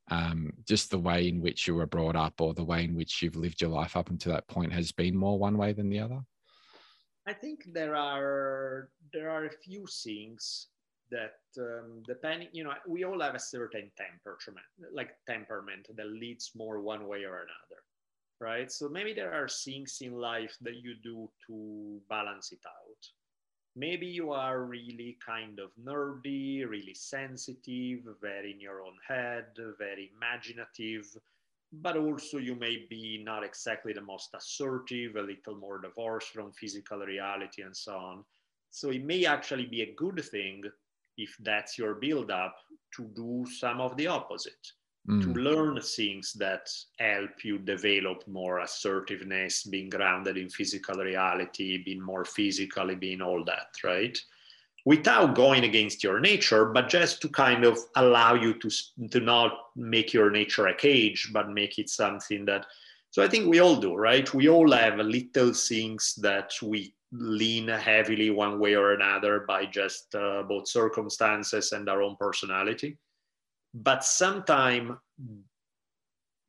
um, 0.09 0.51
just 0.67 0.89
the 0.89 0.99
way 0.99 1.27
in 1.27 1.41
which 1.41 1.67
you 1.67 1.75
were 1.75 1.85
brought 1.85 2.15
up 2.15 2.39
or 2.39 2.53
the 2.53 2.63
way 2.63 2.83
in 2.83 2.95
which 2.95 3.21
you've 3.21 3.35
lived 3.35 3.61
your 3.61 3.69
life 3.69 3.97
up 3.97 4.09
until 4.09 4.33
that 4.33 4.47
point 4.47 4.71
has 4.71 4.91
been 4.91 5.15
more 5.15 5.37
one 5.37 5.57
way 5.57 5.73
than 5.73 5.89
the 5.89 5.99
other? 5.99 6.21
I 7.27 7.33
think 7.33 7.65
there 7.73 7.95
are 7.95 8.89
there 9.11 9.29
are 9.29 9.45
a 9.45 9.51
few 9.51 9.85
things 10.03 10.67
that 11.11 11.39
um, 11.57 12.03
depending, 12.07 12.49
you 12.51 12.63
know, 12.63 12.73
we 12.87 13.03
all 13.03 13.21
have 13.21 13.35
a 13.35 13.39
certain 13.39 13.91
temperament, 13.97 14.65
like 14.93 15.11
temperament 15.25 15.87
that 15.95 16.07
leads 16.07 16.51
more 16.55 16.81
one 16.81 17.07
way 17.07 17.23
or 17.23 17.35
another. 17.35 17.81
right? 18.39 18.71
So 18.71 18.89
maybe 18.89 19.13
there 19.13 19.33
are 19.33 19.47
things 19.47 19.97
in 20.01 20.13
life 20.13 20.55
that 20.61 20.75
you 20.75 20.95
do 21.03 21.29
to 21.47 22.01
balance 22.09 22.51
it 22.51 22.59
out. 22.65 23.03
Maybe 23.79 24.07
you 24.07 24.31
are 24.31 24.63
really 24.63 25.19
kind 25.23 25.59
of 25.59 25.69
nerdy, 25.79 26.67
really 26.67 26.95
sensitive, 26.95 27.99
very 28.19 28.51
in 28.51 28.59
your 28.59 28.81
own 28.81 28.95
head, 29.07 29.45
very 29.77 30.09
imaginative, 30.17 31.05
but 31.71 31.95
also 31.95 32.39
you 32.39 32.55
may 32.55 32.87
be 32.89 33.21
not 33.23 33.43
exactly 33.43 33.93
the 33.93 34.01
most 34.01 34.33
assertive, 34.33 35.15
a 35.15 35.21
little 35.21 35.55
more 35.55 35.79
divorced 35.79 36.29
from 36.29 36.51
physical 36.53 36.99
reality 36.99 37.61
and 37.61 37.77
so 37.77 37.95
on. 37.95 38.25
So 38.71 38.89
it 38.89 39.03
may 39.03 39.25
actually 39.25 39.67
be 39.67 39.83
a 39.83 39.93
good 39.93 40.23
thing 40.25 40.63
if 41.17 41.37
that's 41.41 41.77
your 41.77 41.93
build 41.93 42.31
up 42.31 42.55
to 42.95 43.03
do 43.15 43.45
some 43.59 43.79
of 43.79 43.95
the 43.95 44.07
opposite 44.07 44.71
mm. 45.07 45.21
to 45.21 45.39
learn 45.39 45.79
things 45.81 46.33
that 46.33 46.69
help 46.99 47.43
you 47.43 47.57
develop 47.57 48.27
more 48.27 48.59
assertiveness 48.59 49.63
being 49.63 49.89
grounded 49.89 50.37
in 50.37 50.49
physical 50.49 50.95
reality 50.95 51.83
being 51.83 52.01
more 52.01 52.25
physically 52.25 52.95
being 52.95 53.21
all 53.21 53.43
that 53.43 53.69
right 53.83 54.17
without 54.85 55.35
going 55.35 55.63
against 55.63 56.03
your 56.03 56.19
nature 56.19 56.65
but 56.65 56.89
just 56.89 57.21
to 57.21 57.29
kind 57.29 57.63
of 57.63 57.77
allow 57.95 58.33
you 58.33 58.53
to 58.53 58.69
to 59.09 59.19
not 59.19 59.51
make 59.75 60.13
your 60.13 60.29
nature 60.29 60.67
a 60.67 60.75
cage 60.75 61.29
but 61.33 61.51
make 61.51 61.77
it 61.77 61.89
something 61.89 62.45
that 62.45 62.65
so 63.09 63.23
i 63.23 63.27
think 63.27 63.47
we 63.47 63.59
all 63.59 63.75
do 63.75 63.95
right 63.95 64.33
we 64.33 64.49
all 64.49 64.71
have 64.71 64.97
little 64.97 65.53
things 65.53 66.15
that 66.21 66.51
we 66.61 66.93
lean 67.11 67.67
heavily 67.67 68.29
one 68.29 68.59
way 68.59 68.75
or 68.75 68.93
another 68.93 69.45
by 69.47 69.65
just 69.65 70.13
uh, 70.15 70.43
both 70.43 70.67
circumstances 70.67 71.71
and 71.71 71.87
our 71.89 72.01
own 72.01 72.15
personality. 72.17 72.97
But 73.83 74.03
sometimes 74.03 74.97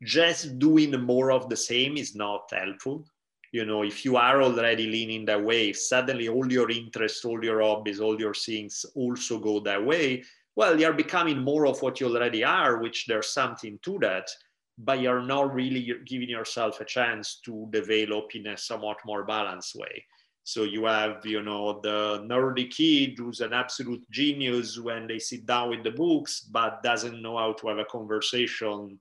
just 0.02 0.58
doing 0.58 0.98
more 1.00 1.30
of 1.30 1.50
the 1.50 1.56
same 1.56 1.96
is 1.98 2.14
not 2.14 2.50
helpful. 2.50 3.04
You 3.52 3.66
know, 3.66 3.82
if 3.82 4.04
you 4.04 4.16
are 4.16 4.42
already 4.42 4.86
leaning 4.86 5.26
that 5.26 5.42
way, 5.42 5.72
suddenly 5.74 6.28
all 6.28 6.50
your 6.50 6.70
interests, 6.70 7.24
all 7.24 7.42
your 7.44 7.60
hobbies, 7.60 8.00
all 8.00 8.18
your 8.18 8.34
things 8.34 8.86
also 8.94 9.38
go 9.38 9.60
that 9.60 9.84
way. 9.84 10.24
Well, 10.56 10.80
you're 10.80 10.94
becoming 10.94 11.38
more 11.38 11.66
of 11.66 11.82
what 11.82 12.00
you 12.00 12.06
already 12.08 12.44
are, 12.44 12.78
which 12.78 13.06
there's 13.06 13.28
something 13.28 13.78
to 13.82 13.98
that, 14.00 14.30
but 14.78 15.00
you're 15.00 15.22
not 15.22 15.52
really 15.54 15.94
giving 16.06 16.30
yourself 16.30 16.80
a 16.80 16.84
chance 16.84 17.40
to 17.44 17.68
develop 17.70 18.34
in 18.34 18.46
a 18.46 18.56
somewhat 18.56 18.98
more 19.04 19.24
balanced 19.24 19.74
way. 19.76 20.04
So 20.48 20.62
you 20.62 20.86
have, 20.86 21.26
you 21.26 21.42
know, 21.42 21.78
the 21.82 22.24
nerdy 22.24 22.70
kid 22.70 23.18
who's 23.18 23.40
an 23.40 23.52
absolute 23.52 24.02
genius 24.10 24.78
when 24.78 25.06
they 25.06 25.18
sit 25.18 25.44
down 25.44 25.68
with 25.68 25.84
the 25.84 25.90
books, 25.90 26.40
but 26.40 26.82
doesn't 26.82 27.20
know 27.20 27.36
how 27.36 27.52
to 27.52 27.68
have 27.68 27.76
a 27.76 27.84
conversation 27.84 28.98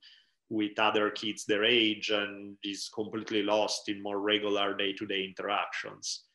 with 0.50 0.78
other 0.78 1.10
kids 1.10 1.46
their 1.46 1.64
age 1.64 2.10
and 2.10 2.58
is 2.64 2.90
completely 2.94 3.44
lost 3.44 3.88
in 3.88 4.04
more 4.04 4.20
regular 4.20 4.76
day-to-day 4.76 5.24
interactions. 5.24 6.26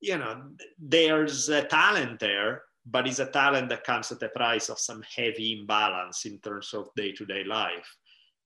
You 0.00 0.16
know, 0.16 0.42
there's 0.78 1.50
a 1.50 1.62
talent 1.62 2.18
there, 2.18 2.62
but 2.86 3.06
it's 3.06 3.18
a 3.18 3.26
talent 3.26 3.68
that 3.68 3.84
comes 3.84 4.10
at 4.10 4.20
the 4.20 4.30
price 4.30 4.70
of 4.70 4.78
some 4.78 5.02
heavy 5.02 5.58
imbalance 5.60 6.24
in 6.24 6.38
terms 6.38 6.72
of 6.72 6.88
day-to-day 6.96 7.44
life. 7.44 7.94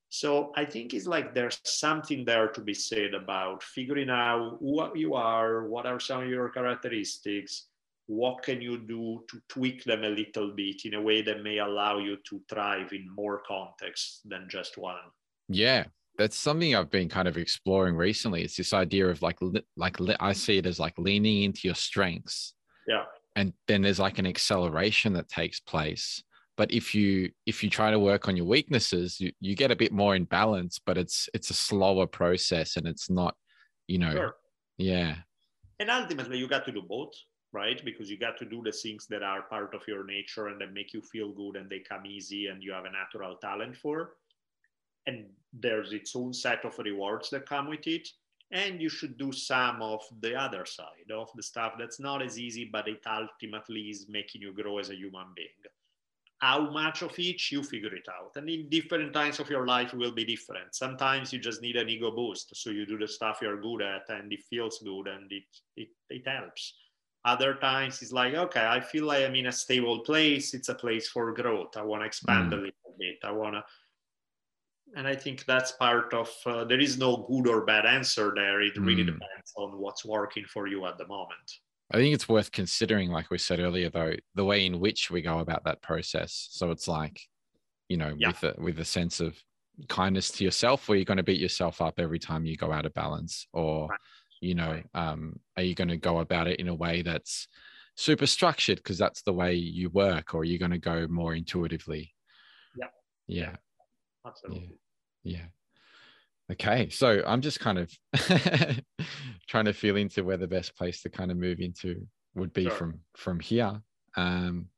So 0.09 0.52
I 0.57 0.64
think 0.64 0.94
it's 0.94 1.07
like 1.07 1.34
there's 1.34 1.61
something 1.64 2.24
there 2.24 2.48
to 2.48 2.61
be 2.61 2.74
said 2.74 3.14
about 3.14 3.62
figuring 3.62 4.11
out 4.11 4.59
who 4.61 4.96
you 4.96 5.14
are, 5.14 5.66
what 5.66 5.86
are 5.86 6.00
some 6.00 6.22
of 6.22 6.28
your 6.28 6.48
characteristics, 6.48 7.66
what 8.07 8.42
can 8.42 8.61
you 8.61 8.78
do 8.78 9.24
to 9.28 9.40
tweak 9.48 9.84
them 9.84 10.04
a 10.04 10.09
little 10.09 10.52
bit 10.52 10.84
in 10.84 10.94
a 10.94 11.02
way 11.02 11.22
that 11.22 11.42
may 11.42 11.59
allow 11.59 11.98
you 11.98 12.16
to 12.28 12.40
thrive 12.48 12.92
in 12.92 13.09
more 13.14 13.42
contexts 13.46 14.20
than 14.24 14.46
just 14.48 14.78
one. 14.78 14.96
Yeah, 15.48 15.84
that's 16.16 16.36
something 16.36 16.74
I've 16.74 16.90
been 16.90 17.09
kind 17.09 17.28
of 17.28 17.36
exploring 17.36 17.96
recently. 17.96 18.42
It's 18.42 18.57
this 18.57 18.72
idea 18.72 19.09
of 19.09 19.22
like 19.22 19.38
like 19.76 19.96
I 20.20 20.32
see 20.32 20.59
it 20.59 20.66
as 20.66 20.78
like 20.78 20.94
leaning 20.98 21.42
into 21.42 21.62
your 21.64 21.74
strengths. 21.74 22.54
Yeah. 22.86 23.04
And 23.34 23.52
then 23.66 23.82
there's 23.82 23.98
like 23.98 24.18
an 24.18 24.26
acceleration 24.26 25.12
that 25.14 25.28
takes 25.28 25.61
place 25.61 26.22
but 26.57 26.70
if 26.72 26.94
you 26.94 27.30
if 27.46 27.62
you 27.62 27.70
try 27.70 27.90
to 27.90 27.98
work 27.98 28.28
on 28.28 28.36
your 28.36 28.46
weaknesses 28.46 29.20
you, 29.20 29.32
you 29.40 29.54
get 29.54 29.70
a 29.70 29.76
bit 29.76 29.92
more 29.92 30.16
in 30.16 30.24
balance 30.24 30.80
but 30.84 30.98
it's 30.98 31.28
it's 31.34 31.50
a 31.50 31.54
slower 31.54 32.07
process 32.07 32.76
and 32.76 32.86
it's 32.86 33.11
not 33.11 33.34
you 33.86 33.98
know 33.98 34.12
sure. 34.12 34.34
yeah. 34.78 35.16
And 35.78 35.90
ultimately 35.90 36.38
you 36.38 36.48
got 36.48 36.64
to 36.64 36.72
do 36.72 36.82
both 36.82 37.12
right? 37.52 37.82
Because 37.84 38.11
you 38.11 38.18
got 38.18 38.36
to 38.38 38.44
do 38.44 38.61
the 38.62 38.72
things 38.72 39.07
that 39.07 39.22
are 39.22 39.42
part 39.42 39.74
of 39.74 39.80
your 39.88 40.04
nature 40.04 40.48
and 40.48 40.61
that 40.61 40.74
make 40.74 40.92
you 40.92 41.00
feel 41.00 41.32
good 41.32 41.57
and 41.57 41.70
they 41.70 41.78
come 41.78 42.04
easy 42.04 42.48
and 42.48 42.62
you 42.62 42.72
have 42.72 42.84
a 42.84 42.90
natural 42.90 43.36
talent 43.36 43.76
for. 43.76 44.16
And 45.07 45.26
there's 45.52 45.92
its 45.92 46.14
own 46.14 46.34
set 46.34 46.64
of 46.64 46.78
rewards 46.78 47.30
that 47.30 47.48
come 47.48 47.68
with 47.68 47.86
it. 47.86 48.07
And 48.52 48.80
you 48.80 48.88
should 48.88 49.16
do 49.16 49.32
some 49.32 49.80
of 49.80 50.02
the 50.20 50.34
other 50.34 50.66
side 50.66 51.11
of 51.12 51.30
the 51.34 51.42
stuff 51.42 51.72
that's 51.78 51.98
not 51.98 52.22
as 52.22 52.38
easy 52.38 52.68
but 52.70 52.86
it 52.86 53.00
ultimately 53.04 53.80
is 53.90 54.07
making 54.09 54.42
you 54.42 54.52
grow 54.52 54.78
as 54.78 54.90
a 54.90 54.94
human 54.94 55.26
being 55.34 55.48
how 56.39 56.70
much 56.70 57.03
of 57.03 57.18
each 57.18 57.51
you 57.51 57.62
figure 57.62 57.95
it 57.95 58.07
out. 58.09 58.32
And 58.37 58.49
in 58.49 58.68
different 58.68 59.12
times 59.12 59.41
of 59.41 59.49
your 59.49 59.66
life 59.66 59.95
will 59.95 60.12
be 60.12 60.24
different. 60.24 60.74
Sometimes 60.74 61.32
you 61.32 61.39
just 61.39 61.62
need 61.62 61.76
an 61.76 61.89
ego 61.89 62.11
boost. 62.11 62.55
So 62.55 62.70
you 62.70 62.84
do 62.84 62.99
the 62.99 63.09
stuff 63.09 63.39
you're 63.41 63.61
good 63.61 63.82
at 63.82 64.09
and 64.09 64.32
it 64.32 64.43
feels 64.49 64.78
good 64.84 65.09
and 65.09 65.30
it 65.32 65.45
it, 65.76 65.89
it 66.11 66.28
helps. 66.28 66.74
Other 67.24 67.55
times 67.55 68.03
it's 68.03 68.12
like 68.12 68.34
okay 68.34 68.64
i 68.64 68.78
feel 68.80 69.07
like 69.07 69.24
i'm 69.24 69.34
in 69.34 69.47
a 69.47 69.53
stable 69.53 70.01
place. 70.01 70.55
It's 70.55 70.68
a 70.68 70.74
place 70.74 71.09
for 71.09 71.32
growth. 71.32 71.76
I 71.76 71.82
want 71.82 72.03
to 72.03 72.07
expand 72.07 72.53
mm. 72.53 72.55
a 72.55 72.57
little 72.57 72.95
bit. 72.99 73.18
I 73.24 73.32
want 73.32 73.55
to 73.55 73.64
and 74.95 75.09
i 75.09 75.16
think 75.16 75.45
that's 75.47 75.72
part 75.72 76.14
of 76.14 76.30
uh, 76.47 76.62
there 76.64 76.78
is 76.78 76.97
no 76.97 77.26
good 77.28 77.49
or 77.49 77.64
bad 77.64 77.87
answer 77.87 78.32
there. 78.34 78.61
It 78.61 78.78
really 78.78 79.03
mm. 79.03 79.07
depends 79.07 79.53
on 79.57 79.78
what's 79.78 80.05
working 80.05 80.45
for 80.45 80.66
you 80.68 80.87
at 80.87 80.99
the 80.99 81.07
moment 81.07 81.51
I 81.93 81.99
think 81.99 82.14
it's 82.14 82.28
worth 82.28 82.51
considering, 82.51 83.11
like 83.11 83.30
we 83.30 83.39
said 83.39 83.61
earlier, 83.61 83.91
though, 83.91 84.14
the 84.34 84.45
way 84.45 84.66
in 84.66 84.80
which 84.80 85.11
we 85.11 85.22
go 85.22 85.39
about 85.39 85.64
that 85.64 85.82
process. 85.82 86.49
So 86.51 86.70
it's 86.70 86.89
like, 86.89 87.20
you 87.89 87.97
know, 87.97 88.14
yeah. 88.18 88.28
with 88.28 88.43
a 88.43 88.55
with 88.59 88.80
a 88.80 88.84
sense 88.84 89.20
of 89.20 89.37
kindness 89.89 90.30
to 90.32 90.45
yourself, 90.45 90.89
or 90.89 90.97
you're 90.97 91.05
going 91.05 91.16
to 91.18 91.22
beat 91.22 91.41
yourself 91.41 91.80
up 91.80 92.01
every 92.01 92.18
time 92.18 92.45
you 92.45 92.57
go 92.57 92.72
out 92.72 92.87
of 92.87 92.95
balance, 92.95 93.47
or 93.53 93.87
right. 93.89 94.01
you 94.41 94.55
know, 94.55 94.82
um, 94.95 95.39
are 95.57 95.62
you 95.62 95.74
going 95.74 95.89
to 95.89 95.97
go 95.97 96.18
about 96.18 96.49
it 96.49 96.59
in 96.59 96.68
a 96.68 96.74
way 96.74 97.03
that's 97.03 97.47
super 97.95 98.26
structured 98.26 98.78
because 98.78 98.99
that's 98.99 99.22
the 99.22 99.32
way 99.32 99.55
you 99.55 99.89
work, 99.91 100.34
or 100.34 100.41
are 100.41 100.45
you 100.45 100.59
going 100.59 100.72
to 100.72 100.78
go 100.78 101.07
more 101.09 101.34
intuitively? 101.34 102.12
Yeah. 102.76 102.89
Yeah. 103.28 103.57
Absolutely. 104.26 104.78
Yeah. 105.22 105.39
yeah. 105.39 105.47
Okay, 106.53 106.88
so 106.90 107.22
I'm 107.26 107.40
just 107.40 107.59
kind 107.59 107.78
of 107.78 107.90
trying 109.49 109.64
to 109.64 109.72
feel 109.72 109.97
into 109.97 110.22
where 110.22 110.36
the 110.36 110.47
best 110.47 110.76
place 110.76 111.03
to 111.03 111.11
kind 111.11 111.30
of 111.32 111.36
move 111.36 111.59
into 111.61 112.07
would 112.36 112.53
be 112.53 112.64
sure. 112.64 112.72
from 112.72 113.01
from 113.16 113.40
here. 113.40 113.80
Um, 114.16 114.68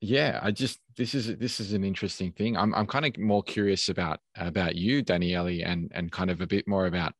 yeah, 0.00 0.38
I 0.42 0.52
just 0.52 0.78
this 0.96 1.14
is 1.14 1.36
this 1.38 1.58
is 1.58 1.72
an 1.72 1.82
interesting 1.82 2.32
thing. 2.32 2.56
I'm 2.56 2.72
I'm 2.74 2.86
kind 2.86 3.04
of 3.04 3.18
more 3.18 3.42
curious 3.42 3.88
about 3.88 4.20
about 4.36 4.76
you, 4.76 5.02
Daniele, 5.02 5.64
and 5.64 5.90
and 5.92 6.12
kind 6.12 6.30
of 6.30 6.40
a 6.40 6.46
bit 6.46 6.68
more 6.68 6.86
about 6.86 7.14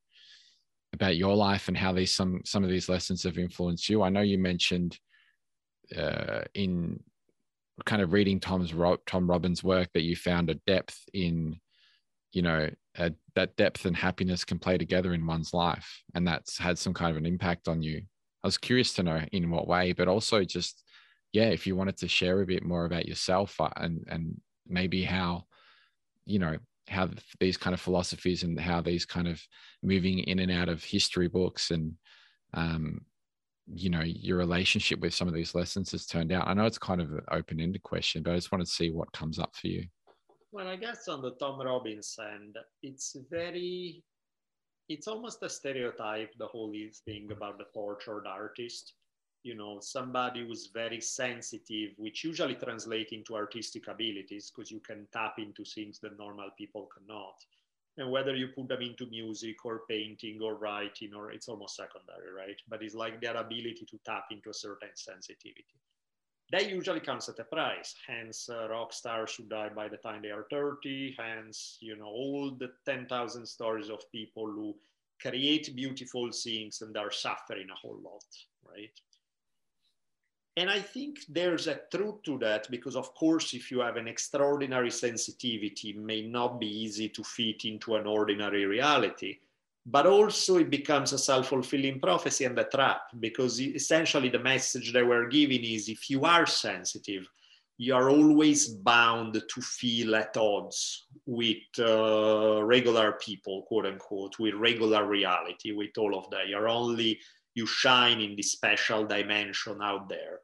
about 0.92 1.16
your 1.16 1.34
life 1.34 1.68
and 1.68 1.76
how 1.76 1.92
these 1.92 2.14
some 2.14 2.42
some 2.44 2.62
of 2.62 2.70
these 2.70 2.88
lessons 2.88 3.24
have 3.24 3.38
influenced 3.38 3.88
you. 3.88 4.02
I 4.02 4.10
know 4.10 4.20
you 4.20 4.38
mentioned 4.38 4.98
uh, 5.96 6.42
in 6.54 7.00
kind 7.84 8.02
of 8.02 8.12
reading 8.12 8.38
Tom's 8.38 8.72
Tom 9.06 9.28
Robbins' 9.28 9.64
work 9.64 9.88
that 9.94 10.02
you 10.02 10.14
found 10.14 10.50
a 10.50 10.54
depth 10.66 10.98
in 11.12 11.56
you 12.32 12.42
know 12.42 12.68
uh, 12.98 13.10
that 13.34 13.56
depth 13.56 13.86
and 13.86 13.96
happiness 13.96 14.44
can 14.44 14.58
play 14.58 14.76
together 14.76 15.14
in 15.14 15.26
one's 15.26 15.54
life 15.54 16.02
and 16.14 16.26
that's 16.26 16.58
had 16.58 16.78
some 16.78 16.92
kind 16.92 17.10
of 17.10 17.16
an 17.16 17.26
impact 17.26 17.68
on 17.68 17.82
you. 17.82 18.02
I 18.42 18.46
was 18.46 18.58
curious 18.58 18.92
to 18.94 19.02
know 19.02 19.20
in 19.32 19.50
what 19.50 19.68
way 19.68 19.92
but 19.92 20.08
also 20.08 20.44
just 20.44 20.84
yeah 21.32 21.46
if 21.46 21.66
you 21.66 21.76
wanted 21.76 21.96
to 21.98 22.08
share 22.08 22.40
a 22.42 22.46
bit 22.46 22.64
more 22.64 22.84
about 22.84 23.06
yourself 23.06 23.60
uh, 23.60 23.70
and 23.76 24.04
and 24.08 24.40
maybe 24.68 25.02
how 25.02 25.44
you 26.26 26.38
know 26.38 26.58
how 26.88 27.08
these 27.40 27.56
kind 27.56 27.74
of 27.74 27.80
philosophies 27.80 28.42
and 28.42 28.58
how 28.58 28.80
these 28.80 29.06
kind 29.06 29.28
of 29.28 29.40
moving 29.82 30.18
in 30.20 30.40
and 30.40 30.50
out 30.50 30.68
of 30.68 30.82
history 30.82 31.28
books 31.28 31.70
and 31.70 31.94
um 32.54 33.00
you 33.72 33.88
know 33.88 34.02
your 34.02 34.36
relationship 34.36 34.98
with 35.00 35.14
some 35.14 35.28
of 35.28 35.34
these 35.34 35.54
lessons 35.54 35.92
has 35.92 36.04
turned 36.04 36.32
out. 36.32 36.48
I 36.48 36.54
know 36.54 36.66
it's 36.66 36.78
kind 36.78 37.00
of 37.00 37.12
an 37.12 37.22
open-ended 37.30 37.82
question 37.82 38.22
but 38.22 38.32
i 38.32 38.34
just 38.34 38.52
want 38.52 38.64
to 38.64 38.70
see 38.70 38.90
what 38.90 39.12
comes 39.12 39.38
up 39.38 39.54
for 39.54 39.68
you 39.68 39.84
well, 40.52 40.68
I 40.68 40.76
guess 40.76 41.08
on 41.08 41.22
the 41.22 41.32
Tom 41.32 41.60
Robbins 41.60 42.18
end, 42.20 42.58
it's 42.82 43.16
very, 43.30 44.04
it's 44.88 45.08
almost 45.08 45.42
a 45.42 45.48
stereotype, 45.48 46.36
the 46.38 46.46
whole 46.46 46.74
thing 47.06 47.32
about 47.32 47.56
the 47.56 47.64
tortured 47.72 48.26
artist. 48.26 48.92
You 49.44 49.56
know, 49.56 49.80
somebody 49.80 50.46
who's 50.46 50.70
very 50.72 51.00
sensitive, 51.00 51.92
which 51.96 52.22
usually 52.22 52.54
translate 52.54 53.08
into 53.12 53.34
artistic 53.34 53.88
abilities 53.88 54.52
because 54.54 54.70
you 54.70 54.80
can 54.80 55.08
tap 55.12 55.38
into 55.38 55.64
things 55.64 55.98
that 56.00 56.18
normal 56.18 56.50
people 56.56 56.88
cannot. 56.96 57.34
And 57.96 58.10
whether 58.10 58.36
you 58.36 58.48
put 58.48 58.68
them 58.68 58.82
into 58.82 59.06
music 59.06 59.64
or 59.64 59.82
painting 59.88 60.40
or 60.42 60.56
writing, 60.56 61.12
or 61.14 61.32
it's 61.32 61.48
almost 61.48 61.76
secondary, 61.76 62.32
right? 62.32 62.60
But 62.68 62.82
it's 62.82 62.94
like 62.94 63.20
their 63.20 63.36
ability 63.36 63.86
to 63.90 63.98
tap 64.06 64.26
into 64.30 64.50
a 64.50 64.54
certain 64.54 64.90
sensitivity 64.94 65.64
that 66.52 66.70
usually 66.70 67.00
comes 67.00 67.28
at 67.28 67.38
a 67.38 67.44
price. 67.44 67.94
Hence, 68.06 68.48
uh, 68.50 68.68
rock 68.68 68.92
stars 68.92 69.34
who 69.34 69.44
die 69.44 69.70
by 69.70 69.88
the 69.88 69.96
time 69.96 70.20
they 70.22 70.30
are 70.30 70.46
30. 70.50 71.16
Hence, 71.18 71.78
you 71.80 71.96
know, 71.96 72.04
all 72.04 72.50
the 72.50 72.70
10,000 72.84 73.46
stories 73.46 73.88
of 73.88 74.10
people 74.12 74.46
who 74.46 74.76
create 75.20 75.74
beautiful 75.74 76.30
things 76.30 76.82
and 76.82 76.96
are 76.96 77.10
suffering 77.10 77.68
a 77.70 77.74
whole 77.74 77.98
lot, 78.04 78.24
right? 78.68 79.00
And 80.58 80.68
I 80.68 80.80
think 80.80 81.20
there's 81.30 81.66
a 81.66 81.80
truth 81.90 82.22
to 82.24 82.36
that 82.40 82.70
because, 82.70 82.96
of 82.96 83.14
course, 83.14 83.54
if 83.54 83.70
you 83.70 83.80
have 83.80 83.96
an 83.96 84.06
extraordinary 84.06 84.90
sensitivity, 84.90 85.90
it 85.90 85.96
may 85.96 86.20
not 86.20 86.60
be 86.60 86.66
easy 86.66 87.08
to 87.08 87.24
fit 87.24 87.64
into 87.64 87.96
an 87.96 88.06
ordinary 88.06 88.66
reality 88.66 89.38
but 89.84 90.06
also 90.06 90.58
it 90.58 90.70
becomes 90.70 91.12
a 91.12 91.18
self-fulfilling 91.18 91.98
prophecy 92.00 92.44
and 92.44 92.58
a 92.58 92.64
trap 92.64 93.02
because 93.18 93.60
essentially 93.60 94.28
the 94.28 94.38
message 94.38 94.92
they 94.92 95.02
were 95.02 95.28
giving 95.28 95.64
is 95.64 95.88
if 95.88 96.08
you 96.08 96.24
are 96.24 96.46
sensitive 96.46 97.26
you 97.78 97.94
are 97.94 98.10
always 98.10 98.68
bound 98.68 99.34
to 99.34 99.60
feel 99.60 100.14
at 100.14 100.36
odds 100.36 101.06
with 101.26 101.56
uh, 101.80 102.62
regular 102.62 103.12
people 103.12 103.62
quote 103.62 103.86
unquote 103.86 104.38
with 104.38 104.54
regular 104.54 105.06
reality 105.06 105.72
with 105.72 105.90
all 105.98 106.16
of 106.16 106.30
that. 106.30 106.48
You're 106.48 106.68
only 106.68 107.18
you 107.54 107.66
shine 107.66 108.20
in 108.20 108.36
this 108.36 108.52
special 108.52 109.04
dimension 109.04 109.78
out 109.82 110.08
there 110.08 110.38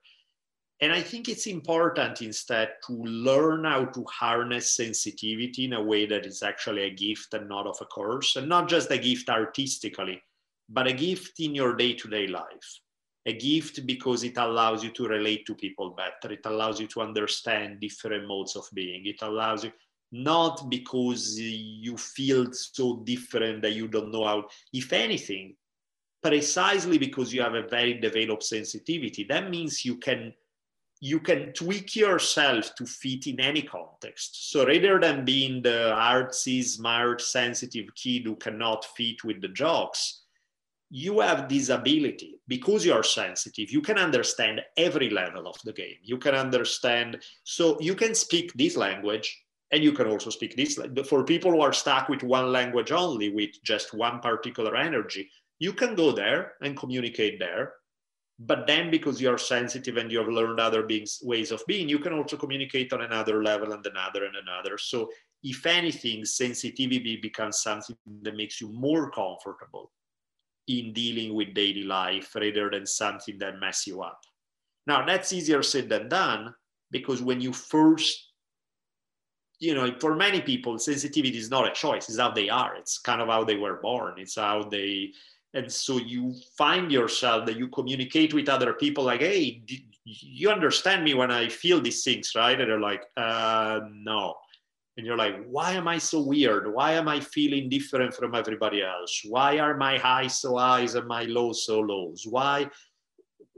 and 0.80 0.92
I 0.92 1.02
think 1.02 1.28
it's 1.28 1.46
important 1.46 2.22
instead 2.22 2.74
to 2.86 2.92
learn 2.92 3.64
how 3.64 3.86
to 3.86 4.04
harness 4.04 4.76
sensitivity 4.76 5.64
in 5.64 5.72
a 5.72 5.82
way 5.82 6.06
that 6.06 6.24
is 6.24 6.42
actually 6.42 6.82
a 6.82 6.94
gift 6.94 7.34
and 7.34 7.48
not 7.48 7.66
of 7.66 7.78
a 7.80 7.86
curse, 7.86 8.36
and 8.36 8.48
not 8.48 8.68
just 8.68 8.90
a 8.90 8.98
gift 8.98 9.28
artistically, 9.28 10.22
but 10.68 10.86
a 10.86 10.92
gift 10.92 11.40
in 11.40 11.54
your 11.54 11.74
day 11.74 11.94
to 11.94 12.08
day 12.08 12.28
life. 12.28 12.80
A 13.26 13.32
gift 13.32 13.84
because 13.86 14.22
it 14.22 14.38
allows 14.38 14.84
you 14.84 14.90
to 14.90 15.08
relate 15.08 15.44
to 15.46 15.54
people 15.54 15.90
better. 15.90 16.32
It 16.32 16.46
allows 16.46 16.80
you 16.80 16.86
to 16.88 17.02
understand 17.02 17.80
different 17.80 18.26
modes 18.26 18.56
of 18.56 18.64
being. 18.72 19.04
It 19.04 19.20
allows 19.20 19.64
you 19.64 19.72
not 20.12 20.70
because 20.70 21.38
you 21.38 21.96
feel 21.96 22.52
so 22.52 23.02
different 23.04 23.62
that 23.62 23.72
you 23.72 23.88
don't 23.88 24.10
know 24.10 24.24
how, 24.24 24.44
if 24.72 24.92
anything, 24.92 25.56
precisely 26.22 26.98
because 26.98 27.34
you 27.34 27.42
have 27.42 27.54
a 27.54 27.68
very 27.68 27.94
developed 27.94 28.44
sensitivity, 28.44 29.24
that 29.24 29.50
means 29.50 29.84
you 29.84 29.96
can 29.96 30.32
you 31.01 31.20
can 31.20 31.53
tweak 31.53 31.94
yourself 31.94 32.74
to 32.74 32.84
fit 32.84 33.26
in 33.26 33.40
any 33.40 33.62
context. 33.62 34.51
So 34.51 34.66
rather 34.66 34.99
than 34.99 35.24
being 35.24 35.62
the 35.62 35.94
artsy, 35.96 36.64
smart, 36.64 37.20
sensitive 37.20 37.94
kid 37.94 38.24
who 38.24 38.36
cannot 38.36 38.84
fit 38.96 39.22
with 39.24 39.40
the 39.40 39.49
jokes, 39.49 40.22
you 40.90 41.20
have 41.20 41.49
this 41.49 41.68
ability 41.68 42.40
because 42.49 42.84
you 42.84 42.92
are 42.92 43.03
sensitive. 43.03 43.70
You 43.70 43.82
can 43.82 43.99
understand 43.99 44.62
every 44.76 45.11
level 45.11 45.46
of 45.46 45.57
the 45.64 45.72
game. 45.72 45.96
You 46.03 46.18
can 46.18 46.34
understand, 46.34 47.22
so 47.44 47.78
you 47.80 47.94
can 47.94 48.14
speak 48.14 48.53
this 48.55 48.76
language 48.76 49.44
and 49.70 49.84
you 49.84 49.92
can 49.92 50.09
also 50.09 50.30
speak 50.30 50.57
this. 50.57 50.80
For 51.07 51.24
people 51.24 51.53
who 51.53 51.61
are 51.61 51.74
stuck 51.74 52.09
with 52.09 52.22
one 52.22 52.51
language 52.51 52.90
only, 52.90 53.28
with 53.28 53.51
just 53.62 53.92
one 53.92 54.20
particular 54.20 54.74
energy, 54.76 55.30
you 55.59 55.74
can 55.74 55.94
go 55.94 56.11
there 56.11 56.55
and 56.62 56.76
communicate 56.76 57.38
there 57.38 57.74
but 58.39 58.66
then 58.66 58.91
because 58.91 59.20
you're 59.20 59.39
sensitive 59.39 59.97
and 59.97 60.12
you 60.12 60.18
have 60.18 60.28
learned 60.28 60.61
other 60.61 60.84
beings 60.84 61.18
ways 61.22 61.51
of 61.51 61.62
being 61.66 61.89
you 61.89 61.99
can 61.99 62.12
also 62.12 62.36
communicate 62.36 62.93
on 62.93 63.03
another 63.03 63.43
level 63.43 63.72
and 63.72 63.84
another 63.84 64.24
and 64.24 64.36
another. 64.36 64.78
So 64.78 65.11
if 65.43 65.66
anything 65.66 66.24
sensitivity 66.24 67.16
becomes 67.16 67.61
something 67.61 67.97
that 68.22 68.36
makes 68.36 68.61
you 68.61 68.68
more 68.72 69.11
comfortable 69.11 69.91
in 70.68 70.93
dealing 70.93 71.34
with 71.34 71.55
daily 71.55 71.82
life 71.82 72.34
rather 72.34 72.70
than 72.70 72.86
something 72.86 73.39
that 73.39 73.59
mess 73.59 73.86
you 73.86 74.03
up. 74.03 74.20
Now 74.86 75.05
that's 75.05 75.32
easier 75.32 75.62
said 75.62 75.89
than 75.89 76.09
done 76.09 76.55
because 76.91 77.20
when 77.22 77.41
you 77.41 77.53
first 77.53 78.24
you 79.59 79.74
know 79.74 79.93
for 79.99 80.14
many 80.14 80.41
people 80.41 80.78
sensitivity 80.78 81.36
is 81.39 81.51
not 81.51 81.66
a 81.66 81.72
choice. 81.72 82.09
It's 82.09 82.18
how 82.18 82.30
they 82.30 82.49
are. 82.49 82.76
It's 82.76 83.01
kind 83.01 83.20
of 83.20 83.28
how 83.28 83.43
they 83.43 83.57
were 83.57 83.80
born. 83.82 84.14
It's 84.18 84.36
how 84.36 84.62
they 84.62 85.12
and 85.55 85.70
so 85.72 85.99
you 85.99 86.34
find 86.57 86.92
yourself 86.92 87.46
that 87.46 87.57
you 87.57 87.68
communicate 87.68 88.34
with 88.34 88.49
other 88.49 88.74
people 88.74 89.05
like 89.05 89.20
hey 89.20 89.62
you 90.05 90.51
understand 90.51 91.05
me 91.05 91.14
when 91.14 91.30
i 91.30 91.49
feel 91.49 91.80
these 91.80 92.03
things 92.03 92.32
right? 92.34 92.61
And 92.61 92.70
they're 92.70 92.80
like 92.80 93.05
uh, 93.16 93.80
no. 93.92 94.34
And 94.96 95.07
you're 95.07 95.16
like 95.16 95.36
why 95.46 95.72
am 95.72 95.86
i 95.88 95.99
so 95.99 96.20
weird? 96.20 96.72
Why 96.72 96.92
am 96.92 97.09
i 97.09 97.20
feeling 97.20 97.68
different 97.68 98.14
from 98.14 98.34
everybody 98.34 98.82
else? 98.82 99.20
Why 99.24 99.59
are 99.59 99.76
my 99.76 99.99
highs 99.99 100.40
so 100.40 100.57
highs 100.57 100.94
and 100.94 101.07
my 101.07 101.24
lows 101.24 101.64
so 101.66 101.80
lows? 101.80 102.26
Why 102.28 102.68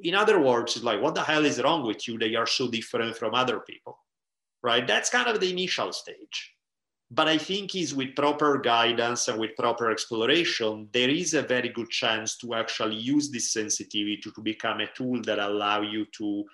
in 0.03 0.14
other 0.14 0.41
words 0.41 0.76
it's 0.76 0.84
like 0.84 1.01
what 1.01 1.14
the 1.14 1.22
hell 1.22 1.45
is 1.45 1.62
wrong 1.62 1.86
with 1.86 2.07
you 2.09 2.18
that 2.18 2.30
you're 2.30 2.47
so 2.47 2.68
different 2.70 3.16
from 3.16 3.34
other 3.34 3.61
people 3.61 3.99
right? 4.62 4.86
That's 4.86 5.11
kind 5.11 5.28
of 5.28 5.41
the 5.41 5.51
initial 5.51 5.93
stage 5.93 6.53
but 7.11 7.26
I 7.26 7.38
think 7.38 7.74
is 7.74 7.92
with 7.92 8.14
proper 8.14 8.58
guidance 8.58 9.26
and 9.26 9.38
with 9.38 9.56
proper 9.56 9.90
exploration, 9.90 10.88
there 10.92 11.11
is 11.11 11.34
a 11.34 11.42
very 11.42 11.68
good 11.68 11.90
chance 11.90 12.36
to 12.38 12.54
actually 12.54 12.96
use 12.96 13.30
this 13.30 13.52
sensitivity 13.52 14.20
to, 14.22 14.40
become 14.42 14.80
a 14.80 14.92
tool 14.94 15.20
that 15.22 15.40
allow 15.40 15.82
you 15.82 16.06
to, 16.18 16.44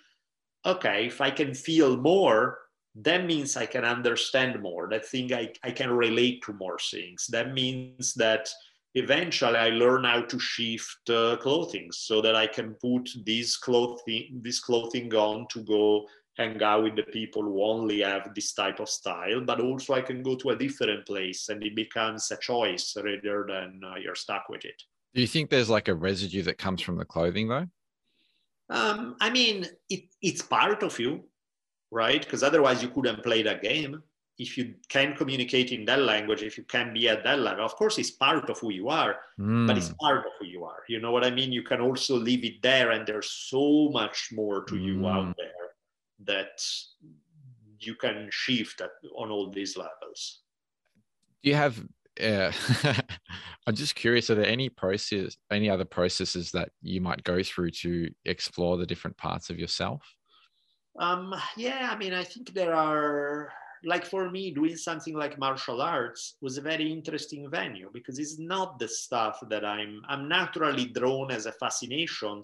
okay, 0.65 1.07
if 1.07 1.21
I 1.21 1.31
can 1.31 1.53
feel 1.53 1.99
more, 1.99 2.59
that 2.95 3.27
means 3.27 3.57
I 3.57 3.67
can 3.67 3.85
understand 3.85 4.63
more. 4.63 4.89
That 4.89 5.07
thing 5.07 5.35
I, 5.35 5.53
I 5.63 5.71
can 5.73 5.91
relate 5.91 6.43
to 6.45 6.55
more 6.55 6.79
things. 6.79 7.27
That 7.27 7.53
means 7.53 8.15
that 8.15 8.49
eventually 8.95 9.59
I 9.59 9.69
learn 9.69 10.05
how 10.05 10.23
to 10.23 10.39
shift 10.39 11.11
uh, 11.11 11.37
clothing 11.37 11.93
so 11.93 12.23
that 12.23 12.35
I 12.35 12.47
can 12.47 12.75
put 12.81 13.11
this 13.27 13.59
clothing 13.59 14.41
this 14.43 14.59
clothing 14.59 15.15
on 15.15 15.47
to 15.51 15.61
go 15.61 16.07
hang 16.37 16.63
out 16.63 16.83
with 16.83 16.97
the 16.97 17.03
people 17.03 17.43
who 17.43 17.63
only 17.63 18.01
have 18.01 18.35
this 18.35 18.53
type 18.53 18.79
of 18.79 18.89
style, 18.89 19.41
but 19.41 19.61
also 19.61 19.95
I 19.95 20.03
can 20.03 20.23
go 20.23 20.37
to 20.37 20.51
a 20.51 20.57
different 20.57 21.07
place 21.07 21.49
and 21.49 21.63
it 21.63 21.75
becomes 21.75 22.31
a 22.31 22.37
choice 22.37 22.97
rather 22.97 23.47
than 23.49 23.81
uh, 23.85 23.97
you're 23.97 24.15
stuck 24.15 24.49
with 24.49 24.65
it. 24.65 24.83
Do 25.15 25.23
you 25.23 25.27
think 25.27 25.49
there's 25.49 25.71
like 25.71 25.89
a 25.89 25.95
residue 25.95 26.43
that 26.43 26.59
comes 26.59 26.83
from 26.83 26.97
the 26.97 27.05
clothing 27.05 27.49
though? 27.49 27.67
Um, 28.69 29.17
I 29.21 29.31
mean, 29.31 29.67
it, 29.89 30.05
it's 30.21 30.43
part 30.43 30.83
of 30.83 30.99
you, 30.99 31.25
right? 31.91 32.23
Because 32.23 32.43
otherwise 32.43 32.83
you 32.83 32.89
couldn't 32.89 33.23
play 33.23 33.43
that 33.43 33.63
game. 33.63 34.03
If 34.39 34.59
you 34.59 34.75
can 34.91 35.17
communicate 35.17 35.73
in 35.73 35.87
that 35.87 36.01
language, 36.01 36.43
if 36.43 36.59
you 36.59 36.65
can 36.65 36.93
be 36.93 37.09
at 37.09 37.25
that 37.25 37.39
level, 37.39 37.65
of 37.65 37.75
course, 37.77 37.97
it's 37.97 38.11
part 38.11 38.51
of 38.51 38.59
who 38.59 38.71
you 38.71 38.91
are, 38.91 39.17
mm. 39.41 39.67
but 39.67 39.79
it's 39.79 39.89
hmm. 39.89 39.95
part 39.95 40.19
of 40.19 40.33
who 40.39 40.45
you 40.45 40.63
are. 40.65 40.83
You 40.91 41.01
know 41.01 41.11
what 41.11 41.25
I 41.25 41.31
mean? 41.31 41.53
You 41.53 41.63
can 41.63 41.81
also 41.81 42.19
leave 42.19 42.45
it 42.45 42.61
there, 42.61 42.91
and 42.91 43.07
there's 43.07 43.31
so 43.31 43.89
much 43.95 44.29
more 44.35 44.63
to 44.65 44.75
mm. 44.75 44.85
you 44.85 45.07
out 45.07 45.25
hmm. 45.25 45.33
there 45.39 45.66
that 46.25 46.61
you 47.79 47.95
can 47.95 48.29
shift 48.31 48.81
at, 48.81 48.91
on 49.17 49.31
all 49.31 49.51
these 49.51 49.77
levels. 49.77 50.41
Do 51.43 51.51
you 51.51 51.57
have? 51.57 51.83
Uh, 52.21 52.51
I'm 53.67 53.75
just 53.75 53.95
curious. 53.95 54.31
Are 54.31 54.35
there 54.35 54.47
any 54.47 54.69
process, 54.69 55.37
any 55.51 55.69
other 55.69 55.85
processes 55.85 56.51
that 56.53 56.71
you 56.83 57.01
might 57.01 57.23
go 57.25 57.43
through 57.43 57.73
to 57.83 58.11
explore 58.25 58.77
the 58.77 58.87
different 58.87 59.17
parts 59.17 59.51
of 59.51 59.59
yourself? 59.59 60.03
Um, 60.99 61.35
yeah, 61.57 61.91
I 61.93 61.97
mean, 61.99 62.15
I 62.15 62.25
think 62.25 62.55
there 62.55 62.75
are 62.75 63.53
like 63.85 64.05
for 64.05 64.31
me 64.31 64.51
doing 64.51 64.77
something 64.77 65.15
like 65.15 65.39
martial 65.39 65.81
arts 65.81 66.37
was 66.41 66.59
a 66.59 66.63
very 66.63 66.91
interesting 66.91 67.49
venue 67.51 67.91
because 67.93 68.19
it's 68.19 68.39
not 68.39 68.79
the 68.79 68.89
stuff 68.89 69.39
that 69.49 69.65
i'm 69.65 70.01
i'm 70.09 70.29
naturally 70.29 70.87
drawn 70.87 71.31
as 71.31 71.47
a 71.47 71.53
fascination 71.53 72.43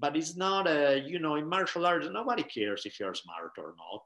but 0.00 0.16
it's 0.16 0.36
not 0.36 0.66
a 0.66 1.02
you 1.06 1.18
know 1.18 1.36
in 1.36 1.48
martial 1.48 1.86
arts 1.86 2.08
nobody 2.10 2.42
cares 2.42 2.86
if 2.86 2.98
you're 3.00 3.14
smart 3.14 3.52
or 3.58 3.74
not. 3.76 4.02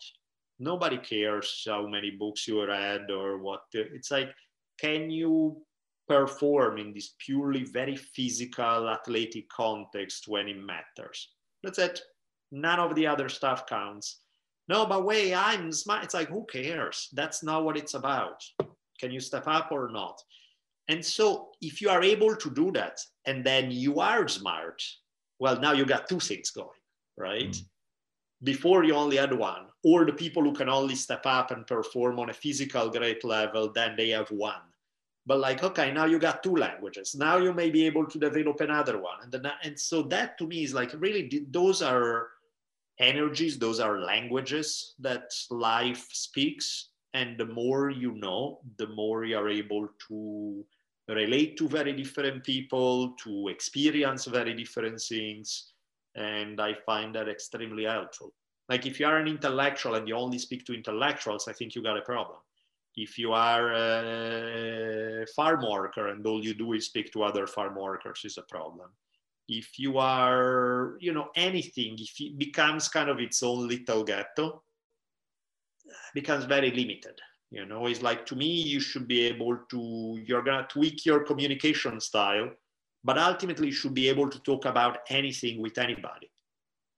Nobody 0.58 0.98
cares 0.98 1.64
how 1.66 1.86
many 1.86 2.10
books 2.10 2.46
you 2.46 2.64
read 2.64 3.10
or 3.10 3.38
what 3.38 3.62
it's 3.72 4.10
like 4.10 4.30
can 4.78 5.10
you 5.10 5.62
perform 6.08 6.78
in 6.78 6.92
this 6.92 7.14
purely 7.18 7.64
very 7.64 7.96
physical 7.96 8.88
athletic 8.88 9.48
context 9.48 10.28
when 10.28 10.48
it 10.48 10.58
matters? 10.58 11.28
That's 11.62 11.78
it. 11.78 12.00
None 12.50 12.80
of 12.80 12.94
the 12.94 13.06
other 13.06 13.28
stuff 13.28 13.66
counts. 13.66 14.20
No 14.68 14.86
but 14.86 15.04
wait 15.04 15.34
i'm 15.34 15.72
smart. 15.72 16.04
It's 16.04 16.14
like 16.14 16.28
who 16.28 16.44
cares? 16.46 17.08
That's 17.12 17.42
not 17.42 17.64
what 17.64 17.76
it's 17.76 17.94
about. 17.94 18.42
Can 19.00 19.10
you 19.10 19.20
step 19.20 19.44
up 19.46 19.72
or 19.72 19.90
not? 19.90 20.20
And 20.88 21.04
so 21.04 21.50
if 21.60 21.80
you 21.80 21.88
are 21.88 22.02
able 22.02 22.36
to 22.36 22.50
do 22.50 22.70
that 22.72 22.98
and 23.26 23.44
then 23.44 23.70
you 23.70 24.00
are 24.00 24.28
smart 24.28 24.82
well, 25.42 25.58
now 25.58 25.72
you 25.72 25.84
got 25.84 26.08
two 26.08 26.20
things 26.20 26.52
going, 26.52 26.82
right? 27.16 27.50
Mm. 27.50 27.64
Before 28.44 28.84
you 28.84 28.94
only 28.94 29.16
had 29.16 29.32
one, 29.36 29.66
or 29.82 30.04
the 30.04 30.12
people 30.12 30.44
who 30.44 30.52
can 30.52 30.68
only 30.68 30.94
step 30.94 31.22
up 31.26 31.50
and 31.50 31.66
perform 31.66 32.20
on 32.20 32.30
a 32.30 32.32
physical 32.32 32.88
great 32.88 33.24
level, 33.24 33.72
then 33.72 33.96
they 33.96 34.10
have 34.10 34.30
one. 34.30 34.62
But 35.26 35.40
like, 35.40 35.64
okay, 35.64 35.90
now 35.90 36.04
you 36.04 36.20
got 36.20 36.44
two 36.44 36.54
languages. 36.54 37.16
Now 37.16 37.38
you 37.38 37.52
may 37.52 37.70
be 37.70 37.84
able 37.86 38.06
to 38.06 38.20
develop 38.20 38.60
another 38.60 38.98
one, 39.02 39.18
and 39.24 39.32
then, 39.32 39.50
and 39.64 39.76
so 39.76 40.02
that 40.14 40.38
to 40.38 40.46
me 40.46 40.62
is 40.62 40.74
like 40.74 40.92
really 40.96 41.44
those 41.50 41.82
are 41.82 42.28
energies, 43.00 43.58
those 43.58 43.80
are 43.80 43.98
languages 43.98 44.94
that 45.00 45.24
life 45.50 46.06
speaks, 46.12 46.90
and 47.14 47.36
the 47.36 47.46
more 47.46 47.90
you 47.90 48.12
know, 48.12 48.60
the 48.76 48.86
more 48.86 49.24
you 49.24 49.36
are 49.36 49.48
able 49.48 49.88
to 50.06 50.64
relate 51.14 51.56
to 51.58 51.68
very 51.68 51.92
different 51.92 52.44
people, 52.44 53.14
to 53.24 53.48
experience 53.48 54.26
very 54.26 54.54
different 54.54 55.00
things. 55.00 55.72
And 56.14 56.60
I 56.60 56.74
find 56.74 57.14
that 57.14 57.28
extremely 57.28 57.84
helpful. 57.84 58.32
Like 58.68 58.86
if 58.86 59.00
you 59.00 59.06
are 59.06 59.18
an 59.18 59.28
intellectual 59.28 59.94
and 59.94 60.06
you 60.06 60.14
only 60.14 60.38
speak 60.38 60.64
to 60.66 60.74
intellectuals, 60.74 61.48
I 61.48 61.52
think 61.52 61.74
you 61.74 61.82
got 61.82 61.98
a 61.98 62.02
problem. 62.02 62.38
If 62.96 63.18
you 63.18 63.32
are 63.32 63.72
a 63.72 65.26
farm 65.34 65.64
worker 65.68 66.08
and 66.08 66.26
all 66.26 66.44
you 66.44 66.54
do 66.54 66.74
is 66.74 66.86
speak 66.86 67.10
to 67.12 67.22
other 67.22 67.46
farm 67.46 67.74
workers, 67.74 68.20
is 68.24 68.38
a 68.38 68.42
problem. 68.42 68.90
If 69.48 69.78
you 69.78 69.98
are, 69.98 70.96
you 71.00 71.12
know, 71.12 71.30
anything, 71.34 71.96
if 71.98 72.20
it 72.20 72.38
becomes 72.38 72.88
kind 72.88 73.08
of 73.08 73.18
its 73.18 73.42
own 73.42 73.66
little 73.66 74.04
ghetto, 74.04 74.62
becomes 76.14 76.44
very 76.44 76.70
limited. 76.70 77.20
You 77.52 77.66
know, 77.66 77.86
it's 77.86 78.02
like 78.02 78.24
to 78.26 78.36
me, 78.36 78.46
you 78.46 78.80
should 78.80 79.06
be 79.06 79.26
able 79.26 79.58
to, 79.70 80.18
you're 80.24 80.42
gonna 80.42 80.66
tweak 80.68 81.04
your 81.04 81.22
communication 81.22 82.00
style, 82.00 82.50
but 83.04 83.18
ultimately 83.18 83.66
you 83.66 83.72
should 83.72 83.94
be 83.94 84.08
able 84.08 84.30
to 84.30 84.38
talk 84.40 84.64
about 84.64 84.98
anything 85.10 85.60
with 85.60 85.76
anybody 85.76 86.30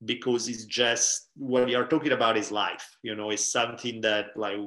because 0.04 0.48
it's 0.48 0.64
just 0.64 1.28
what 1.36 1.68
you're 1.68 1.86
talking 1.86 2.12
about 2.12 2.36
is 2.36 2.50
life 2.50 2.96
you 3.02 3.14
know 3.14 3.30
it's 3.30 3.50
something 3.52 4.00
that 4.00 4.26
like 4.36 4.58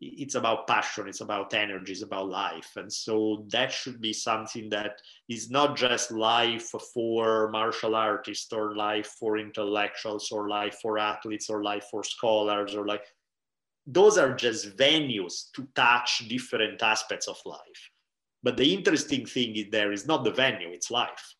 it's 0.00 0.34
about 0.34 0.66
passion 0.66 1.08
it's 1.08 1.22
about 1.22 1.54
energy 1.54 1.92
it's 1.92 2.02
about 2.02 2.28
life. 2.28 2.70
And 2.76 2.92
so 2.92 3.46
that 3.50 3.72
should 3.72 4.00
be 4.00 4.12
something 4.12 4.68
that 4.68 5.00
is 5.28 5.50
not 5.50 5.74
just 5.76 6.10
life 6.10 6.70
for 6.94 7.50
martial 7.50 7.94
artists 7.94 8.52
or 8.52 8.76
life 8.76 9.14
for 9.18 9.38
intellectuals 9.38 10.30
or 10.30 10.50
life 10.50 10.76
for 10.82 10.98
athletes 10.98 11.48
or 11.48 11.62
life 11.62 11.86
for 11.90 12.04
scholars 12.04 12.74
or 12.74 12.86
like 12.86 13.04
those 13.86 14.18
are 14.18 14.34
just 14.34 14.76
venues 14.76 15.50
to 15.54 15.66
touch 15.74 16.26
different 16.28 16.82
aspects 16.82 17.28
of 17.28 17.36
life 17.44 17.90
but 18.42 18.56
the 18.56 18.74
interesting 18.74 19.24
thing 19.24 19.54
is 19.56 19.66
there 19.70 19.92
is 19.92 20.06
not 20.06 20.24
the 20.24 20.30
venue 20.30 20.68
it's 20.70 20.90
life 20.90 21.34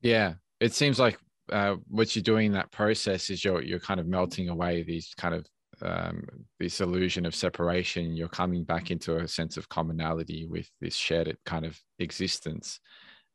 yeah 0.00 0.34
it 0.60 0.72
seems 0.72 0.98
like 0.98 1.18
uh, 1.52 1.76
what 1.88 2.14
you're 2.16 2.22
doing 2.22 2.46
in 2.46 2.52
that 2.52 2.72
process 2.72 3.30
is 3.30 3.44
you're 3.44 3.62
you're 3.62 3.78
kind 3.78 4.00
of 4.00 4.06
melting 4.06 4.48
away 4.48 4.82
these 4.82 5.12
kind 5.16 5.34
of 5.34 5.46
um, 5.82 6.24
this 6.58 6.80
illusion 6.80 7.26
of 7.26 7.34
separation. 7.34 8.16
You're 8.16 8.28
coming 8.28 8.64
back 8.64 8.90
into 8.90 9.16
a 9.16 9.28
sense 9.28 9.56
of 9.56 9.68
commonality 9.68 10.46
with 10.46 10.70
this 10.80 10.94
shared 10.94 11.36
kind 11.44 11.64
of 11.64 11.78
existence, 11.98 12.80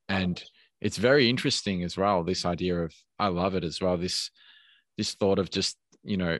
and 0.07 0.41
it's 0.81 0.97
very 0.97 1.29
interesting 1.29 1.83
as 1.83 1.97
well. 1.97 2.23
This 2.23 2.45
idea 2.45 2.79
of 2.79 2.93
I 3.19 3.27
love 3.27 3.55
it 3.55 3.63
as 3.63 3.81
well. 3.81 3.97
This 3.97 4.31
this 4.97 5.13
thought 5.15 5.39
of 5.39 5.49
just 5.49 5.77
you 6.03 6.17
know 6.17 6.39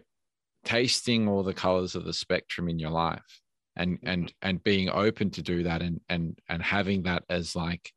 tasting 0.65 1.27
all 1.27 1.43
the 1.43 1.53
colors 1.53 1.95
of 1.95 2.05
the 2.05 2.13
spectrum 2.13 2.69
in 2.69 2.79
your 2.79 2.89
life 2.89 3.41
and 3.75 3.97
mm-hmm. 3.97 4.07
and 4.07 4.33
and 4.41 4.63
being 4.63 4.89
open 4.89 5.29
to 5.31 5.41
do 5.41 5.63
that 5.63 5.81
and 5.81 5.99
and 6.09 6.37
and 6.49 6.61
having 6.61 7.03
that 7.03 7.23
as 7.29 7.55
like 7.55 7.91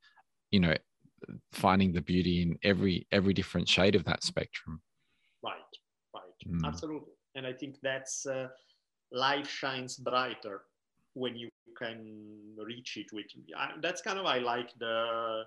you 0.50 0.60
know 0.60 0.74
finding 1.52 1.92
the 1.92 2.00
beauty 2.00 2.42
in 2.42 2.56
every 2.62 3.06
every 3.12 3.34
different 3.34 3.68
shade 3.68 3.94
of 3.94 4.04
that 4.04 4.22
spectrum. 4.22 4.80
Right 5.42 5.52
right. 6.14 6.22
Mm. 6.48 6.66
absolutely. 6.66 7.12
And 7.34 7.46
i 7.46 7.52
think 7.52 7.76
that's 7.82 8.26
uh, 8.26 8.48
life 9.10 9.48
shines 9.48 9.96
brighter 9.96 10.62
when 11.14 11.36
you 11.36 11.48
can 11.76 12.22
reach 12.58 12.96
it 12.96 13.06
with 13.12 13.26
I, 13.56 13.70
that's 13.80 14.02
kind 14.02 14.18
of 14.18 14.26
i 14.26 14.38
like 14.38 14.70
the 14.78 15.44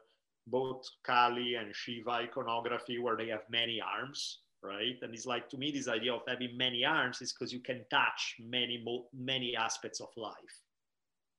both 0.48 0.84
kali 1.04 1.56
and 1.56 1.76
shiva 1.76 2.12
iconography 2.12 3.00
where 3.00 3.16
they 3.16 3.28
have 3.28 3.44
many 3.50 3.82
arms 3.82 4.40
right? 4.66 4.98
And 5.02 5.14
it's 5.14 5.26
like 5.26 5.50
to 5.50 5.58
me 5.58 5.72
this 5.72 5.88
idea 5.88 6.14
of 6.14 6.22
having 6.28 6.58
many 6.58 6.84
arms 6.86 7.22
is 7.22 7.34
because 7.34 7.54
you 7.54 7.60
can 7.60 7.86
touch 7.90 8.36
many 8.40 8.84
many 9.14 9.56
aspects 9.56 10.02
of 10.02 10.10
life. 10.18 10.56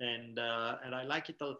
And 0.01 0.39
uh, 0.39 0.77
and 0.85 0.95
i 0.95 1.05
like 1.05 1.31
it 1.31 1.37
a, 1.41 1.55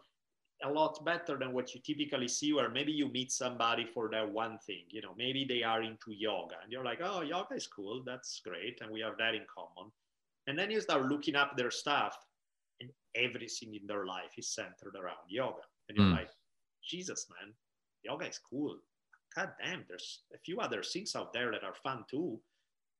a 0.63 0.69
lot 0.69 1.03
better 1.03 1.37
than 1.39 1.53
what 1.53 1.73
you 1.73 1.81
typically 1.81 2.27
see 2.27 2.53
where 2.53 2.69
maybe 2.69 2.91
you 2.91 3.07
meet 3.09 3.31
somebody 3.31 3.85
for 3.85 4.09
that 4.11 4.31
one 4.31 4.59
thing 4.59 4.83
you 4.89 5.01
know 5.01 5.13
maybe 5.17 5.45
they 5.47 5.63
are 5.63 5.81
into 5.81 6.11
yoga 6.11 6.55
and 6.63 6.71
you're 6.71 6.83
like 6.83 6.99
oh 7.03 7.21
yoga 7.21 7.55
is 7.55 7.67
cool 7.67 8.03
that's 8.05 8.41
great 8.45 8.77
and 8.81 8.91
we 8.91 9.01
have 9.01 9.17
that 9.17 9.35
in 9.35 9.45
common. 9.53 9.91
And 10.47 10.57
then 10.57 10.71
you 10.71 10.79
start 10.79 11.05
looking 11.05 11.35
up 11.35 11.57
their 11.57 11.71
stuff 11.71 12.15
and 12.79 12.89
everything 13.15 13.75
in 13.75 13.85
their 13.87 14.05
life 14.05 14.33
is 14.37 14.53
centered 14.53 14.95
around 14.95 15.27
yoga. 15.27 15.65
And 15.89 15.97
you're 15.97 16.07
mm. 16.07 16.17
like 16.17 16.29
jesus 16.87 17.27
man 17.29 17.53
yoga 18.03 18.27
is 18.27 18.39
cool 18.49 18.77
god 19.37 19.51
damn 19.63 19.85
there's 19.87 20.23
a 20.33 20.37
few 20.39 20.59
other 20.59 20.81
things 20.81 21.15
out 21.15 21.31
there 21.31 21.51
that 21.51 21.63
are 21.63 21.75
fun 21.83 22.03
too. 22.09 22.39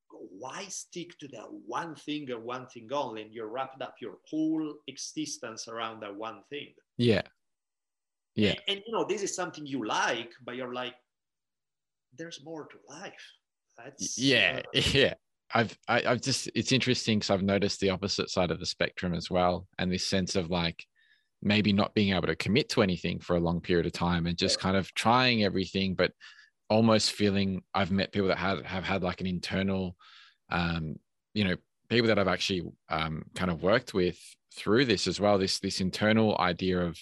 Why 0.10 0.66
stick 0.70 1.18
to 1.20 1.28
that 1.30 1.48
one 1.66 1.96
thing 1.96 2.32
and 2.32 2.44
one 2.44 2.68
thing 2.68 2.88
only 2.94 3.24
and 3.24 3.34
you're 3.34 3.50
wrapped 3.50 3.82
up 3.82 3.96
your 4.00 4.20
whole 4.30 4.76
existence 4.88 5.68
around 5.68 6.02
that 6.02 6.16
one 6.16 6.42
thing? 6.50 6.74
Yeah. 6.98 7.24
Yeah. 8.36 8.52
And, 8.52 8.60
and, 8.68 8.82
you 8.86 8.94
know 8.94 9.04
this 9.04 9.24
is 9.24 9.36
something 9.36 9.66
you 9.66 9.86
like 9.86 10.32
but 10.46 10.56
you're 10.56 10.74
like 10.74 10.94
there's 12.18 12.44
more 12.44 12.68
to 12.68 12.78
life. 12.88 13.14
That's 13.78 14.18
yeah 14.18 14.62
uh, 14.76 14.82
yeah. 14.92 15.14
I've 15.54 15.78
I, 15.88 15.96
have 15.96 16.06
i 16.06 16.10
have 16.10 16.22
just 16.22 16.50
it's 16.56 16.72
interesting 16.72 17.20
because 17.20 17.30
I've 17.30 17.42
noticed 17.42 17.80
the 17.80 17.90
opposite 17.90 18.30
side 18.30 18.52
of 18.52 18.60
the 18.60 18.66
spectrum 18.66 19.14
as 19.14 19.30
well, 19.32 19.68
and 19.80 19.92
this 19.92 20.06
sense 20.06 20.36
of 20.36 20.50
like 20.50 20.86
maybe 21.42 21.72
not 21.74 21.94
being 21.94 22.14
able 22.14 22.28
to 22.28 22.36
commit 22.36 22.70
to 22.70 22.82
anything 22.82 23.20
for 23.20 23.36
a 23.36 23.40
long 23.40 23.62
period 23.62 23.86
of 23.86 23.92
time 23.92 24.26
and 24.26 24.38
just 24.38 24.60
kind 24.60 24.76
of 24.76 24.94
trying 24.94 25.44
everything, 25.44 25.96
but 25.96 26.12
almost 26.70 27.12
feeling 27.12 27.62
I've 27.74 27.92
met 27.92 28.12
people 28.12 28.28
that 28.30 28.38
have 28.38 28.66
have 28.66 28.84
had 28.84 29.04
like 29.04 29.22
an 29.22 29.28
internal, 29.28 29.96
um, 30.50 30.98
you 31.34 31.44
know, 31.44 31.56
people 31.90 32.08
that 32.08 32.20
I've 32.20 32.28
actually 32.28 32.64
um, 32.90 33.24
kind 33.36 33.52
of 33.52 33.64
worked 33.64 33.94
with 33.94 34.18
through 34.56 34.86
this 34.86 35.08
as 35.08 35.20
well. 35.20 35.38
This 35.38 35.60
this 35.60 35.82
internal 35.82 36.36
idea 36.40 36.82
of 36.82 36.98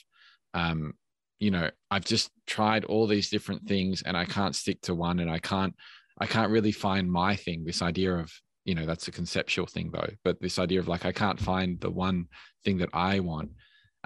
um, 0.53 0.93
you 1.39 1.51
know 1.51 1.69
i've 1.91 2.05
just 2.05 2.31
tried 2.47 2.85
all 2.85 3.07
these 3.07 3.29
different 3.29 3.67
things 3.67 4.01
and 4.03 4.15
i 4.15 4.25
can't 4.25 4.55
stick 4.55 4.81
to 4.81 4.95
one 4.95 5.19
and 5.19 5.29
i 5.29 5.39
can't 5.39 5.75
i 6.19 6.25
can't 6.25 6.51
really 6.51 6.71
find 6.71 7.11
my 7.11 7.35
thing 7.35 7.63
this 7.63 7.81
idea 7.81 8.13
of 8.13 8.31
you 8.63 8.73
know 8.73 8.85
that's 8.85 9.07
a 9.07 9.11
conceptual 9.11 9.65
thing 9.65 9.91
though 9.91 10.09
but 10.23 10.41
this 10.41 10.59
idea 10.59 10.79
of 10.79 10.87
like 10.87 11.05
i 11.05 11.11
can't 11.11 11.39
find 11.39 11.79
the 11.81 11.89
one 11.89 12.25
thing 12.63 12.77
that 12.77 12.89
i 12.93 13.19
want 13.19 13.49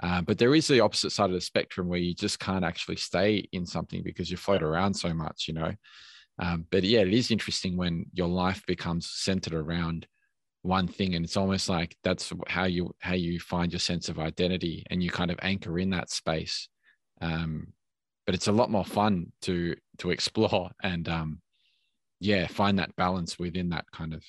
uh, 0.02 0.22
but 0.22 0.38
there 0.38 0.54
is 0.54 0.66
the 0.66 0.80
opposite 0.80 1.10
side 1.10 1.30
of 1.30 1.34
the 1.34 1.40
spectrum 1.40 1.88
where 1.88 1.98
you 1.98 2.14
just 2.14 2.38
can't 2.38 2.64
actually 2.64 2.96
stay 2.96 3.48
in 3.52 3.66
something 3.66 4.02
because 4.02 4.30
you 4.30 4.36
float 4.36 4.62
around 4.62 4.94
so 4.94 5.12
much 5.12 5.46
you 5.48 5.54
know? 5.54 5.72
Um, 6.38 6.66
but 6.70 6.84
yeah 6.84 7.00
it 7.00 7.12
is 7.12 7.30
interesting 7.30 7.76
when 7.76 8.06
your 8.12 8.28
life 8.28 8.62
becomes 8.66 9.10
centered 9.10 9.54
around 9.54 10.06
one 10.62 10.86
thing 10.86 11.14
and 11.14 11.24
it's 11.24 11.36
almost 11.36 11.68
like 11.68 11.96
that's 12.04 12.32
how 12.46 12.64
you 12.64 12.94
how 13.00 13.14
you 13.14 13.40
find 13.40 13.72
your 13.72 13.78
sense 13.78 14.08
of 14.08 14.18
identity 14.18 14.84
and 14.90 15.02
you 15.02 15.10
kind 15.10 15.30
of 15.30 15.38
anchor 15.42 15.78
in 15.78 15.90
that 15.90 16.10
space. 16.10 16.68
Um, 17.20 17.72
but 18.26 18.34
it's 18.34 18.48
a 18.48 18.52
lot 18.52 18.70
more 18.70 18.84
fun 18.84 19.32
to 19.42 19.74
to 19.98 20.10
explore 20.16 20.70
and 20.82 21.08
um, 21.08 21.40
yeah, 22.20 22.46
find 22.46 22.78
that 22.78 22.94
balance 22.96 23.38
within 23.38 23.70
that 23.70 23.86
kind 23.92 24.12
of 24.12 24.22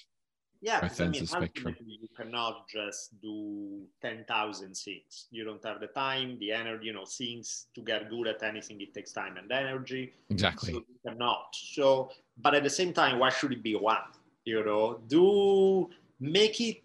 yeah, 0.61 0.87
I 0.99 1.07
mean, 1.07 1.25
spectrum. 1.25 1.75
You 1.79 2.07
cannot 2.15 2.67
just 2.67 3.19
do 3.21 3.81
ten 4.01 4.25
thousand 4.27 4.77
things. 4.77 5.27
You 5.31 5.43
don't 5.43 5.63
have 5.65 5.79
the 5.79 5.87
time, 5.87 6.37
the 6.39 6.51
energy. 6.51 6.85
You 6.87 6.93
know, 6.93 7.05
things 7.05 7.67
to 7.75 7.81
get 7.81 8.09
good 8.09 8.27
at 8.27 8.43
anything 8.43 8.79
it 8.79 8.93
takes 8.93 9.11
time 9.11 9.37
and 9.37 9.51
energy. 9.51 10.13
Exactly. 10.29 10.73
So 10.73 10.79
you 10.79 11.09
cannot. 11.09 11.47
So, 11.53 12.11
but 12.37 12.53
at 12.53 12.63
the 12.63 12.69
same 12.69 12.93
time, 12.93 13.17
why 13.17 13.29
should 13.29 13.51
it 13.51 13.63
be 13.63 13.75
one? 13.75 13.97
You 14.45 14.63
know, 14.63 15.01
do 15.07 15.89
make 16.19 16.61
it 16.61 16.81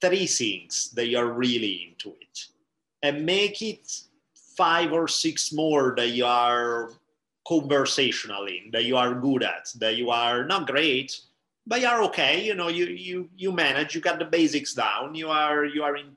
three 0.00 0.26
things 0.26 0.90
that 0.94 1.08
you're 1.08 1.32
really 1.32 1.88
into 1.90 2.16
it, 2.20 2.46
and 3.02 3.26
make 3.26 3.60
it 3.60 3.90
five 4.56 4.92
or 4.92 5.06
six 5.06 5.52
more 5.52 5.94
that 5.96 6.08
you 6.08 6.24
are 6.24 6.92
conversational 7.46 8.46
in, 8.46 8.70
that 8.72 8.84
you 8.84 8.96
are 8.96 9.14
good 9.14 9.42
at, 9.42 9.68
that 9.76 9.96
you 9.96 10.10
are 10.10 10.44
not 10.44 10.66
great, 10.66 11.18
but 11.66 11.80
you 11.80 11.86
are 11.86 12.02
okay. 12.04 12.44
You 12.44 12.54
know, 12.54 12.68
you 12.68 12.86
you 12.86 13.30
you 13.36 13.52
manage. 13.52 13.94
You 13.94 14.00
got 14.00 14.18
the 14.18 14.24
basics 14.24 14.74
down. 14.74 15.14
You 15.14 15.28
are 15.28 15.64
you 15.64 15.82
are 15.82 15.96
in. 15.96 16.14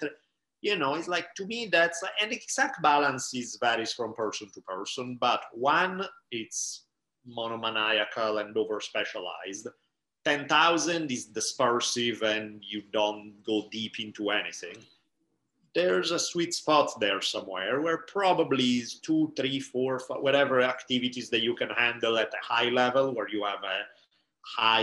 You 0.62 0.78
know, 0.78 0.96
it's 0.96 1.08
like 1.08 1.34
to 1.36 1.46
me 1.46 1.68
that's 1.72 2.04
an 2.22 2.32
exact 2.32 2.82
balance 2.82 3.34
is 3.34 3.58
varies 3.62 3.94
from 3.94 4.14
person 4.14 4.50
to 4.54 4.62
person. 4.62 5.18
But 5.20 5.44
one, 5.54 6.06
it's 6.32 6.86
monomaniacal 7.26 8.40
and 8.40 8.56
over 8.58 8.80
specialized. 8.80 9.68
10,000 10.24 11.12
is 11.12 11.30
dispersive 11.30 12.24
and 12.24 12.64
you 12.68 12.82
don't 12.92 13.36
go 13.46 13.68
deep 13.72 14.00
into 14.00 14.32
anything 14.32 14.76
there's 15.76 16.12
a 16.12 16.18
sweet 16.18 16.54
spot 16.54 16.90
there 17.00 17.22
somewhere 17.22 17.82
where 17.82 17.98
probably 18.08 18.78
is 18.80 18.96
two, 18.96 19.32
three, 19.36 19.60
four, 19.60 20.00
five, 20.00 20.22
whatever 20.22 20.62
activities 20.62 21.30
that 21.30 21.42
you 21.42 21.54
can 21.54 21.70
handle 21.70 22.18
at 22.18 22.34
a 22.34 22.44
high 22.44 22.70
level, 22.70 23.14
where 23.14 23.28
you 23.28 23.44
have 23.44 23.62
a 23.64 23.82
high, 24.46 24.82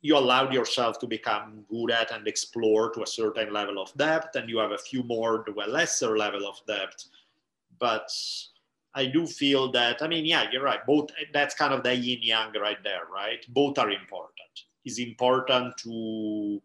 you 0.00 0.16
allowed 0.16 0.52
yourself 0.52 0.98
to 1.00 1.06
become 1.06 1.64
good 1.70 1.90
at 1.90 2.10
and 2.12 2.26
explore 2.26 2.90
to 2.90 3.02
a 3.02 3.06
certain 3.06 3.52
level 3.52 3.80
of 3.80 3.92
depth, 3.96 4.36
and 4.36 4.48
you 4.48 4.58
have 4.58 4.72
a 4.72 4.78
few 4.78 5.02
more 5.02 5.44
to 5.44 5.52
a 5.52 5.66
lesser 5.66 6.16
level 6.16 6.46
of 6.46 6.60
depth. 6.66 7.06
But 7.78 8.10
I 8.94 9.06
do 9.06 9.26
feel 9.26 9.70
that, 9.72 10.02
I 10.02 10.08
mean, 10.08 10.24
yeah, 10.24 10.44
you're 10.50 10.62
right. 10.62 10.84
Both, 10.86 11.10
that's 11.32 11.54
kind 11.54 11.74
of 11.74 11.82
the 11.82 11.94
yin 11.94 12.20
yang 12.22 12.52
right 12.60 12.82
there, 12.82 13.06
right? 13.12 13.44
Both 13.48 13.78
are 13.78 13.90
important. 13.90 14.34
It's 14.84 14.98
important 14.98 15.76
to 15.78 16.62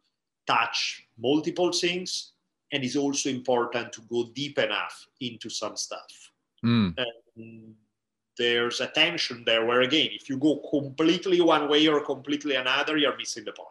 touch 0.48 1.08
multiple 1.18 1.72
things 1.72 2.34
and 2.72 2.84
it's 2.84 2.96
also 2.96 3.30
important 3.30 3.94
to 3.94 4.02
go 4.02 4.32
deep 4.34 4.58
enough 4.58 5.08
into 5.22 5.50
some 5.50 5.78
stuff. 5.78 6.32
Mm. 6.66 6.98
There's 8.38 8.82
a 8.82 8.88
tension 8.88 9.44
there 9.46 9.66
where 9.66 9.82
again 9.82 10.10
if 10.12 10.30
you 10.30 10.38
go 10.38 10.62
completely 10.70 11.42
one 11.42 11.70
way 11.70 11.88
or 11.88 12.02
completely 12.02 12.56
another 12.56 12.98
you're 12.98 13.18
missing 13.18 13.46
the 13.46 13.52
point. 13.52 13.70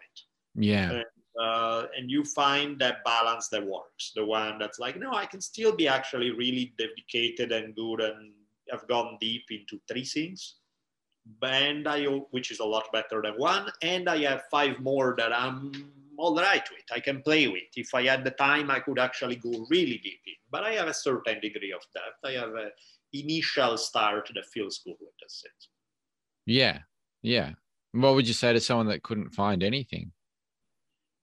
Yeah. 0.54 0.90
And, 0.90 1.04
uh, 1.40 1.86
and 1.96 2.10
you 2.10 2.24
find 2.24 2.78
that 2.78 3.02
balance 3.04 3.48
that 3.48 3.66
works. 3.66 4.12
The 4.14 4.24
one 4.24 4.58
that's 4.58 4.78
like 4.78 4.98
no 4.98 5.12
i 5.12 5.26
can 5.26 5.40
still 5.40 5.74
be 5.74 5.88
actually 5.88 6.30
really 6.30 6.74
dedicated 6.78 7.52
and 7.52 7.74
good 7.74 8.00
and 8.00 8.32
have 8.70 8.86
gone 8.88 9.18
deep 9.20 9.44
into 9.50 9.80
three 9.88 10.04
things 10.04 10.56
and 11.42 11.88
i 11.88 12.04
which 12.30 12.50
is 12.50 12.60
a 12.60 12.64
lot 12.64 12.84
better 12.92 13.22
than 13.22 13.34
one 13.34 13.70
and 13.82 14.08
i 14.08 14.18
have 14.18 14.42
five 14.50 14.78
more 14.80 15.14
that 15.16 15.32
i'm 15.32 15.72
all 16.18 16.36
right 16.36 16.68
with 16.70 16.84
i 16.92 17.00
can 17.00 17.22
play 17.22 17.48
with. 17.48 17.70
If 17.76 17.94
i 17.94 18.02
had 18.04 18.24
the 18.24 18.32
time 18.32 18.70
i 18.70 18.80
could 18.80 18.98
actually 18.98 19.36
go 19.36 19.66
really 19.70 19.98
deep 19.98 20.20
in. 20.26 20.34
But 20.50 20.64
i 20.64 20.72
have 20.72 20.88
a 20.88 20.94
certain 20.94 21.40
degree 21.40 21.72
of 21.72 21.82
depth 21.94 22.20
i 22.24 22.32
have 22.32 22.54
a 22.54 22.70
initial 23.12 23.76
start 23.76 24.30
that 24.34 24.46
feels 24.46 24.80
good 24.84 24.96
with 25.00 25.10
that's 25.20 25.44
it. 25.44 25.66
Yeah 26.46 26.80
yeah. 27.22 27.50
What 27.92 28.14
would 28.14 28.26
you 28.26 28.34
say 28.34 28.52
to 28.52 28.60
someone 28.60 28.88
that 28.88 29.02
couldn't 29.02 29.30
find 29.30 29.62
anything? 29.62 30.12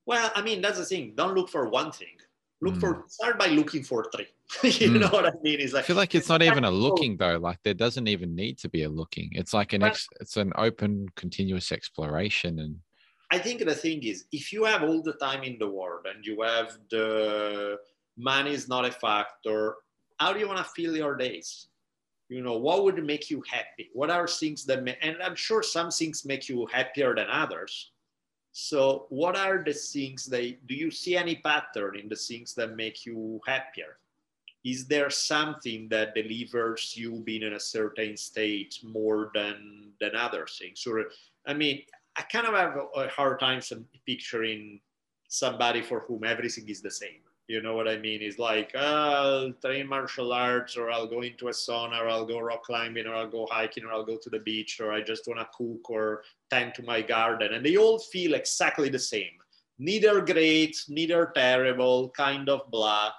Well 0.06 0.32
i 0.36 0.42
mean 0.42 0.62
that's 0.62 0.80
the 0.80 0.86
thing. 0.86 1.14
Don't 1.16 1.36
look 1.36 1.50
for 1.50 1.70
one 1.70 1.92
thing. 1.92 2.18
Look 2.62 2.76
mm. 2.76 2.80
for 2.80 3.04
start 3.08 3.38
by 3.38 3.48
looking 3.48 3.84
for 3.84 4.06
three. 4.16 4.28
You 4.64 4.90
mm. 4.90 5.00
know 5.02 5.10
what 5.10 5.28
i 5.28 5.32
mean? 5.44 5.60
It's 5.60 5.74
like 5.74 5.84
i 5.84 5.88
feel 5.88 5.96
like 5.96 6.16
it's 6.16 6.30
not 6.30 6.42
even 6.42 6.64
a 6.64 6.72
looking 6.72 7.18
though. 7.18 7.38
Like 7.38 7.60
there 7.64 7.76
doesn't 7.76 8.08
even 8.08 8.36
need 8.36 8.58
to 8.60 8.70
be 8.70 8.84
a 8.84 8.90
looking. 8.90 9.30
It's 9.34 9.54
like 9.54 9.74
an 9.74 9.84
ex, 9.84 10.08
it's 10.20 10.38
an 10.38 10.52
open 10.56 11.08
continuous 11.16 11.72
exploration 11.72 12.60
and 12.60 12.76
i 13.32 13.38
think 13.38 13.64
the 13.64 13.76
thing 13.76 14.02
is 14.04 14.26
if 14.32 14.52
you 14.52 14.64
have 14.64 14.84
all 14.84 15.02
the 15.04 15.14
time 15.14 15.44
in 15.44 15.58
the 15.60 15.70
world 15.70 16.06
and 16.12 16.26
you 16.26 16.42
have 16.42 16.78
the 16.90 17.78
money 18.18 18.52
is 18.52 18.68
not 18.68 18.86
a 18.86 18.92
factor 18.92 19.76
how 20.20 20.34
do 20.34 20.40
you 20.40 20.48
want 20.48 20.58
to 20.58 20.64
fill 20.64 20.96
your 20.96 21.16
days 21.16 21.69
you 22.30 22.44
know 22.44 22.58
what 22.58 22.84
would 22.84 23.04
make 23.04 23.30
you 23.30 23.44
happy? 23.50 23.90
What 23.94 24.12
are 24.12 24.28
things 24.28 24.64
that 24.66 24.80
and 25.02 25.18
i'm 25.22 25.36
sure 25.36 25.64
some 25.64 25.90
things 25.90 26.26
make 26.26 26.48
you 26.48 26.68
happier 26.72 27.16
than 27.16 27.28
others. 27.30 27.92
So 28.52 29.06
what 29.10 29.36
are 29.36 29.64
the 29.64 29.74
things 29.74 30.26
that 30.28 30.68
do 30.68 30.76
you 30.76 30.92
see 30.92 31.18
any 31.18 31.36
pattern 31.36 31.98
in 31.98 32.10
the 32.10 32.16
things 32.16 32.54
that 32.56 32.76
make 32.76 33.06
you 33.06 33.42
happier? 33.46 33.98
Is 34.64 34.88
there 34.88 35.10
something 35.10 35.88
that 35.90 36.16
delivers 36.16 36.96
you 36.98 37.22
being 37.26 37.44
in 37.44 37.54
a 37.54 37.60
certain 37.60 38.18
state 38.18 38.80
more 38.84 39.32
than 39.34 39.92
than 40.00 40.16
other 40.16 40.46
things? 40.48 40.86
Or 40.86 41.06
i 41.48 41.54
mean 41.54 41.82
i 42.16 42.22
kind 42.22 42.48
of 42.48 42.54
have 42.54 42.78
a 42.96 43.08
hard 43.10 43.40
time 43.40 43.62
picturing 44.06 44.82
somebody 45.28 45.82
for 45.82 46.02
whom 46.02 46.24
everything 46.24 46.68
is 46.70 46.82
the 46.82 46.92
same 46.92 47.22
you 47.50 47.64
know 47.64 47.76
what 47.76 47.88
I 47.88 47.98
mean? 47.98 48.22
It's 48.22 48.38
like, 48.38 48.72
uh, 48.76 48.78
I'll 48.78 49.54
train 49.54 49.88
martial 49.88 50.32
arts, 50.32 50.78
or 50.78 50.92
I'll 50.92 51.08
go 51.08 51.22
into 51.22 51.48
a 51.48 51.52
sauna, 51.52 52.00
or 52.00 52.08
I'll 52.08 52.26
go 52.26 52.40
rock 52.40 52.64
climbing, 52.64 53.08
or 53.08 53.16
I'll 53.16 53.28
go 53.28 53.48
hiking, 53.50 53.86
or 53.86 53.92
I'll 53.92 54.06
go 54.06 54.20
to 54.22 54.30
the 54.30 54.40
beach, 54.40 54.80
or 54.80 54.94
I 54.94 55.02
just 55.02 55.28
want 55.28 55.40
to 55.40 55.50
cook 55.58 55.90
or 55.90 56.22
tend 56.52 56.76
to 56.76 56.84
my 56.84 57.02
garden. 57.02 57.56
And 57.56 57.66
they 57.66 57.76
all 57.76 57.98
feel 57.98 58.36
exactly 58.36 58.88
the 58.88 59.00
same. 59.00 59.34
Neither 59.80 60.22
great, 60.22 60.78
neither 60.90 61.32
terrible, 61.34 62.12
kind 62.12 62.48
of 62.50 62.70
blah. 62.70 63.10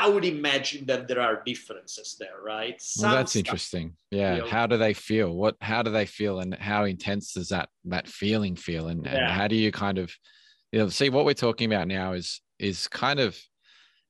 I 0.00 0.08
would 0.08 0.24
imagine 0.24 0.86
that 0.86 1.08
there 1.08 1.20
are 1.20 1.42
differences 1.44 2.16
there, 2.20 2.40
right? 2.44 2.80
Some 2.80 3.10
well, 3.10 3.16
that's 3.18 3.34
interesting. 3.34 3.96
Yeah. 4.12 4.36
Feel, 4.36 4.46
how 4.46 4.66
do 4.68 4.76
they 4.76 4.94
feel? 4.94 5.34
What? 5.34 5.56
How 5.60 5.82
do 5.82 5.90
they 5.90 6.06
feel? 6.06 6.38
And 6.38 6.54
how 6.54 6.84
intense 6.84 7.32
does 7.32 7.48
that 7.48 7.68
that 7.86 8.06
feeling 8.06 8.54
feel? 8.54 8.86
And, 8.86 9.04
yeah. 9.04 9.16
and 9.16 9.26
how 9.26 9.48
do 9.48 9.56
you 9.56 9.72
kind 9.72 9.98
of, 9.98 10.12
you 10.70 10.78
know, 10.78 10.88
see 10.88 11.10
what 11.10 11.24
we're 11.24 11.34
talking 11.34 11.72
about 11.72 11.88
now 11.88 12.12
is 12.12 12.40
is 12.60 12.86
kind 12.86 13.18
of, 13.18 13.36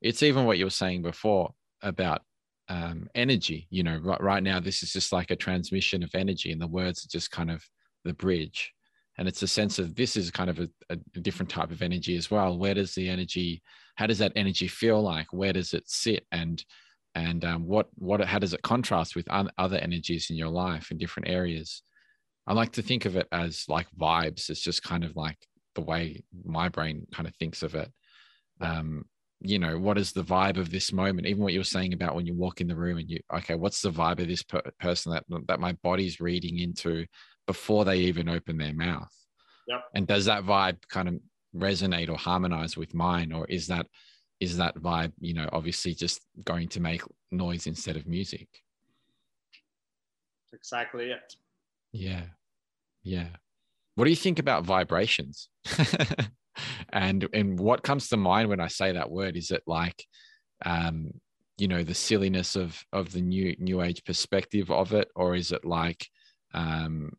it's 0.03 0.22
even 0.22 0.45
what 0.45 0.59
you 0.59 0.66
were 0.66 0.70
saying 0.70 1.03
before 1.03 1.55
about 1.82 2.20
um, 2.68 3.09
energy. 3.14 3.66
You 3.70 3.82
know, 3.82 3.99
right, 4.03 4.20
right 4.20 4.43
now 4.43 4.61
this 4.61 4.82
is 4.82 4.93
just 4.93 5.11
like 5.11 5.30
a 5.30 5.36
transmission 5.36 6.03
of 6.03 6.11
energy, 6.14 6.53
and 6.53 6.61
the 6.61 6.66
words 6.66 7.03
are 7.05 7.09
just 7.09 7.30
kind 7.30 7.51
of 7.51 7.64
the 8.05 8.12
bridge. 8.12 8.72
And 9.16 9.26
it's 9.26 9.43
a 9.43 9.49
sense 9.49 9.80
of 9.80 9.95
this 9.97 10.16
is 10.16 10.30
kind 10.30 10.51
of 10.51 10.61
a, 10.61 10.68
a 10.91 10.97
different 11.20 11.51
type 11.51 11.72
of 11.72 11.82
energy 11.82 12.16
as 12.16 12.30
well. 12.30 12.57
Where 12.57 12.74
does 12.74 12.95
the 12.95 13.09
energy 13.09 13.62
how 13.99 14.07
does 14.07 14.18
that 14.18 14.32
energy 14.36 14.68
feel 14.68 15.03
like? 15.03 15.26
Where 15.32 15.53
does 15.53 15.74
it 15.74 15.90
sit? 15.90 16.24
And 16.30 16.64
and 17.16 17.44
um, 17.44 17.66
what 17.66 17.88
what 17.96 18.24
how 18.24 18.38
does 18.38 18.55
it 18.55 18.62
contrast 18.62 19.16
with 19.16 19.26
other 19.28 19.76
energies 19.76 20.30
in 20.30 20.36
your 20.36 20.51
life 20.51 20.92
in 20.92 20.99
different 20.99 21.28
areas? 21.28 21.82
I 22.46 22.53
like 22.53 22.72
to 22.72 22.82
think 22.82 23.07
of 23.07 23.16
it 23.16 23.26
as 23.32 23.64
like 23.68 23.88
vibes. 23.99 24.51
It's 24.51 24.61
just 24.61 24.84
kind 24.84 25.05
of 25.05 25.16
like 25.16 25.36
the 25.74 25.80
way 25.80 26.22
my 26.44 26.68
brain 26.68 27.09
kind 27.12 27.26
of 27.26 27.34
thinks 27.36 27.64
of 27.64 27.74
it. 27.74 27.90
Um, 28.61 29.05
you 29.40 29.59
know 29.59 29.78
what 29.78 29.99
is 29.99 30.12
the 30.12 30.22
vibe 30.22 30.59
of 30.59 30.70
this 30.70 30.92
moment? 30.92 31.26
Even 31.26 31.42
what 31.42 31.53
you 31.53 31.59
were 31.59 31.64
saying 31.64 31.92
about 31.92 32.14
when 32.14 32.26
you 32.26 32.34
walk 32.34 32.61
in 32.61 32.68
the 32.68 32.76
room 32.76 32.99
and 32.99 33.11
you 33.11 33.18
okay 33.34 33.57
what's 33.57 33.82
the 33.82 33.90
vibe 33.90 34.20
of 34.20 34.28
this 34.28 34.44
per- 34.44 34.62
person 34.78 35.11
that 35.12 35.24
that 35.49 35.59
my 35.59 35.72
body's 35.82 36.20
reading 36.20 36.61
into 36.61 37.05
before 37.49 37.84
they 37.84 37.99
even 37.99 38.28
open 38.28 38.59
their 38.59 38.74
mouth? 38.74 39.12
Yep. 39.66 39.80
and 39.94 40.07
does 40.07 40.24
that 40.26 40.44
vibe 40.44 40.78
kind 40.88 41.09
of 41.09 41.14
resonate 41.57 42.09
or 42.09 42.16
harmonize 42.16 42.76
with 42.76 42.94
mine 42.94 43.32
or 43.32 43.46
is 43.46 43.66
that 43.66 43.86
is 44.40 44.57
that 44.57 44.76
vibe 44.76 45.12
you 45.18 45.34
know 45.34 45.49
obviously 45.53 45.94
just 45.94 46.20
going 46.44 46.68
to 46.68 46.80
make 46.80 47.03
noise 47.30 47.66
instead 47.66 47.96
of 47.96 48.07
music? 48.07 48.49
Exactly 50.53 51.11
it. 51.11 51.34
Yeah. 51.92 52.22
Yeah. 53.03 53.28
What 53.94 54.05
do 54.05 54.11
you 54.11 54.16
think 54.16 54.38
about 54.38 54.64
vibrations? 54.64 55.49
And 56.90 57.28
and 57.32 57.59
what 57.59 57.82
comes 57.82 58.09
to 58.09 58.16
mind 58.16 58.49
when 58.49 58.61
i 58.61 58.68
say 58.68 58.92
that 58.92 59.11
word? 59.11 59.36
Is 59.36 59.51
it 59.51 59.62
like 59.66 60.05
um 60.64 61.12
you 61.59 61.68
know 61.68 61.82
the 61.82 61.94
silliness 61.94 62.57
of 62.57 62.82
of 62.92 63.12
the 63.12 63.20
new 63.20 63.55
new 63.59 63.82
age 63.82 64.05
perspective 64.05 64.70
of 64.70 64.92
it 64.92 65.09
or 65.14 65.34
is 65.34 65.53
it 65.53 65.64
like 65.64 66.07
um 66.55 67.12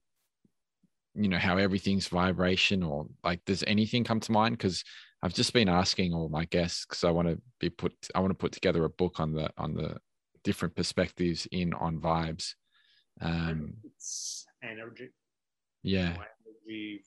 you 1.20 1.30
know 1.30 1.38
how 1.38 1.58
everything's 1.58 2.08
vibration 2.08 2.82
or 2.84 3.08
like 3.24 3.44
does 3.46 3.64
anything 3.68 4.04
come 4.04 4.20
to 4.22 4.32
mind? 4.32 4.58
Because 4.58 4.84
i've 5.22 5.34
just 5.34 5.52
been 5.52 5.68
asking 5.68 6.14
all 6.14 6.30
my 6.30 6.46
guests 6.46 6.86
because 6.86 7.04
i 7.04 7.12
want 7.12 7.28
to 7.28 7.38
be 7.60 7.70
put 7.70 7.94
i 8.16 8.20
want 8.22 8.32
to 8.32 8.42
put 8.44 8.54
together 8.54 8.86
a 8.86 8.90
book 8.90 9.20
on 9.20 9.34
the 9.34 9.50
on 9.58 9.74
the 9.74 9.98
different 10.44 10.76
perspectives 10.76 11.48
in 11.52 11.74
on 11.74 12.00
vibes. 12.00 12.54
Um 13.22 13.74
it's 13.84 14.46
energy. 14.64 15.10
Yeah. 15.84 16.16
Energy, 16.46 17.04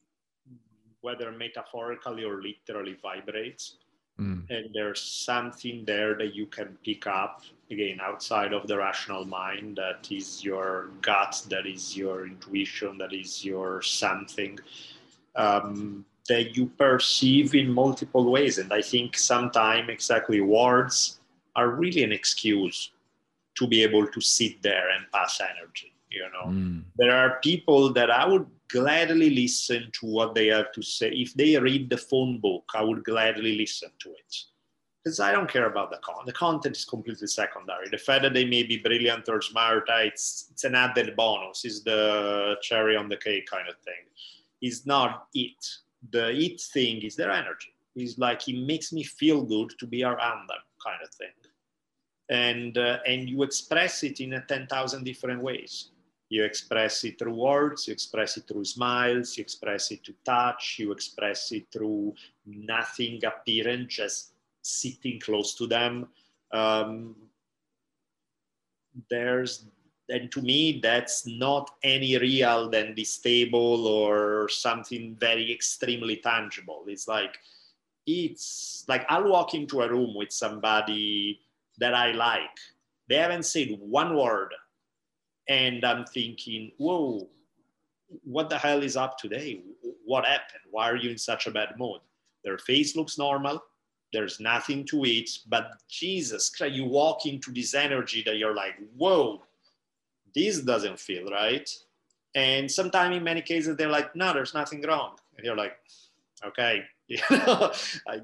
whether 1.00 1.32
metaphorically 1.32 2.24
or 2.24 2.42
literally 2.42 2.96
vibrates. 3.02 3.76
Mm. 4.20 4.44
and 4.50 4.66
there's 4.74 5.00
something 5.00 5.84
there 5.86 6.14
that 6.18 6.34
you 6.34 6.44
can 6.44 6.76
pick 6.84 7.06
up 7.06 7.40
again 7.72 7.98
outside 8.00 8.52
of 8.52 8.66
the 8.66 8.76
rational 8.76 9.24
mind 9.24 9.76
that 9.76 10.06
is 10.10 10.44
your 10.44 10.90
gut 11.00 11.42
that 11.48 11.66
is 11.66 11.96
your 11.96 12.26
intuition 12.26 12.98
that 12.98 13.12
is 13.12 13.44
your 13.44 13.82
something 13.82 14.58
um, 15.34 16.04
that 16.28 16.56
you 16.56 16.66
perceive 16.78 17.54
in 17.54 17.72
multiple 17.72 18.30
ways. 18.30 18.58
And 18.58 18.72
i 18.72 18.82
think 18.82 19.16
sometimes 19.16 19.88
exactly 19.88 20.40
words 20.40 21.20
are 21.56 21.70
really 21.70 22.02
an 22.04 22.12
excuse 22.12 22.92
to 23.54 23.66
be 23.66 23.82
able 23.82 24.06
to 24.06 24.20
sit 24.20 24.62
there 24.62 24.90
and 24.90 25.10
pass 25.12 25.40
energy 25.40 25.92
you 26.10 26.26
know? 26.34 26.52
Mm. 26.52 26.82
there 26.96 27.16
are 27.16 27.40
people 27.40 27.92
that 27.92 28.10
i 28.10 28.26
would 28.26 28.46
gladly 28.68 29.30
listen 29.30 29.90
to 29.92 30.06
what 30.06 30.34
they 30.34 30.46
have 30.46 30.72
to 30.72 30.80
say. 30.82 31.10
If 31.10 31.34
they 31.34 31.58
read 31.58 31.90
the 31.90 31.96
phone 31.96 32.38
book 32.38 32.64
i 32.74 32.82
would 32.82 33.04
gladly 33.04 33.56
listen 33.56 33.90
to 34.00 34.10
it 34.10 34.32
because 35.02 35.18
I 35.18 35.32
don't 35.32 35.50
care 35.50 35.66
about 35.66 35.90
the 35.90 35.98
content. 35.98 36.26
The 36.26 36.32
content 36.32 36.76
is 36.76 36.84
completely 36.84 37.26
secondary. 37.26 37.88
The 37.90 37.98
fact 37.98 38.22
that 38.22 38.34
they 38.34 38.44
may 38.44 38.62
be 38.62 38.78
brilliant 38.78 39.28
or 39.28 39.40
smart, 39.42 39.84
it's, 39.88 40.48
it's 40.52 40.64
an 40.64 40.74
added 40.74 41.16
bonus. 41.16 41.64
Is 41.64 41.82
the 41.82 42.56
cherry 42.62 42.96
on 42.96 43.08
the 43.08 43.16
cake 43.16 43.46
kind 43.46 43.68
of 43.68 43.76
thing. 43.78 44.04
It's 44.60 44.86
not 44.86 45.26
it. 45.34 45.66
The 46.10 46.30
it 46.30 46.60
thing 46.60 47.02
is 47.02 47.16
their 47.16 47.30
energy. 47.30 47.74
It's 47.96 48.16
like 48.18 48.48
it 48.48 48.64
makes 48.64 48.92
me 48.92 49.02
feel 49.02 49.42
good 49.42 49.72
to 49.78 49.86
be 49.86 50.04
around 50.04 50.48
them, 50.48 50.58
kind 50.84 50.98
of 51.02 51.10
thing. 51.10 51.28
And 52.30 52.78
uh, 52.78 52.98
and 53.06 53.28
you 53.28 53.42
express 53.42 54.04
it 54.04 54.20
in 54.20 54.34
a 54.34 54.40
ten 54.42 54.66
thousand 54.68 55.04
different 55.04 55.42
ways. 55.42 55.90
You 56.28 56.44
express 56.44 57.04
it 57.04 57.18
through 57.18 57.34
words. 57.34 57.86
You 57.86 57.92
express 57.92 58.38
it 58.38 58.44
through 58.48 58.64
smiles. 58.64 59.36
You 59.36 59.42
express 59.42 59.90
it 59.90 60.02
to 60.04 60.14
touch. 60.24 60.76
You 60.78 60.92
express 60.92 61.52
it 61.52 61.66
through 61.70 62.14
nothing 62.46 63.20
apparent, 63.24 63.90
just 63.90 64.31
sitting 64.62 65.20
close 65.20 65.54
to 65.56 65.66
them. 65.66 66.08
Um, 66.52 67.16
there's 69.10 69.66
and 70.08 70.30
to 70.32 70.42
me 70.42 70.80
that's 70.82 71.26
not 71.26 71.70
any 71.82 72.18
real 72.18 72.68
than 72.68 72.94
this 72.94 73.18
table 73.18 73.86
or 73.86 74.48
something 74.48 75.16
very 75.18 75.52
extremely 75.52 76.16
tangible. 76.16 76.84
It's 76.86 77.08
like 77.08 77.38
it's 78.04 78.84
like 78.88 79.06
i'll 79.08 79.28
walk 79.28 79.54
into 79.54 79.80
a 79.80 79.88
room 79.88 80.14
with 80.16 80.32
somebody 80.32 81.40
that 81.78 81.94
i 81.94 82.12
like. 82.12 82.58
They 83.08 83.16
haven't 83.16 83.44
said 83.44 83.76
one 83.80 84.16
word. 84.16 84.52
And 85.48 85.84
i'm 85.84 86.04
thinking 86.04 86.72
whoa 86.78 87.28
what 88.24 88.50
the 88.50 88.58
hell 88.58 88.82
is 88.82 88.96
up 88.96 89.16
today? 89.16 89.62
What 90.04 90.26
happened? 90.26 90.60
Why 90.70 90.90
are 90.90 90.96
you 90.96 91.10
in 91.10 91.18
such 91.18 91.46
a 91.46 91.50
bad 91.50 91.78
mood? 91.78 92.00
Their 92.44 92.58
face 92.58 92.94
looks 92.94 93.16
normal 93.16 93.62
there's 94.12 94.40
nothing 94.40 94.84
to 94.84 95.04
it 95.04 95.30
but 95.48 95.72
jesus 95.88 96.50
christ 96.50 96.74
you 96.74 96.84
walk 96.84 97.26
into 97.26 97.50
this 97.52 97.74
energy 97.74 98.22
that 98.24 98.36
you're 98.36 98.54
like 98.54 98.74
whoa 98.96 99.42
this 100.34 100.60
doesn't 100.60 100.98
feel 100.98 101.26
right. 101.26 101.68
And 102.34 102.70
sometimes 102.70 103.16
in 103.16 103.24
many 103.24 103.42
cases 103.42 103.76
they're 103.76 103.88
like 103.88 104.14
no 104.16 104.32
there's 104.32 104.54
nothing 104.54 104.82
wrong. 104.82 105.16
And 105.36 105.44
you're 105.44 105.56
like 105.56 105.76
okay 106.44 106.82
you 107.08 107.18
know 107.30 107.72
uh, 108.08 108.16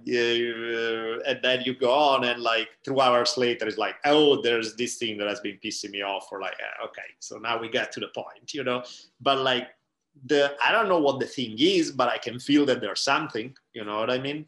and 1.26 1.39
then 1.43 1.62
you 1.64 1.74
go 1.74 1.93
on 1.93 2.24
and 2.24 2.43
like 2.43 2.68
two 2.82 3.01
hours 3.01 3.36
later 3.36 3.66
it's 3.66 3.76
like 3.76 3.97
oh 4.05 4.41
there's 4.41 4.76
this 4.76 4.97
thing 4.97 5.18
that 5.18 5.28
has 5.28 5.41
been 5.41 5.59
pissing 5.62 5.91
me 5.91 6.03
off 6.03 6.28
or 6.32 6.41
like 6.41 6.55
okay 6.82 7.03
so 7.18 7.36
now 7.39 7.61
we 7.61 7.68
get 7.68 7.93
to 7.93 8.01
the 8.01 8.09
point 8.09 8.55
you 8.55 8.64
know. 8.64 8.82
But 9.20 9.39
like 9.39 9.68
the 10.26 10.57
i 10.64 10.72
don't 10.72 10.89
know 10.89 10.99
what 10.99 11.20
the 11.20 11.26
thing 11.26 11.55
is 11.59 11.93
but 11.93 12.09
i 12.09 12.18
can 12.18 12.41
feel 12.41 12.66
that 12.66 12.80
there's 12.80 13.01
something 13.01 13.55
you 13.72 13.84
know 13.84 14.01
what 14.01 14.11
i 14.11 14.18
mean 14.18 14.45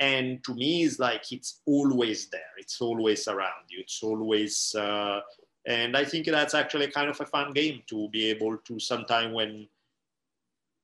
and 0.00 0.42
to 0.44 0.54
me 0.54 0.84
it's 0.84 0.98
like 0.98 1.32
it's 1.32 1.60
always 1.66 2.26
there. 2.28 2.54
It's 2.56 2.80
always 2.80 3.26
around 3.28 3.66
you. 3.68 3.80
It's 3.80 4.02
always 4.02 4.74
uh, 4.74 5.20
and 5.68 5.96
i 5.96 6.04
think 6.04 6.26
that's 6.26 6.54
actually 6.54 6.88
kind 6.88 7.08
of 7.08 7.20
a 7.20 7.26
fun 7.26 7.52
game 7.52 7.82
to 7.86 8.08
be 8.08 8.30
able 8.30 8.56
to 8.58 8.80
sometime 8.80 9.32
when 9.32 9.68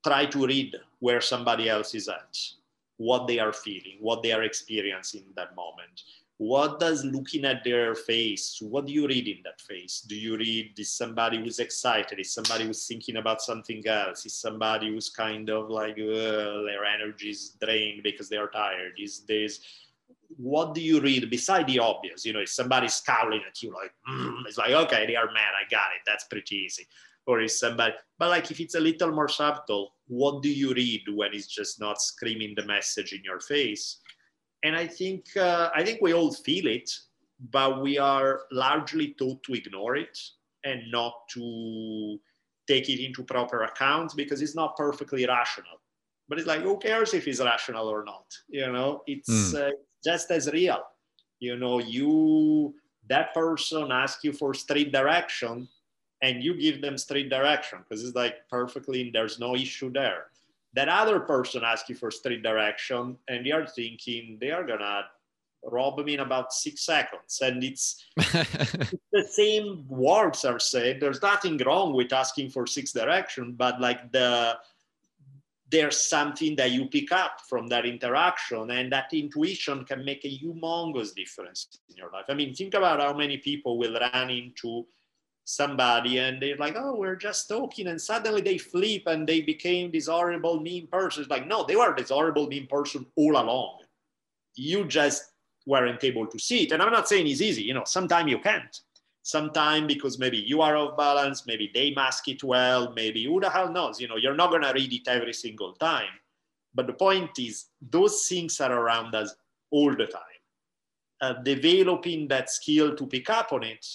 try 0.06 0.26
to 0.26 0.46
read 0.46 0.76
where 1.00 1.20
somebody 1.20 1.68
else 1.68 1.94
is 1.94 2.08
at 2.08 2.38
what 2.98 3.26
they 3.26 3.38
are 3.38 3.52
feeling 3.52 3.96
what 4.00 4.22
they 4.22 4.32
are 4.32 4.42
experiencing 4.42 5.22
in 5.26 5.32
that 5.34 5.56
moment 5.56 6.02
what 6.38 6.80
does 6.80 7.04
looking 7.04 7.44
at 7.44 7.62
their 7.62 7.94
face 7.94 8.58
what 8.60 8.86
do 8.86 8.92
you 8.92 9.06
read 9.06 9.28
in 9.28 9.38
that 9.44 9.60
face? 9.60 10.00
Do 10.00 10.16
you 10.16 10.36
read 10.36 10.78
is 10.78 10.92
somebody 10.92 11.38
who's 11.38 11.60
excited 11.60 12.18
is 12.18 12.34
somebody 12.34 12.64
who's 12.64 12.86
thinking 12.86 13.16
about 13.16 13.40
something 13.40 13.86
else 13.86 14.26
is 14.26 14.34
somebody 14.34 14.88
who's 14.88 15.10
kind 15.10 15.48
of 15.48 15.70
like 15.70 15.92
uh, 15.92 16.62
their 16.66 16.84
energy 16.84 17.30
is 17.30 17.56
drained 17.62 18.02
because 18.02 18.28
they 18.28 18.36
are 18.36 18.48
tired? 18.48 18.94
Is 18.98 19.20
this 19.20 19.60
what 20.36 20.74
do 20.74 20.80
you 20.80 21.00
read 21.00 21.30
beside 21.30 21.68
the 21.68 21.78
obvious? 21.78 22.26
You 22.26 22.32
know 22.32 22.40
if 22.40 22.48
somebody's 22.48 22.94
scowling 22.94 23.42
at 23.46 23.62
you 23.62 23.72
like 23.72 23.94
mm, 24.08 24.42
it's 24.46 24.58
like 24.58 24.72
okay 24.72 25.06
they 25.06 25.16
are 25.16 25.26
mad 25.26 25.54
i 25.54 25.70
got 25.70 25.94
it 25.94 26.02
that's 26.04 26.24
pretty 26.24 26.56
easy. 26.56 26.86
Or 27.26 27.40
is 27.40 27.58
somebody 27.58 27.94
but 28.18 28.30
like 28.30 28.50
if 28.50 28.58
it's 28.58 28.74
a 28.74 28.80
little 28.80 29.12
more 29.12 29.28
subtle 29.28 29.92
what 30.08 30.42
do 30.42 30.50
you 30.50 30.74
read 30.74 31.04
when 31.14 31.32
it's 31.32 31.46
just 31.46 31.80
not 31.80 32.02
screaming 32.02 32.54
the 32.56 32.66
message 32.66 33.12
in 33.12 33.22
your 33.22 33.40
face 33.40 33.98
and 34.64 34.74
I 34.74 34.86
think 34.86 35.36
uh, 35.36 35.70
I 35.74 35.84
think 35.84 36.00
we 36.00 36.14
all 36.14 36.32
feel 36.32 36.66
it, 36.66 36.90
but 37.52 37.82
we 37.82 37.98
are 37.98 38.40
largely 38.50 39.14
taught 39.18 39.42
to 39.44 39.52
ignore 39.52 39.96
it 39.96 40.18
and 40.64 40.90
not 40.90 41.12
to 41.34 42.18
take 42.66 42.88
it 42.88 43.04
into 43.04 43.22
proper 43.22 43.64
account 43.64 44.14
because 44.16 44.40
it's 44.40 44.56
not 44.56 44.76
perfectly 44.76 45.26
rational. 45.26 45.80
But 46.28 46.38
it's 46.38 46.48
like, 46.48 46.62
who 46.62 46.78
cares 46.78 47.12
if 47.12 47.28
it's 47.28 47.40
rational 47.40 47.86
or 47.88 48.02
not? 48.02 48.24
You 48.48 48.72
know, 48.72 49.02
it's 49.06 49.52
mm. 49.52 49.68
uh, 49.68 49.72
just 50.02 50.30
as 50.30 50.50
real. 50.50 50.82
You 51.38 51.56
know, 51.56 51.78
you 51.78 52.74
that 53.10 53.34
person 53.34 53.92
asks 53.92 54.24
you 54.24 54.32
for 54.32 54.54
street 54.54 54.92
direction, 54.92 55.68
and 56.22 56.42
you 56.42 56.54
give 56.54 56.80
them 56.80 56.96
street 56.96 57.28
direction 57.28 57.80
because 57.86 58.02
it's 58.02 58.16
like 58.16 58.48
perfectly. 58.48 59.10
There's 59.12 59.38
no 59.38 59.54
issue 59.54 59.92
there 59.92 60.28
that 60.74 60.88
other 60.88 61.20
person 61.20 61.62
asks 61.64 61.88
you 61.88 61.94
for 61.94 62.10
street 62.10 62.42
direction 62.42 63.16
and 63.28 63.46
you're 63.46 63.66
thinking 63.66 64.38
they 64.40 64.50
are 64.50 64.64
gonna 64.64 65.04
rob 65.64 65.98
me 66.04 66.14
in 66.14 66.20
about 66.20 66.52
six 66.52 66.84
seconds. 66.84 67.40
And 67.42 67.64
it's, 67.64 68.04
it's 68.16 68.94
the 69.12 69.26
same 69.30 69.86
words 69.88 70.44
are 70.44 70.58
said. 70.58 71.00
There's 71.00 71.22
nothing 71.22 71.56
wrong 71.58 71.94
with 71.94 72.12
asking 72.12 72.50
for 72.50 72.66
six 72.66 72.92
direction 72.92 73.52
but 73.52 73.80
like 73.80 74.12
the 74.12 74.58
there's 75.70 76.06
something 76.06 76.54
that 76.54 76.70
you 76.70 76.86
pick 76.86 77.10
up 77.10 77.40
from 77.48 77.66
that 77.66 77.84
interaction 77.84 78.70
and 78.70 78.92
that 78.92 79.12
intuition 79.12 79.84
can 79.84 80.04
make 80.04 80.24
a 80.24 80.28
humongous 80.28 81.12
difference 81.14 81.80
in 81.88 81.96
your 81.96 82.10
life. 82.12 82.26
I 82.28 82.34
mean 82.34 82.54
think 82.54 82.74
about 82.74 83.00
how 83.00 83.12
many 83.12 83.38
people 83.38 83.78
will 83.78 83.98
run 83.98 84.30
into 84.30 84.86
somebody 85.44 86.18
and 86.18 86.40
they're 86.40 86.56
like, 86.56 86.74
oh, 86.76 86.96
we're 86.96 87.16
just 87.16 87.48
talking. 87.48 87.86
And 87.88 88.00
suddenly 88.00 88.40
they 88.40 88.58
flip 88.58 89.02
and 89.06 89.26
they 89.26 89.42
became 89.42 89.90
this 89.90 90.08
horrible, 90.08 90.60
mean 90.60 90.86
person. 90.86 91.22
It's 91.22 91.30
like, 91.30 91.46
no, 91.46 91.64
they 91.64 91.76
were 91.76 91.94
this 91.96 92.10
horrible, 92.10 92.46
mean 92.46 92.66
person 92.66 93.06
all 93.16 93.32
along. 93.32 93.80
You 94.54 94.86
just 94.86 95.32
weren't 95.66 96.02
able 96.02 96.26
to 96.26 96.38
see 96.38 96.64
it. 96.64 96.72
And 96.72 96.82
I'm 96.82 96.92
not 96.92 97.08
saying 97.08 97.26
it's 97.26 97.40
easy. 97.40 97.62
You 97.62 97.74
know, 97.74 97.84
sometimes 97.84 98.30
you 98.30 98.38
can't. 98.38 98.80
Sometimes 99.22 99.86
because 99.86 100.18
maybe 100.18 100.36
you 100.36 100.60
are 100.60 100.76
off 100.76 100.98
balance, 100.98 101.46
maybe 101.46 101.70
they 101.72 101.92
mask 101.92 102.28
it 102.28 102.44
well, 102.44 102.92
maybe 102.94 103.24
who 103.24 103.40
the 103.40 103.48
hell 103.48 103.72
knows? 103.72 103.98
You 104.00 104.08
know, 104.08 104.16
you're 104.16 104.34
not 104.34 104.50
to 104.50 104.72
read 104.74 104.92
it 104.92 105.08
every 105.08 105.32
single 105.32 105.72
time. 105.74 106.12
But 106.74 106.86
the 106.86 106.92
point 106.92 107.30
is, 107.38 107.66
those 107.80 108.26
things 108.26 108.60
are 108.60 108.72
around 108.72 109.14
us 109.14 109.34
all 109.70 109.94
the 109.94 110.06
time. 110.06 110.20
Uh, 111.20 111.32
developing 111.42 112.28
that 112.28 112.50
skill 112.50 112.94
to 112.94 113.06
pick 113.06 113.30
up 113.30 113.52
on 113.52 113.62
it 113.62 113.86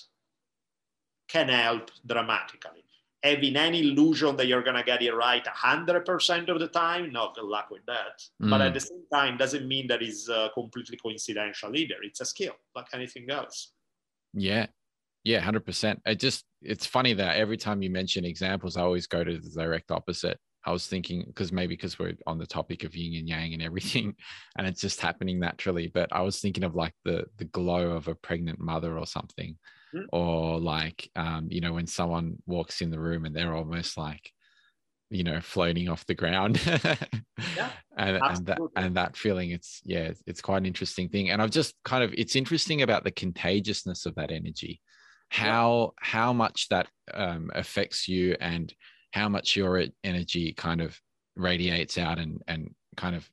can 1.29 1.47
help 1.47 1.91
dramatically. 2.05 2.83
Having 3.23 3.57
any 3.57 3.81
illusion 3.81 4.37
that 4.37 4.47
you're 4.47 4.63
going 4.63 4.77
to 4.77 4.83
get 4.83 5.01
it 5.01 5.13
right 5.13 5.45
100% 5.45 6.49
of 6.49 6.59
the 6.59 6.67
time, 6.67 7.11
no, 7.11 7.31
good 7.35 7.43
luck 7.43 7.69
with 7.69 7.85
that. 7.85 8.21
Mm. 8.41 8.49
But 8.49 8.61
at 8.61 8.73
the 8.73 8.79
same 8.79 9.03
time, 9.13 9.37
doesn't 9.37 9.67
mean 9.67 9.87
that 9.87 10.01
is 10.01 10.29
uh, 10.29 10.49
completely 10.53 10.97
coincidental 10.97 11.75
either. 11.75 11.95
It's 12.01 12.21
a 12.21 12.25
skill 12.25 12.53
like 12.75 12.87
anything 12.93 13.29
else. 13.29 13.71
Yeah. 14.33 14.67
Yeah, 15.25 15.41
100%. 15.45 15.97
It 16.05 16.19
just, 16.19 16.45
it's 16.61 16.85
funny 16.85 17.13
that 17.13 17.35
every 17.35 17.57
time 17.57 17.81
you 17.81 17.89
mention 17.89 18.23
examples, 18.23 18.77
I 18.77 18.81
always 18.81 19.05
go 19.05 19.23
to 19.23 19.37
the 19.37 19.49
direct 19.49 19.91
opposite. 19.91 20.39
I 20.65 20.71
was 20.71 20.87
thinking 20.87 21.23
because 21.25 21.51
maybe 21.51 21.75
because 21.75 21.97
we're 21.97 22.15
on 22.27 22.37
the 22.37 22.45
topic 22.45 22.83
of 22.83 22.95
yin 22.95 23.17
and 23.17 23.27
yang 23.27 23.53
and 23.53 23.61
everything, 23.61 24.13
and 24.57 24.67
it's 24.67 24.81
just 24.81 24.99
happening 24.99 25.39
naturally. 25.39 25.87
But 25.87 26.09
I 26.11 26.21
was 26.21 26.39
thinking 26.39 26.63
of 26.63 26.75
like 26.75 26.93
the 27.05 27.25
the 27.37 27.45
glow 27.45 27.91
of 27.91 28.07
a 28.07 28.15
pregnant 28.15 28.59
mother 28.59 28.97
or 28.97 29.07
something, 29.07 29.57
mm-hmm. 29.93 30.05
or 30.11 30.59
like 30.59 31.09
um, 31.15 31.47
you 31.49 31.61
know 31.61 31.73
when 31.73 31.87
someone 31.87 32.37
walks 32.45 32.81
in 32.81 32.91
the 32.91 32.99
room 32.99 33.25
and 33.25 33.35
they're 33.35 33.55
almost 33.55 33.97
like 33.97 34.31
you 35.09 35.23
know 35.23 35.41
floating 35.41 35.89
off 35.89 36.05
the 36.05 36.15
ground. 36.15 36.59
Yeah, 37.55 37.69
and, 37.97 38.19
and 38.21 38.45
that 38.47 38.59
and 38.75 38.95
that 38.97 39.15
feeling 39.15 39.51
it's 39.51 39.81
yeah 39.85 40.11
it's 40.27 40.41
quite 40.41 40.57
an 40.57 40.65
interesting 40.65 41.07
thing. 41.07 41.29
And 41.29 41.41
i've 41.41 41.51
just 41.51 41.73
kind 41.85 42.03
of 42.03 42.13
it's 42.17 42.35
interesting 42.35 42.81
about 42.81 43.05
the 43.05 43.11
contagiousness 43.11 44.05
of 44.05 44.13
that 44.15 44.29
energy. 44.29 44.81
How 45.29 45.93
yeah. 46.01 46.05
how 46.05 46.33
much 46.33 46.67
that 46.67 46.87
um, 47.13 47.49
affects 47.55 48.09
you 48.09 48.35
and 48.41 48.73
how 49.11 49.29
much 49.29 49.55
your 49.55 49.85
energy 50.03 50.51
kind 50.53 50.81
of 50.81 50.99
radiates 51.37 51.97
out 51.97 52.19
and 52.19 52.41
and 52.47 52.75
kind 52.97 53.15
of 53.15 53.29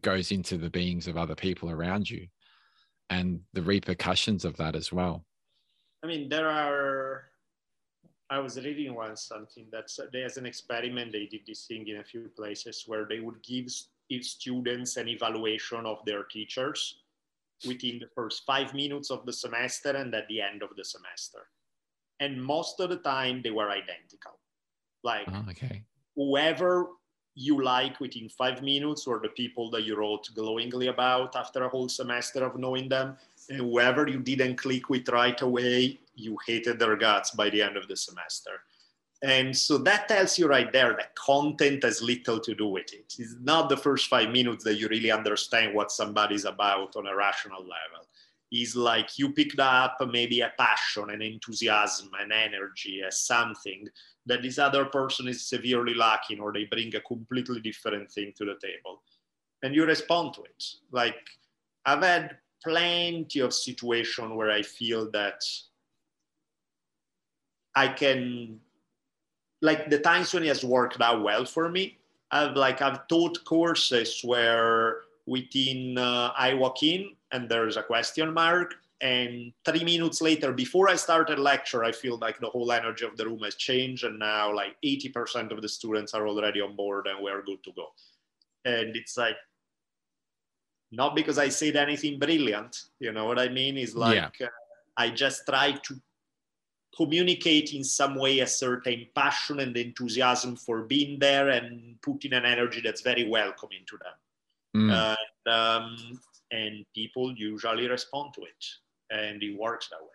goes 0.00 0.32
into 0.32 0.56
the 0.56 0.70
beings 0.70 1.06
of 1.06 1.18
other 1.18 1.34
people 1.34 1.70
around 1.70 2.08
you 2.08 2.26
and 3.10 3.40
the 3.52 3.62
repercussions 3.62 4.44
of 4.44 4.56
that 4.56 4.74
as 4.74 4.90
well 4.90 5.24
I 6.04 6.06
mean, 6.06 6.28
there 6.28 6.48
are. 6.50 7.24
I 8.28 8.38
was 8.38 8.58
reading 8.58 8.94
once 8.94 9.22
something 9.22 9.66
that 9.72 9.88
there's 10.12 10.36
an 10.36 10.44
experiment. 10.44 11.12
They 11.12 11.26
did 11.26 11.46
this 11.46 11.64
thing 11.64 11.88
in 11.88 11.96
a 11.96 12.04
few 12.04 12.30
places 12.36 12.84
where 12.86 13.06
they 13.06 13.20
would 13.20 13.42
give 13.42 13.70
students 14.24 14.96
an 14.96 15.08
evaluation 15.08 15.86
of 15.86 16.04
their 16.04 16.24
teachers 16.24 16.96
within 17.66 17.98
the 17.98 18.08
first 18.14 18.44
five 18.46 18.74
minutes 18.74 19.10
of 19.10 19.24
the 19.24 19.32
semester 19.32 19.90
and 19.90 20.14
at 20.14 20.28
the 20.28 20.42
end 20.42 20.62
of 20.62 20.70
the 20.76 20.84
semester. 20.84 21.46
And 22.20 22.42
most 22.42 22.80
of 22.80 22.90
the 22.90 22.96
time, 22.96 23.40
they 23.42 23.50
were 23.50 23.70
identical. 23.70 24.38
Like, 25.02 25.26
oh, 25.28 25.46
okay. 25.50 25.84
whoever 26.16 26.88
you 27.34 27.62
like 27.62 27.98
within 28.00 28.28
five 28.28 28.62
minutes 28.62 29.06
or 29.06 29.20
the 29.20 29.30
people 29.30 29.70
that 29.70 29.84
you 29.84 29.96
wrote 29.96 30.28
glowingly 30.34 30.88
about 30.88 31.34
after 31.34 31.64
a 31.64 31.68
whole 31.68 31.88
semester 31.88 32.44
of 32.44 32.58
knowing 32.58 32.88
them 32.88 33.16
and 33.48 33.58
whoever 33.58 34.06
you 34.08 34.18
didn't 34.18 34.56
click 34.56 34.88
with 34.88 35.08
right 35.08 35.40
away 35.42 35.98
you 36.14 36.36
hated 36.46 36.78
their 36.78 36.96
guts 36.96 37.30
by 37.32 37.50
the 37.50 37.62
end 37.62 37.76
of 37.76 37.88
the 37.88 37.96
semester 37.96 38.62
and 39.22 39.56
so 39.56 39.78
that 39.78 40.06
tells 40.08 40.38
you 40.38 40.46
right 40.46 40.72
there 40.72 40.94
that 40.94 41.14
content 41.14 41.82
has 41.82 42.02
little 42.02 42.38
to 42.40 42.54
do 42.54 42.68
with 42.68 42.92
it 42.92 43.14
it's 43.18 43.36
not 43.40 43.68
the 43.68 43.76
first 43.76 44.08
five 44.08 44.30
minutes 44.30 44.64
that 44.64 44.74
you 44.74 44.88
really 44.88 45.10
understand 45.10 45.74
what 45.74 45.90
somebody's 45.90 46.44
about 46.44 46.94
on 46.96 47.06
a 47.06 47.16
rational 47.16 47.60
level 47.60 48.06
It's 48.50 48.76
like 48.76 49.18
you 49.18 49.32
picked 49.32 49.58
up 49.58 49.96
maybe 50.12 50.40
a 50.40 50.52
passion, 50.56 51.10
an 51.10 51.22
enthusiasm, 51.22 52.10
an 52.20 52.30
energy, 52.30 53.02
as 53.06 53.20
something 53.20 53.88
that 54.26 54.42
this 54.42 54.58
other 54.58 54.84
person 54.84 55.28
is 55.28 55.48
severely 55.48 55.94
lacking, 55.94 56.40
or 56.40 56.52
they 56.52 56.64
bring 56.64 56.94
a 56.94 57.00
completely 57.00 57.60
different 57.60 58.12
thing 58.12 58.32
to 58.36 58.44
the 58.44 58.56
table. 58.62 59.02
And 59.62 59.74
you 59.74 59.84
respond 59.84 60.34
to 60.34 60.42
it. 60.42 60.64
Like 60.92 61.16
I've 61.84 62.02
had 62.02 62.38
plenty 62.64 63.40
of 63.40 63.54
situations 63.54 64.32
where 64.32 64.50
I 64.50 64.62
feel 64.62 65.10
that 65.12 65.42
I 67.76 67.88
can, 67.88 68.60
like 69.60 69.90
the 69.90 69.98
times 69.98 70.32
when 70.32 70.44
it 70.44 70.48
has 70.48 70.64
worked 70.64 71.00
out 71.00 71.22
well 71.22 71.44
for 71.44 71.68
me, 71.68 71.98
I've 72.30 72.56
like 72.56 72.82
I've 72.82 73.06
taught 73.06 73.44
courses 73.44 74.20
where 74.24 75.02
within 75.26 75.98
uh, 75.98 76.32
I 76.36 76.54
walk 76.54 76.82
in 76.82 77.14
and 77.32 77.48
there's 77.48 77.76
a 77.76 77.82
question 77.82 78.32
mark. 78.32 78.74
And 79.00 79.52
three 79.64 79.84
minutes 79.84 80.22
later, 80.22 80.52
before 80.52 80.88
I 80.88 80.96
started 80.96 81.38
lecture, 81.38 81.84
I 81.84 81.92
feel 81.92 82.16
like 82.18 82.38
the 82.40 82.48
whole 82.48 82.72
energy 82.72 83.04
of 83.04 83.16
the 83.16 83.26
room 83.26 83.40
has 83.40 83.56
changed. 83.56 84.04
And 84.04 84.18
now 84.18 84.54
like 84.54 84.76
80% 84.84 85.50
of 85.50 85.60
the 85.60 85.68
students 85.68 86.14
are 86.14 86.26
already 86.26 86.60
on 86.60 86.74
board 86.74 87.06
and 87.06 87.22
we're 87.22 87.42
good 87.42 87.62
to 87.64 87.72
go. 87.72 87.88
And 88.64 88.96
it's 88.96 89.18
like, 89.18 89.36
not 90.96 91.14
because 91.16 91.38
I 91.38 91.48
said 91.48 91.76
anything 91.76 92.18
brilliant. 92.18 92.76
You 93.00 93.12
know 93.12 93.24
what 93.26 93.38
I 93.38 93.48
mean? 93.48 93.76
Is 93.78 93.94
like 93.96 94.38
Yeah. 94.40 94.46
uh, 94.46 94.50
I 94.96 95.10
just 95.10 95.42
try 95.46 95.72
to 95.72 95.94
communicate 96.96 97.74
in 97.74 97.82
some 97.82 98.14
way 98.14 98.38
a 98.40 98.46
certain 98.46 99.06
passion 99.14 99.60
and 99.60 99.76
enthusiasm 99.76 100.56
for 100.56 100.82
being 100.84 101.18
there 101.18 101.48
and 101.50 102.00
putting 102.02 102.32
an 102.32 102.44
energy 102.44 102.80
that's 102.80 103.00
very 103.02 103.26
welcoming 103.28 103.84
to 103.86 103.98
them. 103.98 104.88
Mm. 104.88 105.16
And, 105.46 105.54
um, 105.54 106.20
and 106.50 106.84
people 106.94 107.34
usually 107.36 107.88
respond 107.88 108.34
to 108.34 108.42
it, 108.42 108.64
and 109.10 109.42
it 109.42 109.58
works 109.58 109.88
that 109.88 110.00
way. 110.02 110.08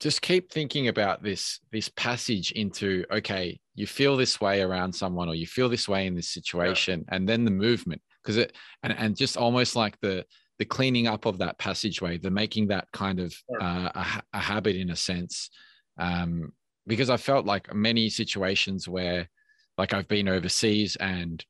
just 0.00 0.20
keep 0.22 0.50
thinking 0.52 0.88
about 0.88 1.22
this 1.22 1.60
this 1.72 1.88
passage 1.96 2.52
into 2.52 3.04
okay 3.10 3.58
you 3.74 3.86
feel 3.86 4.16
this 4.16 4.40
way 4.40 4.60
around 4.60 4.92
someone 4.92 5.28
or 5.28 5.34
you 5.34 5.46
feel 5.46 5.68
this 5.68 5.88
way 5.88 6.06
in 6.06 6.14
this 6.14 6.28
situation 6.28 7.04
and 7.08 7.28
then 7.28 7.44
the 7.44 7.50
movement 7.50 8.00
because 8.28 8.36
it 8.36 8.54
and, 8.82 8.92
and 8.98 9.16
just 9.16 9.38
almost 9.38 9.74
like 9.74 9.98
the 10.00 10.24
the 10.58 10.64
cleaning 10.64 11.06
up 11.06 11.24
of 11.24 11.38
that 11.38 11.58
passageway 11.58 12.18
the 12.18 12.30
making 12.30 12.66
that 12.68 12.86
kind 12.92 13.20
of 13.20 13.34
uh, 13.60 13.88
a, 13.94 14.22
a 14.34 14.38
habit 14.38 14.76
in 14.76 14.90
a 14.90 14.96
sense 14.96 15.48
um 15.98 16.52
because 16.86 17.08
i 17.08 17.16
felt 17.16 17.46
like 17.46 17.74
many 17.74 18.10
situations 18.10 18.86
where 18.86 19.26
like 19.78 19.94
i've 19.94 20.08
been 20.08 20.28
overseas 20.28 20.96
and 20.96 21.42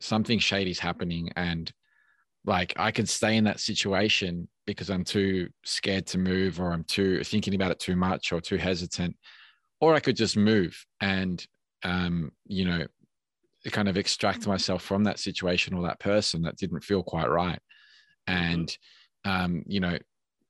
something 0.00 0.40
shady's 0.40 0.80
happening 0.80 1.30
and 1.36 1.72
like 2.46 2.72
I 2.76 2.92
can 2.92 3.06
stay 3.06 3.36
in 3.36 3.44
that 3.44 3.60
situation 3.60 4.48
because 4.66 4.88
I'm 4.88 5.04
too 5.04 5.48
scared 5.64 6.06
to 6.08 6.18
move 6.18 6.60
or 6.60 6.72
I'm 6.72 6.84
too 6.84 7.22
thinking 7.24 7.54
about 7.54 7.72
it 7.72 7.80
too 7.80 7.96
much 7.96 8.32
or 8.32 8.40
too 8.40 8.56
hesitant 8.56 9.16
or 9.80 9.94
I 9.94 10.00
could 10.00 10.16
just 10.16 10.36
move 10.36 10.86
and 11.00 11.44
um 11.82 12.30
you 12.46 12.64
know 12.64 12.86
kind 13.70 13.88
of 13.88 13.96
extract 13.96 14.46
myself 14.46 14.82
from 14.82 15.04
that 15.04 15.18
situation 15.18 15.74
or 15.74 15.82
that 15.82 16.00
person 16.00 16.42
that 16.42 16.56
didn't 16.56 16.84
feel 16.84 17.02
quite 17.02 17.28
right. 17.28 17.60
And 18.26 18.76
um 19.24 19.64
you 19.66 19.80
know 19.80 19.98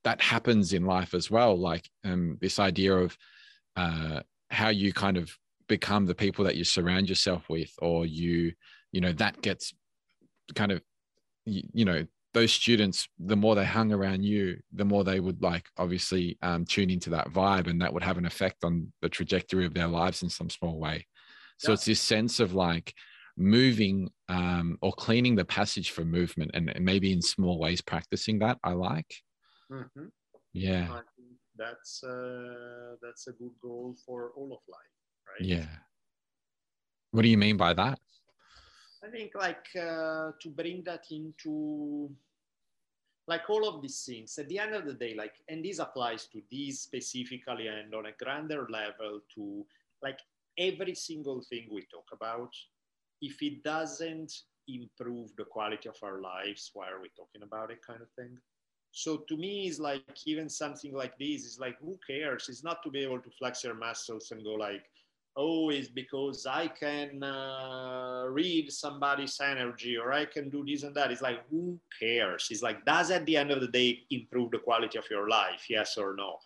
that 0.05 0.21
happens 0.21 0.73
in 0.73 0.85
life 0.85 1.15
as 1.15 1.31
well 1.31 1.59
like 1.59 1.89
um 2.05 2.39
this 2.41 2.59
idea 2.61 2.95
of 2.95 3.17
uh 3.77 4.21
how 4.51 4.69
you 4.69 4.93
kind 4.93 5.17
of 5.17 5.31
become 5.69 6.07
the 6.07 6.15
people 6.15 6.45
that 6.45 6.57
you 6.57 6.63
surround 6.63 7.09
yourself 7.09 7.49
with 7.49 7.73
or 7.81 8.07
you 8.07 8.53
you 8.93 9.01
know 9.01 9.13
that 9.13 9.41
gets 9.43 9.75
kind 10.55 10.71
of 10.71 10.81
you, 11.45 11.63
you 11.73 11.85
know 11.85 12.07
those 12.35 12.53
students 12.53 13.09
the 13.19 13.35
more 13.35 13.55
they 13.55 13.65
hung 13.65 13.93
around 13.93 14.23
you 14.23 14.59
the 14.75 14.85
more 14.85 15.03
they 15.03 15.19
would 15.19 15.43
like 15.43 15.67
obviously 15.79 16.37
um, 16.43 16.65
tune 16.65 16.91
into 16.91 17.11
that 17.11 17.31
vibe 17.31 17.67
and 17.69 17.81
that 17.81 17.93
would 17.93 18.03
have 18.03 18.19
an 18.19 18.27
effect 18.27 18.63
on 18.63 18.93
the 19.01 19.09
trajectory 19.09 19.65
of 19.65 19.75
their 19.75 19.89
lives 19.89 20.23
in 20.23 20.29
some 20.29 20.51
small 20.51 20.79
way 20.79 21.07
so 21.59 21.69
Yeah. 21.71 21.75
it's 21.75 21.85
this 21.85 22.01
sense 22.01 22.41
of 22.41 22.53
like 22.55 22.95
moving 23.37 24.11
um, 24.29 24.79
or 24.81 24.93
cleaning 24.93 25.35
the 25.37 25.45
passage 25.45 25.91
for 25.91 26.05
movement 26.05 26.51
and, 26.55 26.71
and 26.71 26.85
maybe 26.85 27.13
in 27.13 27.21
small 27.21 27.59
ways 27.59 27.81
practicing 27.83 28.39
that 28.39 28.59
i 28.65 28.73
like 28.73 29.13
Mhm. 29.71 30.11
yeah 30.53 30.87
I 30.91 31.03
think 31.17 31.35
that's 31.57 32.05
uh, 32.05 32.97
that's 33.03 33.27
a 33.27 33.33
good 33.33 33.55
goal 33.61 33.97
for 34.05 34.31
all 34.37 34.53
of 34.53 34.61
life, 34.69 34.97
right? 35.29 35.41
yeah 35.41 35.67
what 37.11 37.23
do 37.23 37.29
you 37.29 37.39
mean 37.39 37.57
by 37.57 37.73
that 37.75 37.99
I 39.05 39.09
think 39.09 39.33
like 39.35 39.67
uh, 39.77 40.33
to 40.41 40.49
bring 40.51 40.83
that 40.85 41.05
into 41.11 42.11
like 43.29 43.49
all 43.51 43.69
of 43.69 43.83
these 43.83 44.05
things 44.05 44.39
at 44.39 44.49
the 44.49 44.59
end 44.59 44.75
of 44.75 44.85
the 44.87 44.95
day, 44.95 45.15
like, 45.15 45.35
and 45.49 45.65
this 45.65 45.79
applies 45.81 46.27
to 46.29 46.41
these 46.51 46.81
specifically 46.81 47.67
and 47.67 47.95
on 47.95 48.07
a 48.07 48.13
grander 48.13 48.67
level 48.71 49.21
to 49.35 49.67
like 50.03 50.19
every 50.59 50.95
single 50.95 51.43
thing 51.43 51.69
we 51.71 51.83
talk 51.93 52.09
about. 52.13 52.53
If 53.23 53.43
it 53.43 53.63
doesn't 53.63 54.33
improve 54.69 55.31
the 55.37 55.45
quality 55.45 55.89
of 55.89 55.97
our 56.03 56.21
lives, 56.21 56.71
why 56.75 56.89
are 56.89 57.01
we 57.01 57.11
talking 57.17 57.43
about 57.43 57.71
it, 57.71 57.79
kind 57.87 58.03
of 58.03 58.11
thing? 58.11 58.37
So 58.93 59.19
to 59.29 59.37
me, 59.37 59.67
it's 59.67 59.79
like 59.79 60.03
even 60.27 60.49
something 60.49 60.95
like 60.95 61.19
this 61.19 61.45
is 61.45 61.59
like, 61.61 61.79
who 61.81 61.99
cares? 62.07 62.49
It's 62.49 62.65
not 62.65 62.83
to 62.83 62.91
be 62.91 63.01
able 63.01 63.21
to 63.21 63.31
flex 63.39 63.63
your 63.63 63.75
muscles 63.75 64.31
and 64.31 64.43
go 64.43 64.55
like, 64.55 64.85
oh, 65.37 65.69
it's 65.69 65.89
because 65.89 66.47
I 66.47 66.69
can 66.69 67.23
uh, 67.23 68.25
read 68.29 68.73
somebody's 68.73 69.39
energy 69.39 69.99
or 69.99 70.13
I 70.13 70.25
can 70.25 70.49
do 70.49 70.65
this 70.65 70.83
and 70.83 70.95
that. 70.95 71.13
It's 71.13 71.21
like, 71.21 71.47
who 71.51 71.79
cares? 72.01 72.49
It's 72.51 72.63
like, 72.63 72.87
does 72.87 73.11
at 73.11 73.27
the 73.27 73.37
end 73.37 73.51
of 73.51 73.61
the 73.61 73.69
day 73.69 74.01
improve 74.11 74.51
the 74.51 74.59
quality 74.59 74.97
of 74.99 75.05
your 75.11 75.29
life? 75.29 75.67
Yes 75.69 75.99
or 75.99 76.15
no? 76.17 76.39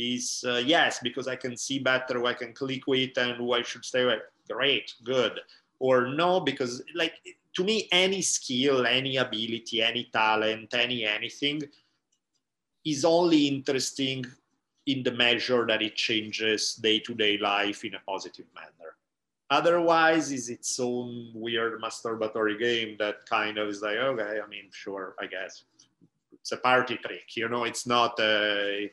Is 0.00 0.44
uh, 0.46 0.62
yes, 0.64 1.00
because 1.02 1.26
I 1.26 1.34
can 1.34 1.56
see 1.56 1.80
better, 1.80 2.24
I 2.24 2.32
can 2.32 2.52
click 2.52 2.86
with, 2.86 3.18
and 3.18 3.52
I 3.52 3.62
should 3.62 3.84
stay 3.84 4.04
with. 4.04 4.20
Great, 4.48 4.94
good. 5.02 5.40
Or 5.80 6.06
no, 6.06 6.38
because 6.38 6.84
like 6.94 7.14
to 7.56 7.64
me, 7.64 7.88
any 7.90 8.22
skill, 8.22 8.86
any 8.86 9.16
ability, 9.16 9.82
any 9.82 10.08
talent, 10.12 10.72
any 10.72 11.04
anything 11.04 11.62
is 12.84 13.04
only 13.04 13.48
interesting 13.48 14.24
in 14.86 15.02
the 15.02 15.10
measure 15.10 15.66
that 15.66 15.82
it 15.82 15.96
changes 15.96 16.76
day-to-day 16.76 17.38
life 17.38 17.84
in 17.84 17.94
a 17.94 18.00
positive 18.06 18.46
manner. 18.54 18.94
Otherwise, 19.50 20.30
is 20.30 20.48
its 20.48 20.78
own 20.78 21.32
weird 21.34 21.80
masturbatory 21.82 22.56
game 22.56 22.94
that 23.00 23.26
kind 23.26 23.58
of 23.58 23.68
is 23.68 23.82
like, 23.82 23.96
okay, 23.96 24.38
I 24.44 24.46
mean, 24.46 24.68
sure, 24.70 25.16
I 25.20 25.26
guess 25.26 25.64
it's 26.32 26.52
a 26.52 26.56
party 26.56 26.98
trick, 26.98 27.36
you 27.36 27.48
know. 27.48 27.64
It's 27.64 27.84
not 27.84 28.14
a. 28.20 28.92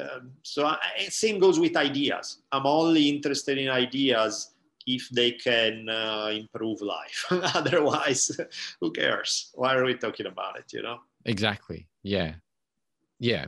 Um, 0.00 0.32
so 0.42 0.66
I, 0.66 0.78
same 1.08 1.38
goes 1.38 1.60
with 1.60 1.76
ideas. 1.76 2.38
I'm 2.50 2.66
only 2.66 3.08
interested 3.08 3.58
in 3.58 3.68
ideas 3.68 4.54
if 4.86 5.08
they 5.10 5.32
can 5.32 5.88
uh, 5.88 6.30
improve 6.32 6.80
life. 6.82 7.26
Otherwise, 7.30 8.30
who 8.80 8.90
cares? 8.92 9.50
Why 9.54 9.74
are 9.74 9.84
we 9.84 9.94
talking 9.94 10.26
about 10.26 10.58
it? 10.58 10.72
You 10.72 10.82
know. 10.82 10.98
Exactly. 11.24 11.88
Yeah. 12.02 12.34
Yeah. 13.18 13.46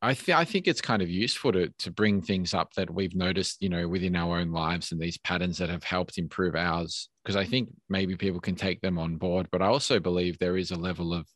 I, 0.00 0.12
th- 0.12 0.36
I 0.36 0.44
think 0.44 0.68
it's 0.68 0.82
kind 0.82 1.00
of 1.00 1.08
useful 1.08 1.52
to, 1.52 1.72
to 1.78 1.90
bring 1.90 2.20
things 2.20 2.52
up 2.52 2.74
that 2.74 2.92
we've 2.92 3.14
noticed, 3.14 3.62
you 3.62 3.70
know, 3.70 3.88
within 3.88 4.14
our 4.14 4.38
own 4.38 4.52
lives 4.52 4.92
and 4.92 5.00
these 5.00 5.16
patterns 5.16 5.56
that 5.58 5.70
have 5.70 5.82
helped 5.82 6.18
improve 6.18 6.54
ours. 6.54 7.08
Because 7.24 7.36
I 7.36 7.46
think 7.46 7.70
maybe 7.88 8.14
people 8.14 8.40
can 8.40 8.54
take 8.54 8.82
them 8.82 8.98
on 8.98 9.16
board. 9.16 9.48
But 9.50 9.62
I 9.62 9.66
also 9.66 9.98
believe 10.00 10.38
there 10.38 10.58
is 10.58 10.72
a 10.72 10.76
level 10.76 11.14
of 11.14 11.26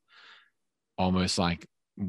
almost 0.99 1.39
like 1.39 1.67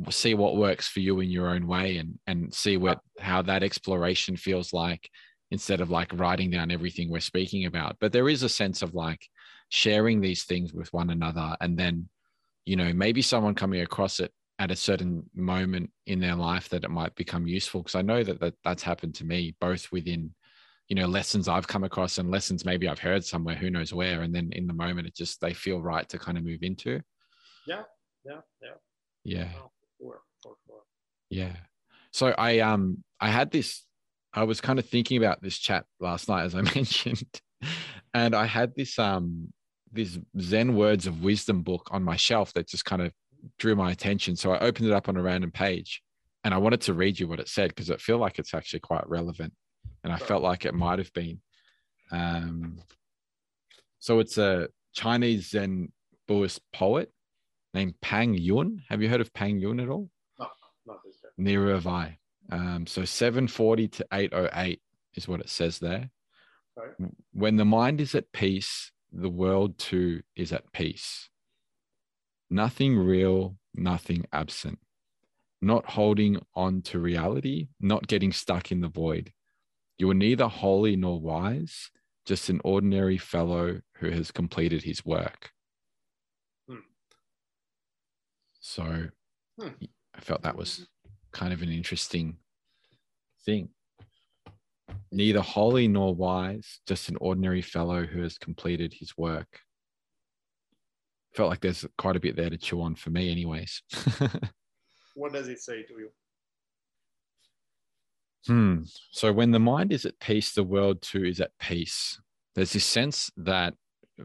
see 0.10 0.34
what 0.36 0.58
works 0.58 0.88
for 0.88 1.00
you 1.00 1.20
in 1.20 1.30
your 1.30 1.50
own 1.50 1.66
way 1.66 1.98
and 1.98 2.20
and 2.28 2.54
see 2.54 2.78
what 2.78 3.00
how 3.20 3.42
that 3.42 3.64
exploration 3.64 4.36
feels 4.36 4.72
like 4.74 5.10
instead 5.52 5.82
of 5.82 5.90
like 5.90 6.12
writing 6.14 6.52
down 6.52 6.70
everything 6.70 7.10
we're 7.10 7.20
speaking 7.20 7.66
about. 7.66 7.98
But 8.00 8.12
there 8.12 8.30
is 8.30 8.44
a 8.44 8.50
sense 8.50 8.82
of 8.82 8.94
like 8.94 9.26
sharing 9.70 10.22
these 10.22 10.44
things 10.44 10.74
with 10.74 10.92
one 10.94 11.10
another 11.12 11.56
and 11.62 11.78
then 11.78 12.10
you 12.66 12.76
know 12.76 12.92
maybe 12.94 13.22
someone 13.22 13.56
coming 13.56 13.82
across 13.82 14.20
it 14.20 14.32
at 14.58 14.72
a 14.72 14.76
certain 14.76 15.24
moment 15.34 15.90
in 16.08 16.20
their 16.20 16.36
life 16.36 16.68
that 16.70 16.84
it 16.84 16.90
might 16.90 17.14
become 17.16 17.48
useful 17.48 17.82
because 17.82 17.96
i 17.96 18.02
know 18.02 18.24
that, 18.24 18.40
that 18.40 18.56
that's 18.64 18.84
happened 18.84 19.14
to 19.14 19.26
me 19.26 19.56
both 19.62 19.92
within 19.92 20.34
you 20.88 20.96
know 20.96 21.06
lessons 21.06 21.48
i've 21.48 21.68
come 21.68 21.84
across 21.84 22.18
and 22.18 22.32
lessons 22.32 22.66
maybe 22.66 22.88
i've 22.88 23.00
heard 23.00 23.24
somewhere 23.24 23.56
who 23.56 23.70
knows 23.70 23.94
where 23.94 24.24
and 24.24 24.34
then 24.34 24.50
in 24.54 24.66
the 24.66 24.74
moment 24.74 25.08
it 25.08 25.16
just 25.16 25.40
they 25.40 25.54
feel 25.54 25.82
right 25.82 26.10
to 26.10 26.18
kind 26.18 26.38
of 26.38 26.44
move 26.44 26.64
into 26.64 27.00
Yeah, 27.68 27.84
yeah, 28.26 28.42
yeah. 28.62 28.70
yeah 29.24 29.48
Sure, 30.00 30.22
yeah. 31.30 31.56
So 32.12 32.34
i 32.38 32.60
um 32.60 33.04
i 33.20 33.30
had 33.30 33.52
this 33.52 33.86
i 34.34 34.43
was 34.43 34.62
kind 34.62 34.80
of 34.80 34.86
thinking 34.86 35.18
about 35.18 35.41
this 35.41 35.58
chat 35.58 35.86
last 36.00 36.28
night 36.30 36.43
as 36.43 36.56
i 36.56 36.62
mentioned 36.76 37.41
and 38.14 38.36
i 38.36 38.45
had 38.45 38.74
this 38.76 38.97
um 38.97 39.54
this 39.91 40.18
zen 40.39 40.76
words 40.76 41.08
of 41.08 41.24
wisdom 41.24 41.62
book 41.62 41.88
on 41.91 42.04
my 42.04 42.16
shelf 42.16 42.54
that 42.54 42.68
just 42.68 42.86
kind 42.86 43.02
of 43.02 43.12
drew 43.58 43.76
my 43.76 43.91
attention. 43.91 44.36
So 44.36 44.52
i 44.52 44.60
opened 44.60 44.88
it 44.88 44.93
up 44.93 45.10
on 45.10 45.18
a 45.18 45.22
random 45.22 45.52
page 45.52 46.02
and 46.43 46.54
i 46.54 46.58
wanted 46.58 46.82
to 46.82 46.93
read 46.93 47.20
you 47.20 47.28
what 47.28 47.39
it 47.39 47.47
said 47.47 47.70
because 47.70 47.91
i 47.91 47.97
feel 47.97 48.18
like 48.18 48.39
it's 48.39 48.54
actually 48.54 48.80
quite 48.80 49.08
relevant 49.08 49.54
and 50.04 50.14
i 50.14 50.18
felt 50.18 50.43
like 50.43 50.66
it 50.66 50.74
might 50.74 51.00
have 51.00 51.12
been 51.14 51.39
um 52.12 52.80
so 54.00 54.20
it's 54.20 54.38
a 54.38 54.68
chinese 54.93 55.50
zen 55.50 55.91
buddhist 56.28 56.62
poet 56.74 57.12
named 57.74 57.93
pang 58.01 58.34
yun 58.34 58.82
have 58.89 59.01
you 59.01 59.09
heard 59.09 59.22
of 59.22 59.34
pang 59.34 59.59
yun 59.59 59.80
at 59.80 59.89
all 59.89 60.09
No, 60.39 60.47
Not 60.86 61.03
this. 61.03 61.15
Neither 61.38 61.72
have 61.72 61.88
I. 61.88 62.17
Um, 62.51 62.88
so 62.88 63.05
740 63.05 63.88
to 63.89 64.07
808 64.11 64.82
is 65.15 65.28
what 65.28 65.39
it 65.39 65.49
says 65.49 65.80
there. 65.80 66.09
Right. 66.76 67.11
When 67.34 67.57
the 67.57 67.65
mind 67.65 68.01
is 68.01 68.15
at 68.15 68.32
peace, 68.32 68.91
the 69.11 69.30
world 69.30 69.78
too 69.78 70.22
is 70.36 70.51
at 70.51 70.72
peace. 70.72 71.30
Nothing 72.49 72.97
real, 72.97 73.57
nothing 73.76 74.26
absent. 74.34 74.80
Not 75.61 75.86
holding 75.86 76.39
on 76.55 76.82
to 76.84 76.99
reality, 76.99 77.67
not 77.80 78.07
getting 78.07 78.32
stuck 78.32 78.72
in 78.72 78.82
the 78.82 78.88
void. 78.88 79.34
You 79.97 80.09
are 80.09 80.15
neither 80.15 80.47
holy 80.47 80.95
nor 80.95 81.20
wise, 81.20 81.91
just 82.26 82.49
an 82.49 82.61
ordinary 82.63 83.17
fellow 83.17 83.82
who 83.95 84.09
has 84.11 84.32
completed 84.32 84.84
his 84.84 85.05
work. 85.05 85.51
Hmm. 86.67 86.78
So 88.60 89.10
Hmm. 89.60 89.70
I 90.16 90.22
felt 90.22 90.43
that 90.43 90.55
was 90.55 90.88
kind 91.32 91.51
of 91.53 91.62
an 91.62 91.70
interesting 91.72 92.38
thing. 93.45 93.70
Neither 95.12 95.41
holy 95.41 95.88
nor 95.88 96.16
wise, 96.16 96.80
just 96.88 97.10
an 97.10 97.18
ordinary 97.20 97.62
fellow 97.62 98.05
who 98.05 98.22
has 98.22 98.38
completed 98.38 98.93
his 98.93 99.18
work. 99.18 99.60
felt 101.34 101.49
like 101.49 101.62
there's 101.62 101.86
quite 101.97 102.16
a 102.16 102.20
bit 102.20 102.36
there 102.36 102.49
to 102.49 102.57
chew 102.57 102.82
on 102.82 102.95
for 102.95 103.12
me, 103.12 103.32
anyways. 103.32 103.84
what 105.16 105.32
does 105.32 105.47
it 105.47 105.60
say 105.60 105.84
to 105.84 105.93
you? 105.93 106.10
Hmm. 108.47 108.84
So 109.12 109.32
when 109.32 109.51
the 109.51 109.60
mind 109.60 109.91
is 109.93 110.05
at 110.05 110.20
peace, 110.20 110.53
the 110.53 110.64
world 110.64 111.01
too 111.01 111.24
is 111.26 111.39
at 111.39 111.51
peace. 111.60 112.20
There's 112.55 112.74
this 112.74 112.86
sense 112.86 113.30
that 113.38 113.76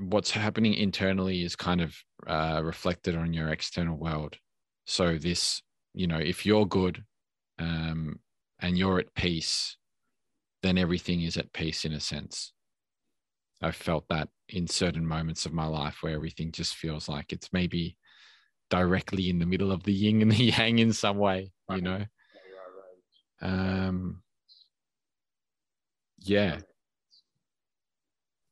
what's 0.00 0.30
happening 0.30 0.74
internally 0.74 1.42
is 1.42 1.56
kind 1.56 1.80
of 1.80 1.94
uh, 2.26 2.60
reflected 2.62 3.16
on 3.16 3.32
your 3.32 3.48
external 3.48 3.96
world. 3.96 4.36
So 4.86 5.18
this, 5.18 5.62
you 5.94 6.06
know, 6.06 6.18
if 6.18 6.44
you're 6.44 6.66
good 6.66 7.04
um, 7.58 8.18
and 8.60 8.76
you're 8.76 8.98
at 8.98 9.14
peace, 9.14 9.76
then 10.62 10.78
everything 10.78 11.22
is 11.22 11.36
at 11.36 11.52
peace 11.52 11.84
in 11.84 11.92
a 11.92 12.00
sense. 12.00 12.52
I've 13.62 13.76
felt 13.76 14.04
that 14.08 14.28
in 14.48 14.66
certain 14.66 15.06
moments 15.06 15.46
of 15.46 15.52
my 15.52 15.66
life 15.66 15.98
where 16.02 16.14
everything 16.14 16.52
just 16.52 16.74
feels 16.74 17.08
like 17.08 17.32
it's 17.32 17.52
maybe 17.52 17.96
directly 18.70 19.30
in 19.30 19.38
the 19.38 19.46
middle 19.46 19.70
of 19.70 19.82
the 19.84 19.92
yin 19.92 20.22
and 20.22 20.32
the 20.32 20.44
yang 20.58 20.78
in 20.78 20.92
some 20.92 21.18
way, 21.18 21.52
you 21.70 21.80
know. 21.80 22.04
Um, 23.40 24.22
yeah. 26.18 26.56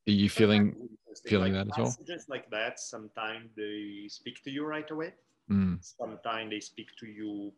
Are 0.06 0.12
you 0.12 0.28
feeling 0.28 0.74
feeling 1.20 1.54
like 1.54 1.66
that 1.66 1.78
as 1.80 1.96
well? 1.98 2.06
Just 2.06 2.28
like 2.28 2.50
that, 2.50 2.80
sometimes 2.80 3.50
they 3.56 4.06
speak 4.08 4.42
to 4.44 4.50
you 4.50 4.64
right 4.64 4.90
away. 4.90 5.14
Mm, 5.50 5.78
Sometimes 5.84 6.50
they 6.50 6.60
speak 6.60 6.88
to 7.00 7.06
you 7.06 7.52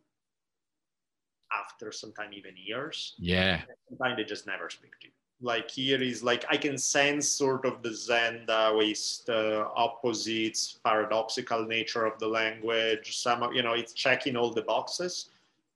after 1.51 1.91
sometimes 1.91 2.35
even 2.35 2.53
years. 2.57 3.13
yeah. 3.17 3.61
Sometimes 3.89 4.17
they 4.17 4.23
just 4.23 4.47
never 4.47 4.69
speak 4.69 4.91
to 5.01 5.07
you. 5.07 5.13
Like 5.41 5.69
here 5.69 6.01
is 6.01 6.23
like 6.23 6.45
I 6.49 6.57
can 6.57 6.77
sense 6.77 7.27
sort 7.27 7.65
of 7.65 7.83
the 7.83 7.93
Zen 7.93 8.45
Taoist 8.47 9.29
uh, 9.29 9.67
opposites, 9.75 10.79
paradoxical 10.83 11.65
nature 11.65 12.05
of 12.05 12.17
the 12.19 12.27
language. 12.27 13.17
Some 13.17 13.43
of 13.43 13.53
you 13.53 13.61
know 13.61 13.73
it's 13.73 13.93
checking 13.93 14.37
all 14.37 14.51
the 14.51 14.61
boxes, 14.61 15.29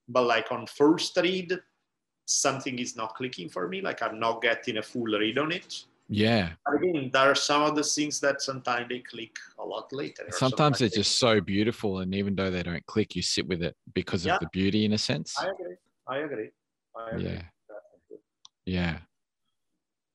but 0.08 0.22
like 0.22 0.50
on 0.50 0.66
first 0.66 1.16
read, 1.18 1.60
something 2.24 2.78
is 2.78 2.96
not 2.96 3.14
clicking 3.14 3.48
for 3.50 3.68
me. 3.68 3.82
Like 3.82 4.02
I'm 4.02 4.18
not 4.18 4.40
getting 4.40 4.78
a 4.78 4.82
full 4.82 5.04
read 5.04 5.38
on 5.38 5.52
it. 5.52 5.84
Yeah. 6.12 6.50
Again, 6.66 7.10
there 7.12 7.30
are 7.30 7.36
some 7.36 7.62
of 7.62 7.76
the 7.76 7.84
things 7.84 8.18
that 8.18 8.42
sometimes 8.42 8.88
they 8.88 8.98
click 8.98 9.36
a 9.60 9.64
lot 9.64 9.92
later. 9.92 10.26
Sometimes 10.30 10.80
they're 10.80 10.88
just 10.88 11.18
so 11.20 11.40
beautiful. 11.40 12.00
And 12.00 12.12
even 12.16 12.34
though 12.34 12.50
they 12.50 12.64
don't 12.64 12.84
click, 12.86 13.14
you 13.14 13.22
sit 13.22 13.46
with 13.46 13.62
it 13.62 13.76
because 13.94 14.26
Yeah. 14.26 14.34
of 14.34 14.40
the 14.40 14.48
beauty 14.52 14.84
in 14.84 14.92
a 14.92 14.98
sense. 14.98 15.38
I 15.38 15.50
agree. 15.50 15.76
I 16.08 16.18
agree. 16.18 16.50
I 16.96 17.10
agree. 17.10 17.24
Yeah. 17.24 17.42
Yeah. 18.66 18.98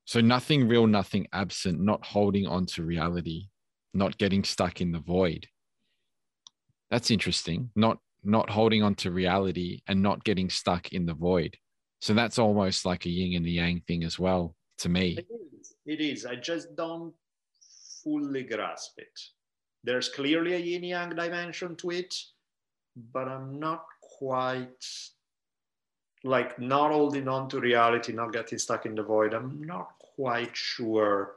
So 0.04 0.20
nothing 0.20 0.68
real, 0.68 0.86
nothing 0.86 1.26
absent, 1.32 1.80
not 1.80 2.04
holding 2.04 2.46
on 2.46 2.66
to 2.66 2.84
reality, 2.84 3.48
not 3.94 4.18
getting 4.18 4.44
stuck 4.44 4.82
in 4.82 4.92
the 4.92 5.00
void. 5.00 5.48
That's 6.90 7.10
interesting. 7.10 7.70
Not 7.74 7.98
not 8.22 8.50
holding 8.50 8.82
on 8.82 8.94
to 8.96 9.10
reality 9.12 9.80
and 9.86 10.02
not 10.02 10.24
getting 10.24 10.50
stuck 10.50 10.92
in 10.92 11.06
the 11.06 11.14
void. 11.14 11.56
So 12.00 12.12
that's 12.12 12.38
almost 12.38 12.84
like 12.84 13.06
a 13.06 13.08
yin 13.08 13.36
and 13.36 13.46
the 13.46 13.52
yang 13.52 13.82
thing 13.86 14.02
as 14.04 14.18
well 14.18 14.56
to 14.78 14.88
me. 14.88 15.16
It 15.18 15.26
is. 15.60 15.75
It 15.86 16.00
is. 16.00 16.26
I 16.26 16.34
just 16.36 16.74
don't 16.76 17.14
fully 18.02 18.42
grasp 18.42 18.98
it. 18.98 19.18
There's 19.84 20.08
clearly 20.08 20.54
a 20.54 20.58
yin 20.58 20.82
yang 20.82 21.10
dimension 21.10 21.76
to 21.76 21.90
it, 21.90 22.14
but 23.12 23.28
I'm 23.28 23.60
not 23.60 23.84
quite 24.00 24.84
like 26.24 26.58
not 26.58 26.90
holding 26.90 27.28
on 27.28 27.48
to 27.50 27.60
reality, 27.60 28.12
not 28.12 28.32
getting 28.32 28.58
stuck 28.58 28.84
in 28.84 28.96
the 28.96 29.02
void. 29.02 29.32
I'm 29.32 29.62
not 29.62 29.90
quite 30.16 30.56
sure. 30.56 31.36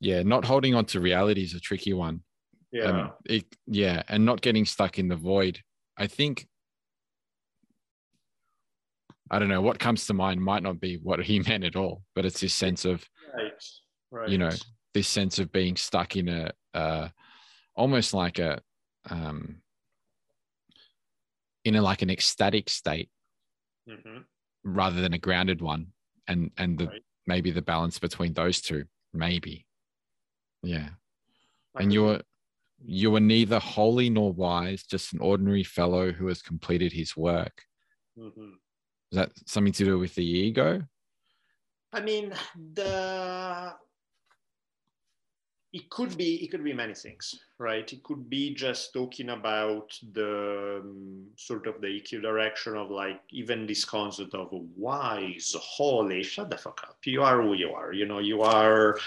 Yeah, 0.00 0.22
not 0.22 0.44
holding 0.44 0.74
on 0.74 0.84
to 0.86 1.00
reality 1.00 1.42
is 1.42 1.54
a 1.54 1.60
tricky 1.60 1.92
one. 1.92 2.22
Yeah. 2.72 2.84
Um, 2.84 3.12
it, 3.24 3.44
yeah, 3.66 4.02
and 4.08 4.24
not 4.24 4.40
getting 4.40 4.64
stuck 4.64 4.98
in 4.98 5.08
the 5.08 5.16
void. 5.16 5.60
I 5.96 6.08
think 6.08 6.48
I 9.30 9.38
don't 9.38 9.48
know 9.48 9.60
what 9.60 9.78
comes 9.78 10.06
to 10.06 10.14
mind 10.14 10.40
might 10.40 10.62
not 10.62 10.80
be 10.80 10.96
what 10.96 11.24
he 11.24 11.40
meant 11.48 11.64
at 11.64 11.76
all, 11.76 12.02
but 12.14 12.24
it's 12.24 12.40
this 12.40 12.54
sense 12.54 12.84
of 12.84 13.04
right. 13.36 13.52
Right. 14.10 14.28
you 14.28 14.38
know 14.38 14.50
this 14.94 15.08
sense 15.08 15.38
of 15.38 15.52
being 15.52 15.76
stuck 15.76 16.16
in 16.16 16.28
a 16.28 16.52
uh, 16.74 17.08
almost 17.74 18.14
like 18.14 18.38
a 18.38 18.60
um, 19.10 19.62
in 21.64 21.74
a 21.76 21.82
like 21.82 22.02
an 22.02 22.10
ecstatic 22.10 22.68
state 22.70 23.10
Mhm. 23.88 24.24
rather 24.64 25.00
than 25.00 25.12
a 25.12 25.18
grounded 25.18 25.60
one, 25.60 25.92
and 26.26 26.50
and 26.56 26.78
the 26.78 26.86
Right. 26.86 27.02
maybe 27.26 27.50
the 27.50 27.62
balance 27.62 27.98
between 27.98 28.32
those 28.32 28.60
two, 28.60 28.84
maybe, 29.12 29.66
yeah. 30.62 30.90
I 31.74 31.82
and 31.82 31.92
you're, 31.92 32.20
you 32.84 33.10
were 33.10 33.20
neither 33.20 33.58
holy 33.58 34.08
nor 34.10 34.32
wise, 34.32 34.82
just 34.84 35.12
an 35.12 35.20
ordinary 35.20 35.62
fellow 35.64 36.10
who 36.12 36.26
has 36.28 36.40
completed 36.42 36.92
his 36.92 37.16
work. 37.16 37.64
Mhm. 38.16 38.58
Is 39.12 39.16
that 39.16 39.30
something 39.46 39.72
to 39.74 39.84
do 39.84 39.98
with 39.98 40.14
the 40.14 40.24
ego? 40.24 40.82
I 41.92 42.00
mean, 42.00 42.32
the 42.74 43.74
it 45.76 45.90
could 45.90 46.16
be 46.16 46.36
it 46.42 46.50
could 46.50 46.64
be 46.64 46.72
many 46.72 46.94
things, 46.94 47.38
right? 47.58 47.92
It 47.92 48.02
could 48.02 48.30
be 48.30 48.54
just 48.54 48.94
talking 48.94 49.28
about 49.28 49.98
the 50.12 50.80
um, 50.82 51.26
sort 51.36 51.66
of 51.66 51.82
the 51.82 51.88
EQ 51.88 52.22
direction 52.22 52.76
of 52.76 52.90
like 52.90 53.20
even 53.30 53.66
this 53.66 53.84
concept 53.84 54.34
of 54.34 54.48
wise, 54.76 55.54
holy. 55.58 56.22
Shut 56.22 56.48
the 56.50 56.56
fuck 56.56 56.80
up. 56.82 56.96
You 57.04 57.22
are 57.22 57.42
who 57.42 57.52
you 57.54 57.72
are. 57.72 57.92
You 57.92 58.06
know, 58.06 58.20
you 58.20 58.40
are. 58.40 58.98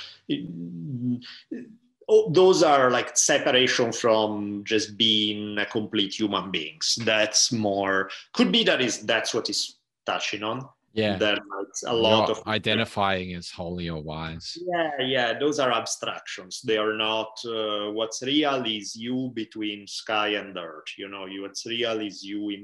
Oh, 2.11 2.31
those 2.31 2.61
are 2.61 2.91
like 2.91 3.17
separation 3.17 3.91
from 3.91 4.63
just 4.63 4.97
being 4.97 5.57
a 5.57 5.65
complete 5.65 6.19
human 6.19 6.51
beings. 6.51 6.97
That's 7.03 7.51
more 7.51 8.11
could 8.33 8.51
be 8.51 8.63
that 8.65 8.79
is 8.79 9.01
that's 9.01 9.33
what 9.33 9.49
is 9.49 9.78
touching 10.11 10.43
on 10.51 10.59
Yeah, 11.03 11.17
that 11.23 11.37
it's 11.65 11.83
a 11.83 11.93
lot 11.93 12.27
You're 12.29 12.37
of 12.37 12.47
identifying 12.57 13.29
as 13.39 13.47
holy 13.61 13.87
or 13.95 14.01
wise. 14.13 14.47
yeah 14.71 14.91
yeah 15.15 15.29
those 15.43 15.57
are 15.63 15.71
abstractions 15.81 16.53
they 16.69 16.77
are 16.85 16.95
not 17.07 17.31
uh, 17.57 17.85
what's 17.97 18.19
real 18.31 18.61
is 18.77 18.87
you 19.05 19.17
between 19.41 19.79
sky 20.01 20.29
and 20.41 20.57
earth 20.69 20.89
you 21.01 21.07
know 21.13 21.25
you 21.33 21.39
what's 21.45 21.65
real 21.75 21.97
is 22.09 22.17
you 22.29 22.39
in 22.55 22.63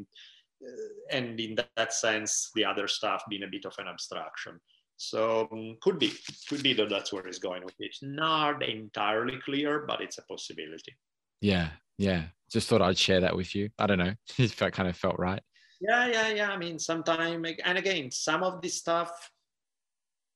uh, 0.68 1.18
and 1.18 1.40
in 1.46 1.52
that 1.78 1.92
sense 2.06 2.32
the 2.58 2.66
other 2.72 2.88
stuff 2.98 3.22
being 3.30 3.44
a 3.48 3.54
bit 3.56 3.66
of 3.70 3.76
an 3.82 3.88
abstraction 3.94 4.56
so 4.98 5.48
um, 5.54 5.78
could 5.84 5.98
be 6.04 6.10
could 6.50 6.64
be 6.68 6.74
that 6.80 6.90
that's 6.94 7.12
where 7.14 7.28
it's 7.30 7.44
going 7.50 7.64
with 7.68 7.80
it 7.88 7.96
not 8.02 8.64
entirely 8.78 9.38
clear 9.48 9.86
but 9.90 10.00
it's 10.06 10.18
a 10.22 10.26
possibility 10.34 10.94
Yeah, 11.42 11.70
yeah. 12.08 12.22
Just 12.56 12.68
thought 12.70 12.82
I'd 12.88 12.98
share 13.08 13.22
that 13.22 13.36
with 13.40 13.52
you. 13.58 13.66
I 13.82 13.86
don't 13.88 14.04
know 14.06 14.16
if 14.48 14.56
that 14.62 14.74
kind 14.78 14.90
of 14.90 14.96
felt 15.04 15.18
right. 15.30 15.44
Yeah, 15.82 16.08
yeah, 16.08 16.30
yeah. 16.30 16.50
I 16.52 16.58
mean, 16.58 16.80
sometime 16.80 17.46
and 17.64 17.78
again, 17.78 18.12
some 18.12 18.44
of 18.44 18.62
this 18.62 18.76
stuff 18.76 19.32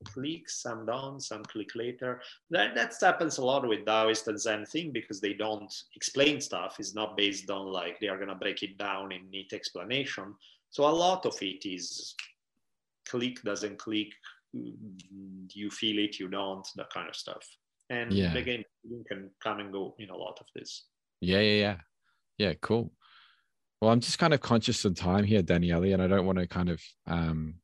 click 0.05 0.49
some 0.49 0.85
don't, 0.85 1.21
some 1.21 1.43
click 1.43 1.75
later. 1.75 2.21
That 2.49 2.75
that 2.75 2.93
happens 3.01 3.37
a 3.37 3.45
lot 3.45 3.67
with 3.67 3.85
Taoist 3.85 4.27
and 4.27 4.39
Zen 4.39 4.65
thing 4.65 4.91
because 4.91 5.19
they 5.19 5.33
don't 5.33 5.73
explain 5.95 6.39
stuff. 6.41 6.75
It's 6.79 6.95
not 6.95 7.17
based 7.17 7.49
on 7.49 7.67
like 7.67 7.99
they 7.99 8.07
are 8.07 8.17
gonna 8.17 8.35
break 8.35 8.63
it 8.63 8.77
down 8.77 9.11
in 9.11 9.29
neat 9.29 9.53
explanation. 9.53 10.35
So 10.69 10.85
a 10.87 10.89
lot 10.89 11.25
of 11.25 11.35
it 11.41 11.65
is 11.65 12.15
click 13.07 13.41
doesn't 13.43 13.77
click. 13.79 14.09
mm, 14.55 15.49
You 15.53 15.69
feel 15.69 15.99
it, 15.99 16.19
you 16.19 16.27
don't, 16.27 16.67
that 16.75 16.89
kind 16.93 17.09
of 17.09 17.15
stuff. 17.15 17.45
And 17.89 18.11
Yeah. 18.11 18.35
again, 18.35 18.63
you 18.83 19.03
can 19.07 19.31
come 19.43 19.59
and 19.59 19.71
go 19.73 19.95
in 19.97 20.09
a 20.11 20.15
lot 20.15 20.37
of 20.39 20.45
this. 20.55 20.85
Yeah, 21.21 21.39
yeah, 21.39 21.59
yeah. 21.59 21.77
Yeah, 22.37 22.53
cool. 22.61 22.91
Well, 23.81 23.91
I'm 23.91 24.01
just 24.01 24.19
kind 24.19 24.33
of 24.33 24.41
conscious 24.41 24.83
of 24.85 24.95
time 24.95 25.23
here, 25.23 25.41
Daniele, 25.41 25.93
and 25.93 26.01
I 26.01 26.07
don't 26.07 26.25
want 26.25 26.37
to 26.39 26.47
kind 26.47 26.69
of 26.69 26.81
um, 27.07 27.55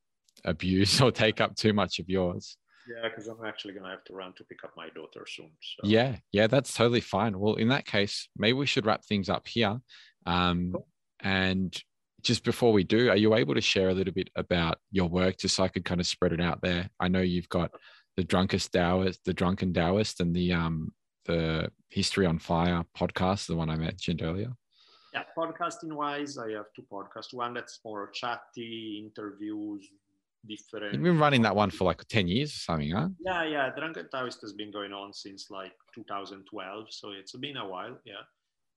abuse 0.45 1.01
or 1.01 1.11
take 1.11 1.41
up 1.41 1.55
too 1.55 1.73
much 1.73 1.99
of 1.99 2.09
yours. 2.09 2.57
Yeah, 2.87 3.09
because 3.09 3.27
I'm 3.27 3.43
actually 3.45 3.73
gonna 3.73 3.89
have 3.89 4.03
to 4.05 4.13
run 4.13 4.33
to 4.37 4.43
pick 4.43 4.63
up 4.63 4.71
my 4.77 4.89
daughter 4.89 5.25
soon. 5.27 5.51
So. 5.59 5.87
Yeah, 5.87 6.17
yeah, 6.31 6.47
that's 6.47 6.73
totally 6.73 7.01
fine. 7.01 7.39
Well, 7.39 7.55
in 7.55 7.69
that 7.69 7.85
case, 7.85 8.29
maybe 8.37 8.53
we 8.53 8.67
should 8.67 8.85
wrap 8.85 9.03
things 9.03 9.27
up 9.27 9.47
here. 9.47 9.79
Um, 10.27 10.71
Cool. 10.71 10.87
and 11.21 11.75
just 12.21 12.43
before 12.43 12.73
we 12.73 12.83
do, 12.83 13.09
are 13.09 13.17
you 13.17 13.35
able 13.35 13.55
to 13.55 13.61
share 13.61 13.89
a 13.89 13.93
little 13.93 14.13
bit 14.13 14.29
about 14.35 14.77
your 14.91 15.07
work 15.09 15.37
just 15.37 15.55
so 15.55 15.63
I 15.63 15.67
could 15.67 15.85
kind 15.85 15.99
of 15.99 16.07
spread 16.07 16.31
it 16.33 16.41
out 16.41 16.61
there? 16.61 16.89
I 16.99 17.07
know 17.07 17.21
you've 17.21 17.49
got 17.49 17.71
the 18.17 18.23
drunkest 18.23 18.71
Taoist, 18.71 19.23
the 19.25 19.33
drunken 19.33 19.73
Taoist, 19.73 20.21
and 20.21 20.35
the 20.35 20.53
um 20.53 20.93
the 21.25 21.71
History 21.89 22.27
on 22.27 22.37
Fire 22.37 22.83
podcast, 22.95 23.47
the 23.47 23.55
one 23.55 23.71
I 23.71 23.77
mentioned 23.77 24.21
earlier. 24.21 24.53
Yeah, 25.15 25.23
podcasting 25.37 25.93
wise, 25.93 26.37
I 26.37 26.51
have 26.51 26.65
two 26.75 26.83
podcasts. 26.91 27.33
One 27.33 27.53
that's 27.53 27.79
more 27.85 28.09
chatty, 28.09 29.01
interviews, 29.01 29.87
different. 30.45 30.93
You've 30.93 31.03
been 31.03 31.17
running 31.17 31.41
that 31.43 31.55
one 31.55 31.69
for 31.69 31.85
like 31.85 32.05
10 32.05 32.27
years 32.27 32.51
or 32.51 32.59
something, 32.59 32.91
huh? 32.91 33.07
Yeah, 33.25 33.45
yeah. 33.45 33.69
Drunken 33.69 34.09
Taoist 34.09 34.41
has 34.41 34.51
been 34.51 34.71
going 34.71 34.91
on 34.91 35.13
since 35.13 35.49
like 35.49 35.71
2012, 35.93 36.87
so 36.89 37.11
it's 37.11 37.33
been 37.37 37.55
a 37.55 37.65
while. 37.65 37.97
Yeah. 38.03 38.23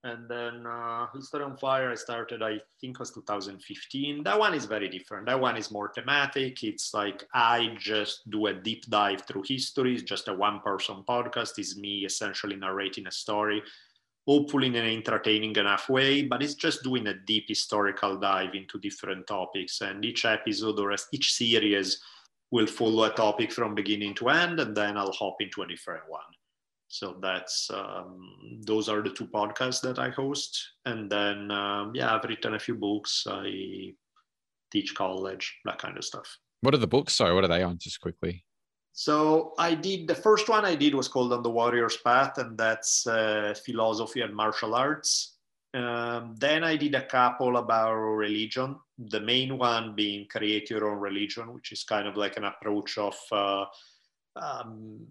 And 0.05 0.29
then 0.31 0.65
uh, 0.65 1.07
History 1.13 1.43
on 1.43 1.57
Fire, 1.57 1.91
I 1.91 1.97
started, 1.97 2.41
I 2.41 2.61
think, 2.81 3.01
was 3.01 3.11
2015. 3.11 4.23
That 4.23 4.39
one 4.39 4.55
is 4.55 4.65
very 4.65 4.89
different. 4.89 5.27
That 5.27 5.41
one 5.41 5.57
is 5.57 5.73
more 5.73 5.91
thematic. 5.93 6.63
It's 6.63 6.95
like 6.95 7.27
I 7.35 7.75
just 7.81 8.31
do 8.31 8.47
a 8.47 8.55
deep 8.55 8.89
dive 8.89 9.23
through 9.23 9.43
history. 9.49 9.95
It's 9.95 10.05
just 10.05 10.29
a 10.29 10.35
one 10.35 10.61
person 10.61 11.03
podcast. 11.03 11.59
It's 11.59 11.77
me 11.77 12.05
essentially 12.05 12.55
narrating 12.55 13.09
a 13.09 13.11
story. 13.11 13.61
Hopefully 14.29 14.67
in 14.67 14.77
an 14.77 14.85
entertaining 14.85 15.57
enough 15.57 15.89
way, 15.89 16.21
but 16.23 16.43
it's 16.43 16.55
just 16.55 16.83
doing 16.83 17.07
a 17.07 17.15
deep 17.15 17.47
historical 17.49 18.19
dive 18.19 18.55
into 18.55 18.79
different 18.79 19.27
topics. 19.27 19.81
And 19.81 20.05
each 20.05 20.27
episode 20.27 20.79
or 20.79 20.95
each 21.13 21.33
series 21.33 22.03
will 22.51 22.67
follow 22.67 23.05
a 23.05 23.11
topic 23.11 23.51
from 23.51 23.75
beginning 23.75 24.15
to 24.17 24.29
end, 24.29 24.61
and 24.61 24.77
then 24.77 24.99
I'll 24.99 25.13
hop 25.13 25.37
into 25.41 25.63
a 25.63 25.67
different 25.67 26.03
one. 26.09 26.21
So 26.89 27.17
that's 27.23 27.71
um, 27.71 28.21
those 28.67 28.91
are 28.91 29.03
the 29.03 29.11
two 29.11 29.27
podcasts 29.27 29.81
that 29.83 29.99
I 29.99 30.11
host, 30.11 30.73
and 30.85 31.11
then 31.11 31.51
um, 31.51 31.93
yeah, 31.95 32.15
I've 32.15 32.25
written 32.25 32.55
a 32.55 32.59
few 32.59 32.75
books. 32.75 33.27
I 33.27 33.95
teach 34.71 34.95
college, 34.95 35.59
that 35.65 35.79
kind 35.79 35.97
of 35.97 36.05
stuff. 36.05 36.39
What 36.61 36.75
are 36.75 36.79
the 36.79 36.87
books? 36.87 37.15
Sorry, 37.15 37.35
what 37.35 37.45
are 37.45 37.49
they 37.49 37.63
on? 37.63 37.79
Just 37.79 38.01
quickly. 38.01 38.45
So 38.99 39.55
I 39.61 39.77
did 39.77 40.09
the 40.09 40.15
first 40.17 40.49
one 40.49 40.65
I 40.65 40.75
did 40.75 40.93
was 40.93 41.07
called 41.07 41.33
On 41.33 41.41
the 41.41 41.49
Warrior's 41.49 41.97
Path, 41.99 42.39
and 42.39 42.59
that's 42.59 43.07
uh, 43.07 43.55
philosophy 43.65 44.23
and 44.23 44.35
martial 44.35 44.75
arts. 44.75 45.37
Um, 45.73 46.35
then 46.37 46.65
I 46.65 46.75
did 46.75 46.97
a 46.97 47.07
couple 47.07 47.59
about 47.59 47.95
religion. 47.95 48.75
The 48.99 49.21
main 49.21 49.57
one 49.57 49.95
being 49.95 50.27
create 50.27 50.69
your 50.69 50.91
own 50.91 50.99
religion, 50.99 51.55
which 51.55 51.71
is 51.71 51.85
kind 51.85 52.09
of 52.09 52.17
like 52.17 52.37
an 52.37 52.43
approach 52.43 52.99
of 52.99 53.15
uh, 53.31 53.67
um, 54.35 55.07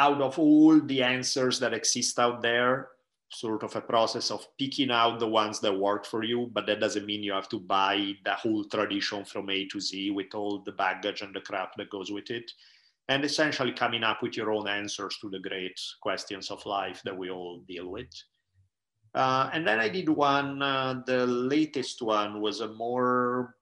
out 0.00 0.20
of 0.20 0.36
all 0.40 0.80
the 0.80 1.04
answers 1.04 1.60
that 1.60 1.74
exist 1.74 2.18
out 2.18 2.42
there, 2.42 2.88
sort 3.30 3.62
of 3.62 3.76
a 3.76 3.80
process 3.80 4.32
of 4.32 4.48
picking 4.58 4.90
out 4.90 5.20
the 5.20 5.28
ones 5.28 5.60
that 5.60 5.72
work 5.72 6.06
for 6.06 6.24
you, 6.24 6.50
but 6.52 6.66
that 6.66 6.80
doesn't 6.80 7.06
mean 7.06 7.22
you 7.22 7.34
have 7.34 7.48
to 7.50 7.60
buy 7.60 8.14
the 8.24 8.32
whole 8.32 8.64
tradition 8.64 9.24
from 9.24 9.48
A 9.48 9.64
to 9.66 9.78
Z 9.78 10.10
with 10.10 10.34
all 10.34 10.58
the 10.58 10.72
baggage 10.72 11.22
and 11.22 11.32
the 11.32 11.40
crap 11.40 11.76
that 11.76 11.88
goes 11.88 12.10
with 12.10 12.32
it 12.32 12.50
and 13.08 13.24
essentially 13.24 13.72
coming 13.72 14.02
up 14.02 14.22
with 14.22 14.36
your 14.36 14.52
own 14.52 14.68
answers 14.68 15.16
to 15.20 15.30
the 15.30 15.38
great 15.38 15.78
questions 16.00 16.50
of 16.50 16.64
life 16.66 17.02
that 17.04 17.16
we 17.16 17.30
all 17.30 17.62
deal 17.68 17.88
with. 17.88 18.10
Uh, 19.14 19.48
and 19.52 19.66
then 19.66 19.78
I 19.78 19.88
did 19.88 20.08
one, 20.08 20.60
uh, 20.60 21.02
the 21.06 21.26
latest 21.26 22.02
one 22.02 22.40
was 22.40 22.60
a 22.60 22.68
more, 22.68 23.54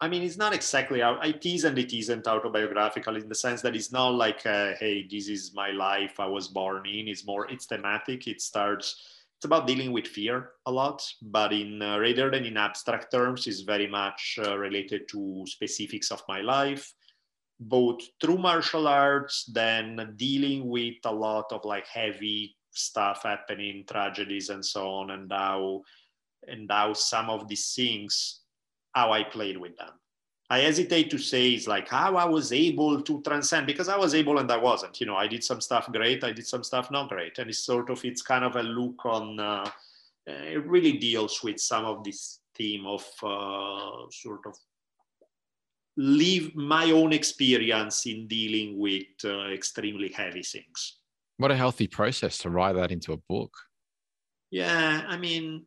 I 0.00 0.08
mean, 0.08 0.22
it's 0.22 0.36
not 0.36 0.54
exactly, 0.54 1.00
it 1.00 1.46
is 1.46 1.64
and 1.64 1.78
it 1.78 1.96
isn't 1.96 2.26
autobiographical 2.26 3.16
in 3.16 3.28
the 3.28 3.34
sense 3.34 3.62
that 3.62 3.74
it's 3.74 3.90
not 3.90 4.14
like, 4.14 4.44
uh, 4.46 4.74
hey, 4.78 5.08
this 5.10 5.28
is 5.28 5.54
my 5.54 5.70
life, 5.70 6.20
I 6.20 6.26
was 6.26 6.48
born 6.48 6.86
in. 6.86 7.08
It's 7.08 7.26
more, 7.26 7.50
it's 7.50 7.66
thematic. 7.66 8.28
It 8.28 8.40
starts, 8.40 9.24
it's 9.38 9.46
about 9.46 9.66
dealing 9.66 9.90
with 9.90 10.06
fear 10.06 10.50
a 10.66 10.70
lot, 10.70 11.02
but 11.22 11.52
in 11.52 11.82
uh, 11.82 11.98
rather 11.98 12.30
than 12.30 12.44
in 12.44 12.56
abstract 12.56 13.10
terms, 13.10 13.46
it's 13.46 13.62
very 13.62 13.88
much 13.88 14.38
uh, 14.44 14.56
related 14.56 15.08
to 15.08 15.44
specifics 15.46 16.12
of 16.12 16.22
my 16.28 16.42
life 16.42 16.92
both 17.68 18.00
through 18.20 18.38
martial 18.38 18.86
arts, 18.86 19.44
then 19.52 20.14
dealing 20.16 20.68
with 20.68 20.96
a 21.04 21.12
lot 21.12 21.52
of 21.52 21.64
like 21.64 21.86
heavy 21.86 22.56
stuff 22.70 23.22
happening, 23.22 23.84
tragedies 23.88 24.50
and 24.50 24.64
so 24.64 24.88
on, 24.88 25.10
and 25.10 25.30
how 25.32 25.82
and 26.46 26.70
how 26.70 26.92
some 26.92 27.30
of 27.30 27.48
these 27.48 27.72
things, 27.74 28.40
how 28.92 29.12
I 29.12 29.24
played 29.24 29.56
with 29.56 29.76
them. 29.76 29.92
I 30.50 30.58
hesitate 30.58 31.10
to 31.10 31.18
say 31.18 31.52
it's 31.52 31.66
like 31.66 31.88
how 31.88 32.16
I 32.16 32.26
was 32.26 32.52
able 32.52 33.00
to 33.00 33.22
transcend 33.22 33.66
because 33.66 33.88
I 33.88 33.96
was 33.96 34.14
able 34.14 34.38
and 34.38 34.50
I 34.52 34.58
wasn't. 34.58 35.00
You 35.00 35.06
know, 35.06 35.16
I 35.16 35.26
did 35.26 35.42
some 35.42 35.60
stuff 35.60 35.90
great, 35.90 36.22
I 36.22 36.32
did 36.32 36.46
some 36.46 36.62
stuff 36.62 36.90
not 36.90 37.08
great, 37.08 37.38
and 37.38 37.48
it's 37.48 37.64
sort 37.64 37.88
of 37.88 38.04
it's 38.04 38.22
kind 38.22 38.44
of 38.44 38.56
a 38.56 38.62
look 38.62 39.04
on. 39.06 39.40
Uh, 39.40 39.70
it 40.26 40.66
really 40.66 40.92
deals 40.92 41.42
with 41.42 41.58
some 41.60 41.84
of 41.84 42.04
this 42.04 42.40
theme 42.54 42.86
of 42.86 43.04
uh, 43.22 44.10
sort 44.10 44.40
of 44.46 44.56
live 45.96 46.54
my 46.54 46.90
own 46.90 47.12
experience 47.12 48.06
in 48.06 48.26
dealing 48.26 48.78
with 48.78 49.04
uh, 49.24 49.48
extremely 49.50 50.08
heavy 50.08 50.42
things. 50.42 50.98
What 51.36 51.50
a 51.50 51.56
healthy 51.56 51.86
process 51.86 52.38
to 52.38 52.50
write 52.50 52.74
that 52.74 52.92
into 52.92 53.12
a 53.12 53.18
book. 53.28 53.52
Yeah, 54.50 55.04
I 55.06 55.16
mean, 55.16 55.66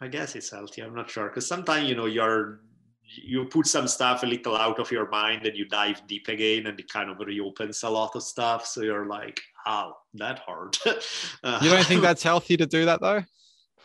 I 0.00 0.08
guess 0.08 0.36
it's 0.36 0.50
healthy. 0.50 0.82
I'm 0.82 0.94
not 0.94 1.10
sure 1.10 1.28
because 1.28 1.46
sometimes 1.46 1.88
you 1.88 1.96
know 1.96 2.06
you're 2.06 2.60
you 3.02 3.46
put 3.46 3.66
some 3.66 3.88
stuff 3.88 4.22
a 4.22 4.26
little 4.26 4.56
out 4.56 4.78
of 4.78 4.90
your 4.90 5.08
mind 5.08 5.46
and 5.46 5.56
you 5.56 5.66
dive 5.66 6.06
deep 6.06 6.28
again 6.28 6.66
and 6.66 6.78
it 6.78 6.88
kind 6.92 7.10
of 7.10 7.18
reopens 7.18 7.82
a 7.82 7.88
lot 7.88 8.14
of 8.14 8.22
stuff. 8.22 8.66
So 8.66 8.82
you're 8.82 9.06
like, 9.06 9.40
oh, 9.66 9.94
that 10.14 10.40
hard. 10.40 10.76
uh, 10.86 11.58
you 11.62 11.70
don't 11.70 11.86
think 11.86 12.02
that's 12.02 12.22
healthy 12.22 12.56
to 12.58 12.66
do 12.66 12.84
that 12.84 13.00
though? 13.00 13.24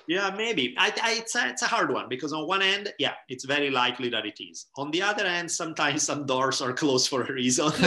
Yeah, 0.07 0.33
maybe. 0.35 0.75
I, 0.77 0.93
I, 1.01 1.13
it's, 1.19 1.35
a, 1.35 1.49
it's 1.49 1.61
a 1.61 1.67
hard 1.67 1.91
one 1.91 2.09
because 2.09 2.33
on 2.33 2.47
one 2.47 2.61
end, 2.61 2.93
yeah, 2.99 3.13
it's 3.29 3.45
very 3.45 3.69
likely 3.69 4.09
that 4.09 4.25
it 4.25 4.39
is. 4.41 4.67
On 4.75 4.91
the 4.91 5.01
other 5.01 5.25
end, 5.25 5.49
sometimes 5.49 6.03
some 6.03 6.25
doors 6.25 6.61
are 6.61 6.73
closed 6.73 7.09
for 7.09 7.23
a 7.23 7.33
reason. 7.33 7.71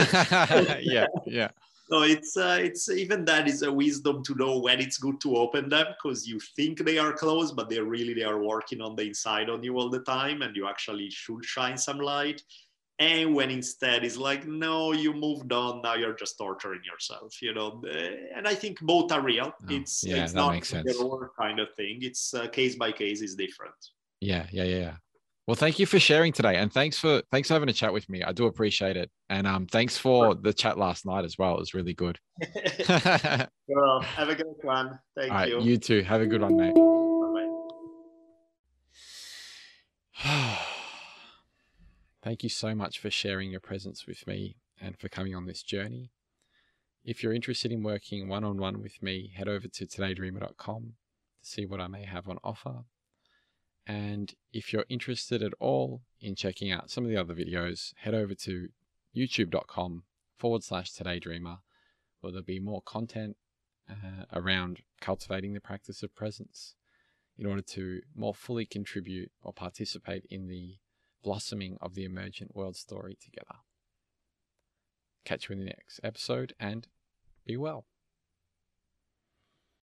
yeah, 0.81 1.05
yeah. 1.25 1.49
So 1.89 2.01
it's 2.01 2.35
uh, 2.35 2.57
it's 2.59 2.89
even 2.89 3.23
that 3.25 3.47
is 3.47 3.61
a 3.61 3.71
wisdom 3.71 4.21
to 4.23 4.35
know 4.35 4.59
when 4.59 4.81
it's 4.81 4.97
good 4.97 5.21
to 5.21 5.37
open 5.37 5.69
them 5.69 5.85
because 5.87 6.27
you 6.27 6.37
think 6.55 6.79
they 6.79 6.97
are 6.97 7.13
closed, 7.13 7.55
but 7.55 7.69
they're 7.69 7.85
really 7.85 8.13
they 8.13 8.23
are 8.23 8.43
working 8.43 8.81
on 8.81 8.95
the 8.97 9.03
inside 9.03 9.49
on 9.49 9.63
you 9.63 9.77
all 9.77 9.89
the 9.89 10.01
time, 10.01 10.41
and 10.41 10.53
you 10.53 10.67
actually 10.67 11.09
should 11.09 11.45
shine 11.45 11.77
some 11.77 11.99
light 11.99 12.41
and 12.99 13.35
when 13.35 13.51
instead 13.51 14.03
it's 14.03 14.17
like 14.17 14.47
no 14.47 14.91
you 14.91 15.13
moved 15.13 15.53
on 15.53 15.81
now 15.83 15.93
you're 15.93 16.15
just 16.15 16.37
torturing 16.37 16.81
yourself 16.83 17.41
you 17.41 17.53
know? 17.53 17.81
And 18.35 18.47
i 18.47 18.55
think 18.55 18.79
both 18.81 19.11
are 19.11 19.21
real. 19.21 19.53
Oh, 19.53 19.65
it's 19.69 20.03
yeah, 20.03 20.23
it's 20.23 20.33
not 20.33 20.53
makes 20.53 20.69
sense. 20.69 20.97
kind 21.39 21.59
of 21.59 21.67
thing. 21.75 21.99
It's 22.01 22.33
uh, 22.33 22.47
case 22.47 22.75
by 22.75 22.91
case 22.91 23.21
is 23.21 23.35
different. 23.35 23.75
Yeah 24.19 24.47
yeah 24.51 24.63
yeah 24.63 24.95
well 25.45 25.55
thank 25.55 25.79
you 25.79 25.85
for 25.85 25.99
sharing 25.99 26.33
today 26.33 26.55
and 26.57 26.73
thanks 26.73 26.97
for 26.97 27.21
thanks 27.31 27.47
for 27.47 27.53
having 27.53 27.69
a 27.69 27.73
chat 27.73 27.93
with 27.93 28.09
me. 28.09 28.23
I 28.23 28.31
do 28.31 28.47
appreciate 28.47 28.97
it. 28.97 29.11
And 29.29 29.45
um 29.45 29.67
thanks 29.67 29.97
for 29.97 30.33
the 30.33 30.53
chat 30.53 30.77
last 30.77 31.05
night 31.05 31.25
as 31.25 31.37
well. 31.37 31.55
It 31.55 31.59
was 31.59 31.73
really 31.73 31.93
good. 31.93 32.19
Well 33.69 33.99
have 33.99 34.29
a 34.29 34.35
good 34.35 34.55
one. 34.61 34.97
Thank 35.15 35.31
All 35.31 35.37
right, 35.37 35.49
you. 35.49 35.59
you 35.59 35.77
too. 35.77 36.01
Have 36.01 36.21
a 36.21 36.25
good 36.25 36.41
one 36.41 36.55
mate. 36.55 36.73
Bye-bye. 40.23 40.53
Thank 42.23 42.43
you 42.43 42.49
so 42.49 42.73
much 42.73 42.99
for 42.99 43.09
sharing 43.09 43.51
your 43.51 43.59
presence 43.59 44.07
with 44.07 44.25
me 44.25 44.57
and 44.81 44.97
for 44.97 45.09
coming 45.09 45.35
on 45.35 45.45
this 45.45 45.61
journey. 45.61 46.11
If 47.03 47.23
you're 47.23 47.33
interested 47.33 47.71
in 47.71 47.83
working 47.83 48.27
one 48.27 48.43
on 48.43 48.57
one 48.57 48.81
with 48.81 49.01
me, 49.01 49.31
head 49.35 49.47
over 49.47 49.67
to 49.67 49.85
todaydreamer.com 49.85 50.93
to 51.41 51.49
see 51.49 51.65
what 51.65 51.79
I 51.79 51.87
may 51.87 52.03
have 52.03 52.27
on 52.27 52.37
offer. 52.43 52.83
And 53.85 54.33
if 54.51 54.73
you're 54.73 54.85
interested 54.89 55.41
at 55.41 55.53
all 55.59 56.01
in 56.19 56.35
checking 56.35 56.71
out 56.71 56.89
some 56.89 57.05
of 57.05 57.09
the 57.09 57.17
other 57.17 57.33
videos, 57.33 57.93
head 57.99 58.13
over 58.13 58.35
to 58.35 58.67
youtube.com 59.15 60.03
forward 60.37 60.63
slash 60.63 60.91
todaydreamer, 60.91 61.59
where 62.19 62.31
there'll 62.31 62.43
be 62.43 62.59
more 62.59 62.81
content 62.81 63.37
uh, 63.89 64.25
around 64.33 64.81
cultivating 64.99 65.53
the 65.53 65.61
practice 65.61 66.03
of 66.03 66.13
presence 66.13 66.75
in 67.37 67.45
order 67.45 67.61
to 67.61 68.01
more 68.15 68.33
fully 68.33 68.65
contribute 68.65 69.31
or 69.41 69.53
participate 69.53 70.25
in 70.29 70.47
the 70.47 70.75
blossoming 71.23 71.77
of 71.81 71.95
the 71.95 72.03
emergent 72.03 72.55
world 72.55 72.75
story 72.75 73.17
together. 73.21 73.59
Catch 75.25 75.49
you 75.49 75.53
in 75.53 75.59
the 75.59 75.65
next 75.65 75.99
episode 76.03 76.53
and 76.59 76.87
be 77.45 77.57
well. 77.57 77.85